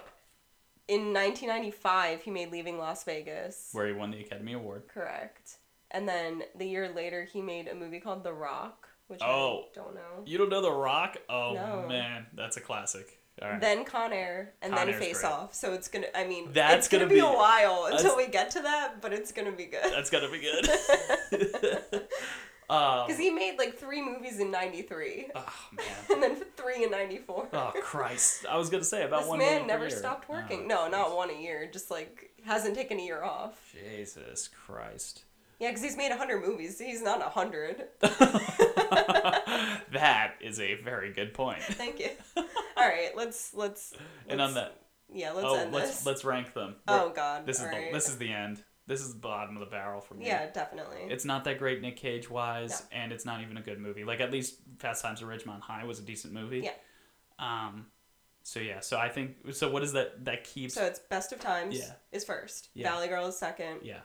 in 0.88 1.12
1995, 1.14 2.22
he 2.22 2.30
made 2.30 2.52
Leaving 2.52 2.78
Las 2.78 3.04
Vegas. 3.04 3.70
where 3.72 3.88
he 3.88 3.94
won 3.94 4.12
the 4.12 4.20
Academy 4.20 4.54
Award. 4.54 4.84
Correct. 4.88 5.58
And 5.90 6.08
then 6.08 6.44
the 6.56 6.66
year 6.68 6.90
later, 6.90 7.24
he 7.24 7.42
made 7.42 7.68
a 7.68 7.74
movie 7.74 8.00
called 8.00 8.24
The 8.24 8.34
Rock, 8.34 8.88
which 9.08 9.22
Oh. 9.24 9.66
I 9.72 9.76
don't 9.76 9.96
know. 9.96 10.24
You 10.26 10.38
don't 10.38 10.50
know 10.50 10.62
The 10.62 10.72
Rock? 10.72 11.18
Oh 11.30 11.54
No. 11.54 11.88
man, 11.88 12.28
that's 12.36 12.58
a 12.58 12.62
classic. 12.62 13.20
All 13.42 13.50
right. 13.50 13.60
Then 13.60 13.84
Con 13.86 14.14
Air, 14.14 14.54
and 14.62 14.72
Con 14.74 14.86
then 14.86 14.94
Air's 14.96 15.04
Face 15.04 15.22
great. 15.22 15.32
Off. 15.32 15.54
So 15.56 15.74
it's 15.74 15.88
gonna. 15.90 16.08
I 16.16 16.26
mean, 16.26 16.54
That's 16.54 16.86
it's 16.86 16.88
gonna, 16.88 17.04
gonna 17.06 17.10
be, 17.16 17.20
be- 17.22 17.26
a 17.28 17.38
while 17.38 17.90
until 17.92 18.16
we 18.16 18.28
get 18.28 18.50
to 18.52 18.62
that, 18.62 19.02
but 19.02 19.12
it's 19.12 19.32
gonna 19.34 19.52
be 19.52 19.66
good. 19.66 19.84
that's 19.92 20.10
gonna 20.10 20.30
be 20.32 20.40
good. 20.40 20.70
um, 22.70 23.06
Because 23.06 23.20
he 23.20 23.30
made 23.30 23.58
like 23.58 23.78
three 23.78 24.02
movies 24.04 24.40
in 24.40 24.52
'93, 24.52 25.28
oh 25.36 25.54
man. 25.74 25.86
and 26.12 26.24
then 26.24 26.36
three 26.58 26.84
in 26.84 26.92
'94. 26.92 27.50
Oh 27.54 27.72
Christ! 27.82 28.46
I 28.50 28.58
was 28.58 28.70
gonna 28.70 28.84
say 28.84 29.04
about 29.04 29.22
this 29.22 29.30
one. 29.30 29.40
man 29.40 29.54
movie 29.54 29.62
per 29.62 29.68
never 29.68 29.88
year. 29.88 29.98
stopped 29.98 30.30
working. 30.30 30.64
Oh, 30.64 30.68
no, 30.68 30.88
not 30.90 31.16
one 31.16 31.30
a 31.30 31.40
year. 31.40 31.70
Just 31.72 31.92
like 31.92 32.32
hasn't 32.46 32.76
taken 32.76 33.00
a 33.00 33.04
year 33.04 33.24
off. 33.24 33.74
Jesus 33.74 34.48
Christ. 34.50 35.24
Yeah, 35.60 35.70
because 35.70 35.84
he's 35.84 35.96
made 35.98 36.12
hundred 36.12 36.42
movies. 36.46 36.80
He's 36.80 37.02
not 37.02 37.22
a 37.22 37.30
hundred. 37.30 37.86
that 39.92 40.34
is 40.42 40.60
a 40.60 40.76
very 40.84 41.14
good 41.14 41.34
point. 41.34 41.62
Thank 41.64 42.00
you. 42.00 42.10
All 42.36 42.88
right, 42.88 43.12
let's 43.16 43.54
let's. 43.54 43.94
And 44.28 44.42
on 44.42 44.54
let's- 44.54 44.68
that, 44.70 44.82
Yeah, 45.14 45.32
let's 45.32 45.48
oh, 45.48 45.56
end 45.56 45.74
let's 45.74 45.90
this. 45.98 46.06
let's 46.06 46.26
rank 46.26 46.54
them. 46.54 46.76
Oh 46.88 47.04
We're- 47.06 47.16
God. 47.16 47.46
This 47.46 47.60
is 47.60 47.64
all 47.66 47.72
the 47.72 47.90
this 47.94 48.10
is 48.10 48.18
the 48.18 48.32
end. 48.32 48.64
This 48.88 49.02
is 49.02 49.14
the 49.14 49.20
bottom 49.20 49.56
of 49.58 49.62
the 49.62 49.66
barrel 49.72 50.00
for 50.00 50.14
me. 50.14 50.28
Yeah, 50.28 50.50
definitely. 50.52 51.00
It's 51.10 51.26
not 51.26 51.44
that 51.46 51.58
great 51.58 51.82
Nick 51.82 51.96
Cage 51.98 52.30
wise, 52.30 52.84
and 52.92 53.12
it's 53.12 53.26
not 53.26 53.42
even 53.42 53.58
a 53.58 53.62
good 53.62 53.80
movie. 53.80 54.04
Like 54.04 54.20
at 54.22 54.32
least 54.32 54.58
Fast 54.78 55.04
Times 55.04 55.22
at 55.24 55.28
Ridgemont 55.28 55.62
High 55.62 55.84
was 55.86 55.98
a 56.00 56.04
decent 56.04 56.34
movie. 56.34 56.60
Yeah. 56.60 56.72
Um. 57.40 57.88
So 58.44 58.60
yeah. 58.60 58.82
So 58.82 58.98
I 59.00 59.10
think. 59.10 59.38
So 59.54 59.72
what 59.72 59.82
is 59.84 59.94
that? 59.94 60.26
That 60.26 60.44
keeps. 60.44 60.76
so 60.76 60.86
it's 60.86 61.00
Best 61.00 61.32
of 61.34 61.40
Times 61.40 61.78
Yeah. 61.80 61.94
is 62.12 62.24
first. 62.24 62.70
Yeah. 62.76 62.92
Valley 62.92 63.08
Girl 63.08 63.26
is 63.26 63.38
second. 63.38 63.80
yeah. 63.84 64.02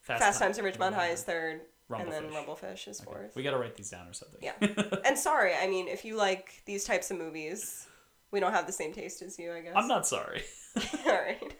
Fast, 0.00 0.38
Ti- 0.38 0.44
Times 0.44 0.58
at 0.58 0.64
Ridgemont 0.64 0.94
High 0.94 1.08
is 1.10 1.22
third. 1.24 1.60
Rumblefish. 1.90 2.00
And 2.02 2.12
then 2.12 2.24
Rumblefish 2.30 2.86
is 2.88 3.00
Okay, 3.00 3.04
fourth. 3.10 3.34
We 3.36 3.42
gotta 3.42 3.58
write 3.58 3.74
these 3.76 3.90
down 3.90 4.06
or 4.08 4.12
something. 4.12 4.38
Yeah. 4.40 4.52
and 5.04 5.18
sorry, 5.18 5.54
I 5.54 5.66
mean, 5.66 5.88
if 5.88 6.04
you 6.04 6.16
like 6.16 6.62
these 6.64 6.84
types 6.84 7.10
of 7.10 7.18
movies, 7.18 7.86
we 8.30 8.38
don't 8.38 8.52
have 8.52 8.66
the 8.66 8.72
same 8.72 8.92
taste 8.92 9.22
as 9.22 9.38
you, 9.40 9.52
I 9.52 9.60
guess. 9.60 9.72
I'm 9.74 9.88
not 9.88 10.06
sorry. 10.06 10.42
All 11.06 11.12
right. 11.12 11.52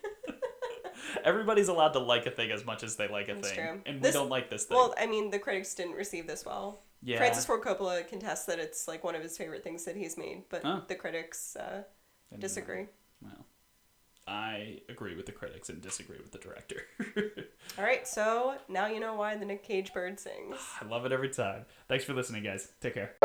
Everybody's 1.25 1.69
allowed 1.69 1.93
to 1.93 1.99
like 1.99 2.27
a 2.27 2.31
thing 2.31 2.51
as 2.51 2.65
much 2.65 2.83
as 2.83 2.97
they 2.97 3.09
like 3.09 3.29
a 3.29 3.35
That's 3.35 3.51
thing, 3.51 3.59
true. 3.59 3.81
and 3.87 4.03
we 4.03 4.11
don't 4.11 4.29
like 4.29 4.51
this 4.51 4.65
thing. 4.65 4.77
Well, 4.77 4.95
I 4.99 5.07
mean, 5.07 5.31
the 5.31 5.39
critics 5.39 5.75
didn't 5.75 5.95
receive 5.95 6.27
this 6.27 6.45
well. 6.45 6.83
yeah. 7.03 7.19
Francis 7.19 7.47
Ford 7.47 7.63
Coppola 7.63 8.07
contests 8.09 8.45
that 8.47 8.59
it's 8.59 8.87
like 8.89 9.03
one 9.05 9.15
of 9.15 9.23
his 9.23 9.37
favorite 9.39 9.63
things 9.65 9.85
that 9.85 9.97
he's 9.97 10.17
made, 10.19 10.45
but 10.49 10.63
Oh. 10.65 10.83
the 10.89 10.95
critics 10.95 11.57
uh, 11.57 11.83
And, 12.31 12.41
disagree. 12.41 12.87
Well, 13.23 13.47
I 14.29 14.81
agree 14.89 15.17
with 15.17 15.27
the 15.27 15.33
critics 15.33 15.69
and 15.71 15.81
disagree 15.83 16.19
with 16.19 16.31
the 16.31 16.39
director. 16.39 16.83
All 17.79 17.85
right, 17.85 18.07
so 18.07 18.57
now 18.69 18.87
you 18.87 19.01
know 19.01 19.15
why 19.15 19.37
the 19.37 19.45
Nick 19.45 19.63
Cage 19.65 19.93
bird 19.93 20.21
sings. 20.21 20.57
I 20.81 20.85
love 20.87 21.05
it 21.07 21.13
every 21.13 21.31
time. 21.31 21.65
Thanks 21.89 22.05
for 22.05 22.13
listening, 22.15 22.45
guys. 22.45 22.69
Take 22.81 22.95
care. 22.95 23.15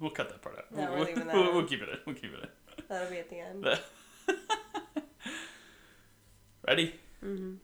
we'll 0.00 0.10
cut 0.10 0.28
that 0.30 0.42
part 0.42 0.58
out. 0.58 0.72
No, 0.74 0.90
we're 0.92 1.04
leaving 1.04 1.26
that 1.26 1.34
we'll, 1.34 1.48
in. 1.48 1.54
we'll 1.54 1.64
keep 1.66 1.82
it 1.82 1.88
in. 1.88 1.98
We'll 2.06 2.14
keep 2.16 2.32
it 2.34 2.50
That'll 2.92 3.08
be 3.08 3.20
at 3.20 3.30
the 3.30 3.38
end. 3.38 3.64
Ready? 6.68 6.94
Mm-hmm. 7.24 7.54